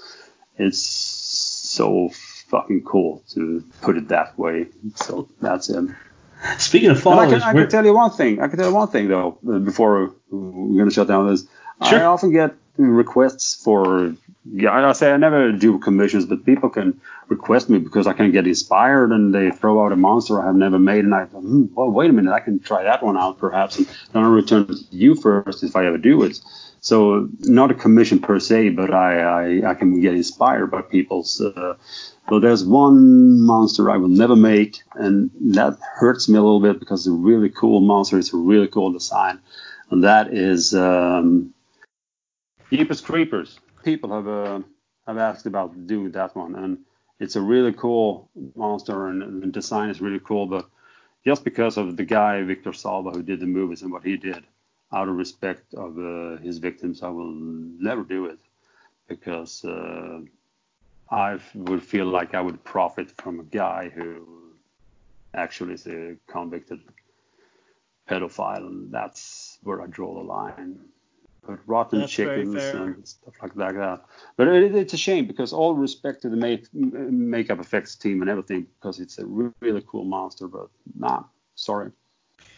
[0.57, 2.09] it's so
[2.47, 4.67] fucking cool to put it that way.
[4.95, 5.89] So that's it.
[6.57, 8.39] Speaking of And I can, I can tell you one thing.
[8.39, 11.45] I can tell you one thing though uh, before we're gonna shut down this.
[11.89, 11.99] Sure.
[11.99, 14.13] I often get requests for.
[14.47, 18.31] Yeah, I say I never do commissions, but people can request me because I can
[18.31, 21.39] get inspired and they throw out a monster I have never made, and I go,
[21.39, 24.27] hmm, well, wait a minute, I can try that one out perhaps, and then I
[24.27, 26.39] return to you first if I ever do it.
[26.85, 31.41] So not a commission per se, but I I, I can get inspired by people's.
[31.41, 31.73] Uh,
[32.29, 36.79] so there's one monster I will never make, and that hurts me a little bit
[36.79, 38.19] because it's a really cool monster.
[38.19, 39.39] It's a really cool design,
[39.89, 41.55] and that is um,
[42.69, 43.59] Creepers.
[43.83, 44.59] People have uh,
[45.07, 46.77] have asked about doing that one, and
[47.19, 50.45] it's a really cool monster, and the design is really cool.
[50.45, 50.69] But
[51.25, 54.43] just because of the guy Victor Salva who did the movies and what he did,
[54.95, 58.39] out of respect of uh, his victims, I will never do it
[59.07, 59.63] because.
[59.63, 60.21] Uh,
[61.09, 64.27] I would feel like I would profit from a guy who
[65.35, 66.79] actually is a convicted
[68.09, 70.79] pedophile, and that's where I draw the line.
[71.45, 74.03] But rotten That's chickens and stuff like that.
[74.35, 78.29] But it, it's a shame because all respect to the make, makeup effects team and
[78.29, 80.47] everything, because it's a really cool monster.
[80.47, 81.23] But nah,
[81.53, 81.91] sorry,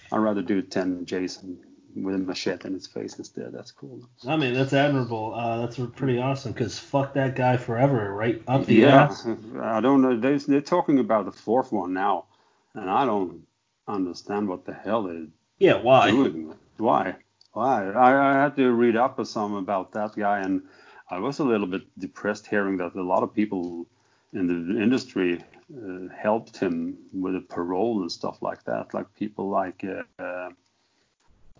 [0.09, 1.59] I'd rather do 10 Jason
[2.03, 3.53] with a machete in his face instead.
[3.53, 4.01] That's cool.
[4.27, 5.33] I mean, that's admirable.
[5.33, 9.27] Uh, that's pretty awesome because fuck that guy forever, right up the yeah, ass.
[9.61, 10.19] I don't know.
[10.19, 12.25] They, they're talking about the fourth one now,
[12.73, 13.45] and I don't
[13.87, 15.27] understand what the hell they're
[15.59, 16.11] Yeah, why?
[16.11, 16.53] doing.
[16.77, 17.15] Why?
[17.53, 17.89] Why?
[17.89, 20.61] I, I had to read up some about that guy, and
[21.09, 23.87] I was a little bit depressed hearing that a lot of people
[24.33, 25.43] in the industry
[25.75, 28.93] uh, helped him with a parole and stuff like that.
[28.93, 30.49] Like people like, uh, uh,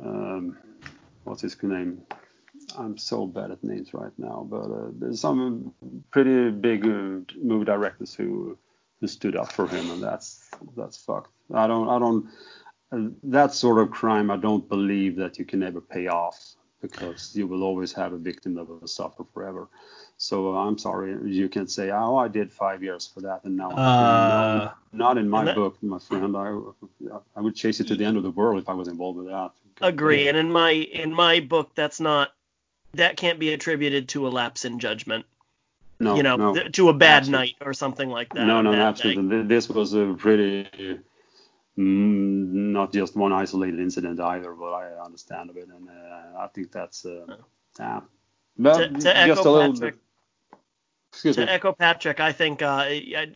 [0.03, 0.57] um,
[1.23, 2.01] what's his name?
[2.77, 5.73] I'm so bad at names right now, but uh, there's some
[6.11, 8.57] pretty big uh, movie directors who
[8.99, 11.31] who stood up for him, and that's that's fucked.
[11.53, 12.27] I don't I don't
[12.91, 14.31] uh, that sort of crime.
[14.31, 18.17] I don't believe that you can ever pay off because you will always have a
[18.17, 19.67] victim that will suffer forever.
[20.19, 23.55] So uh, I'm sorry, you can say, oh, I did five years for that, and
[23.55, 26.35] now Uh, no, not in my that- book, my friend.
[26.35, 26.57] I
[27.35, 29.27] I would chase it to the end of the world if I was involved with
[29.27, 29.51] that.
[29.81, 30.27] Agree.
[30.27, 32.31] And in my in my book, that's not
[32.95, 35.25] that can't be attributed to a lapse in judgment.
[35.99, 36.53] No, you know, no.
[36.55, 37.45] th- to a bad Absolutely.
[37.47, 38.45] night or something like that.
[38.45, 38.87] No, no, bad no, day.
[38.89, 39.29] absolutely.
[39.37, 40.67] Th- This was a pretty,
[41.77, 42.43] mm,
[42.77, 46.71] not just one isolated incident either, but I understand of it, and uh, I think
[46.71, 47.25] that's, uh,
[47.79, 48.01] yeah.
[48.57, 50.03] But To- to echo just a little Patrick- bit.
[51.17, 51.51] Excuse to me.
[51.51, 52.89] echo Patrick, I think uh,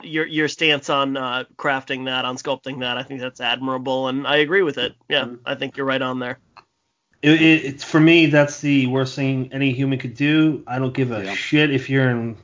[0.04, 4.28] your your stance on uh, crafting that, on sculpting that, I think that's admirable, and
[4.28, 4.94] I agree with it.
[5.10, 5.40] Yeah, Mhm.
[5.48, 6.38] I think you're right on there.
[7.24, 8.28] It, it, it's for me.
[8.28, 10.64] That's the worst thing any human could do.
[10.68, 11.34] I don't give a Yeah.
[11.34, 12.38] shit if you're in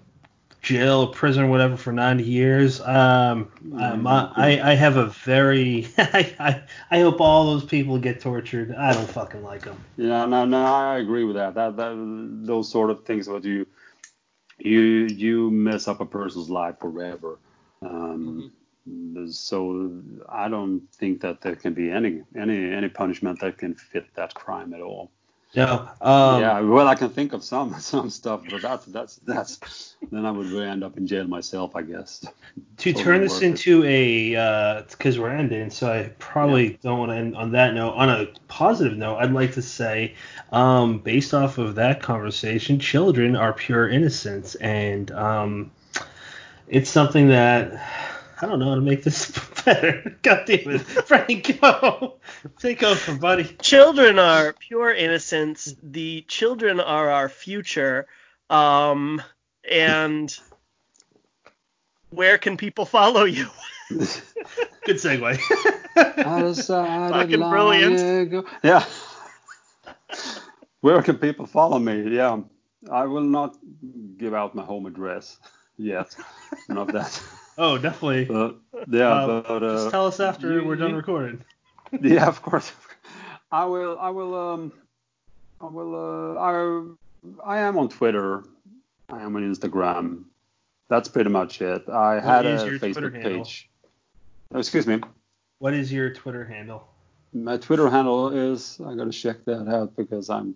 [0.64, 2.82] jail, or prison, or whatever for 90 years.
[2.82, 8.00] Um, um, I, I I have a very I, I I hope all those people
[8.00, 8.74] get tortured.
[8.74, 9.78] I don't fucking like them.
[9.98, 11.54] Yeah, no, no, I agree with that.
[11.54, 11.94] That, that
[12.44, 13.68] those sort of things what you
[14.60, 17.40] you you mess up a person's life forever.
[17.82, 18.52] Um,
[19.30, 24.06] So I don't think that there can be any any any punishment that can fit
[24.16, 25.12] that crime at all.
[25.58, 25.90] No.
[26.02, 30.24] Um, yeah, well, I can think of some some stuff, but that's that's that's then
[30.24, 32.20] I would really end up in jail myself, I guess.
[32.20, 33.46] to Totally turn this worth it.
[33.48, 37.94] into a because we're ending, so I probably don't want to end on that note.
[37.94, 40.14] On a positive note, I'd like to say,
[40.52, 45.72] um, based off of that conversation, children are pure innocence, and um,
[46.68, 47.74] it's something that
[48.40, 49.32] I don't know how to make this
[49.66, 50.16] better.
[50.22, 52.18] God damn it, Frank, go
[52.60, 53.44] take over, buddy.
[53.62, 55.76] Children are pure innocence.
[55.82, 58.08] The children are our future.
[58.50, 59.22] Um,
[59.70, 60.36] and
[62.10, 63.48] where can people follow you?
[63.90, 65.40] Good segue.
[65.96, 68.00] Other side Fucking of brilliant.
[68.00, 68.46] Lago.
[68.64, 68.86] Yeah.
[70.82, 72.16] Where can people follow me?
[72.16, 72.42] Yeah,
[72.92, 73.58] I will not
[74.18, 75.38] give out my home address
[75.78, 76.16] yet.
[76.70, 77.22] Not that.
[77.58, 78.26] Oh, definitely.
[78.26, 78.58] But
[78.90, 81.44] yeah, Uh, but uh, Just tell us after you- we're done you- recording.
[82.02, 82.72] yeah, of course.
[83.52, 83.98] I will.
[84.00, 84.36] I will.
[84.36, 84.72] Um.
[85.62, 85.96] I will.
[85.96, 86.40] Uh.
[86.40, 87.56] I.
[87.56, 88.44] I am on Twitter.
[89.10, 90.24] I am on Instagram.
[90.90, 91.88] That's pretty much it.
[91.90, 93.44] I had is a your Facebook handle?
[93.44, 93.70] page.
[94.54, 95.02] Oh, excuse me.
[95.60, 96.88] What is your Twitter handle?
[97.34, 98.80] My Twitter handle is.
[98.86, 100.56] I gotta check that out because I'm.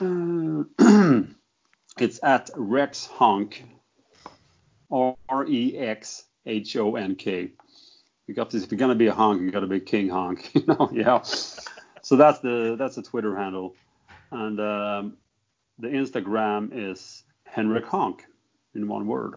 [0.00, 0.64] Uh,
[1.98, 3.64] it's at Rex Honk.
[4.92, 7.50] R E X H O N K.
[8.26, 8.62] You got this.
[8.62, 10.50] If you're gonna be a honk, you gotta be King Honk.
[10.54, 11.22] You know, yeah.
[11.22, 13.74] So that's the that's the Twitter handle,
[14.30, 15.16] and um,
[15.78, 18.24] the Instagram is Henrik Honk
[18.74, 19.34] in one word.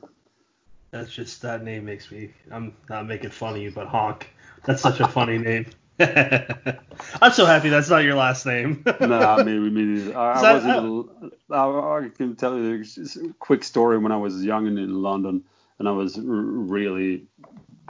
[0.91, 2.33] That's just that name makes me.
[2.51, 4.29] I'm not making fun of you, but honk.
[4.65, 5.67] That's such a funny name.
[7.21, 8.83] I'm so happy that's not your last name.
[8.99, 13.33] no, I mean, we mean, I, I was in, I, I can tell you a
[13.39, 15.43] quick story when I was young and in London,
[15.79, 17.27] and I was r- really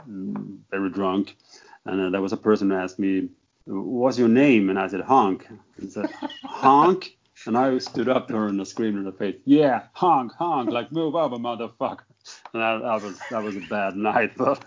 [0.08, 1.36] mm, very drunk,
[1.84, 3.28] and uh, there was a person who asked me,
[3.66, 5.48] "What's your name?" And I said, "Honk."
[5.80, 6.08] He said,
[6.44, 7.16] "Honk."
[7.46, 10.70] And I stood up to her and I screamed in her face, "Yeah, honk, honk,
[10.70, 12.04] like move over, motherfucker."
[12.52, 14.64] And that, that was that was a bad night, but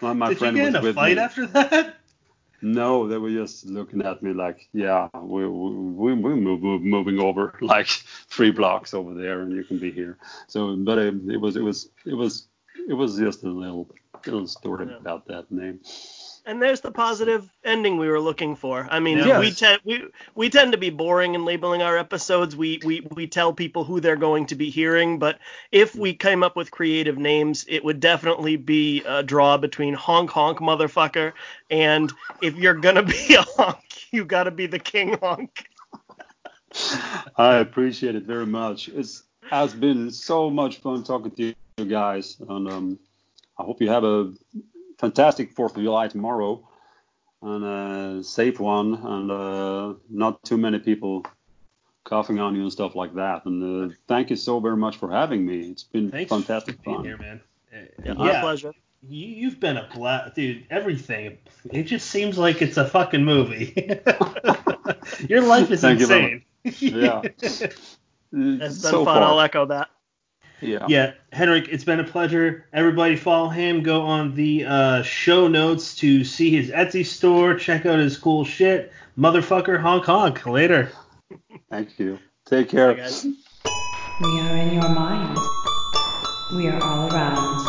[0.00, 1.22] my, my Did you get in a fight me.
[1.22, 1.99] after that?
[2.62, 7.18] No, they were just looking at me like, yeah, we we we move, move moving
[7.18, 7.86] over like
[8.28, 10.18] three blocks over there, and you can be here.
[10.46, 12.48] So, but it, it was it was it was
[12.88, 13.88] it was just a little
[14.26, 14.96] little story Yeah.
[14.98, 15.80] about that name.
[16.46, 18.88] And there's the positive ending we were looking for.
[18.90, 19.40] I mean, Yes.
[19.40, 20.04] we tend we
[20.34, 22.56] we tend to be boring in labeling our episodes.
[22.56, 25.38] We we we tell people who they're going to be hearing, but
[25.70, 30.30] if we came up with creative names, it would definitely be a draw between honk
[30.30, 31.32] honk motherfucker
[31.70, 32.12] and
[32.42, 35.66] if you're gonna be a honk, you gotta be the king honk.
[37.36, 38.88] I appreciate it very much.
[38.88, 42.98] It's has been so much fun talking to you guys, and um,
[43.58, 44.32] I hope you have a
[45.00, 46.66] fantastic Fourth of July tomorrow,
[47.42, 51.24] and a safe one, and uh, not too many people
[52.04, 53.46] coughing on you and stuff like that.
[53.46, 55.60] And uh, thank you so very much for having me.
[55.70, 57.04] It's been Thanks fantastic for being fun.
[57.04, 57.40] here, man.
[57.72, 58.72] Uh, Yeah, yeah, Our pleasure.
[59.08, 60.66] You, you've been a blast, dude.
[60.70, 61.38] Everything.
[61.70, 63.74] It just seems like it's a fucking movie.
[65.28, 66.42] Your life is Thank you insane.
[66.78, 67.22] Yeah.
[68.32, 69.16] It's been so fun.
[69.16, 69.22] far.
[69.24, 69.88] I'll echo that.
[70.60, 70.86] Yeah.
[70.88, 72.66] Yeah, Henrik, it's been a pleasure.
[72.72, 73.82] Everybody follow him.
[73.82, 77.54] Go on the uh, show notes to see his Etsy store.
[77.54, 78.92] Check out his cool shit.
[79.18, 80.46] Motherfucker, honk honk.
[80.46, 80.90] Later.
[81.70, 82.18] Thank you.
[82.46, 82.94] Take care.
[82.94, 83.24] Bye, guys.
[83.24, 85.38] We are in your mind.
[86.54, 87.66] We are all around.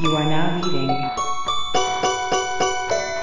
[0.00, 0.88] You are now leaving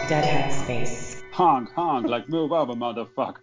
[0.08, 1.22] Deadhead Space.
[1.32, 3.38] Honk, honk, like move over, motherfucker.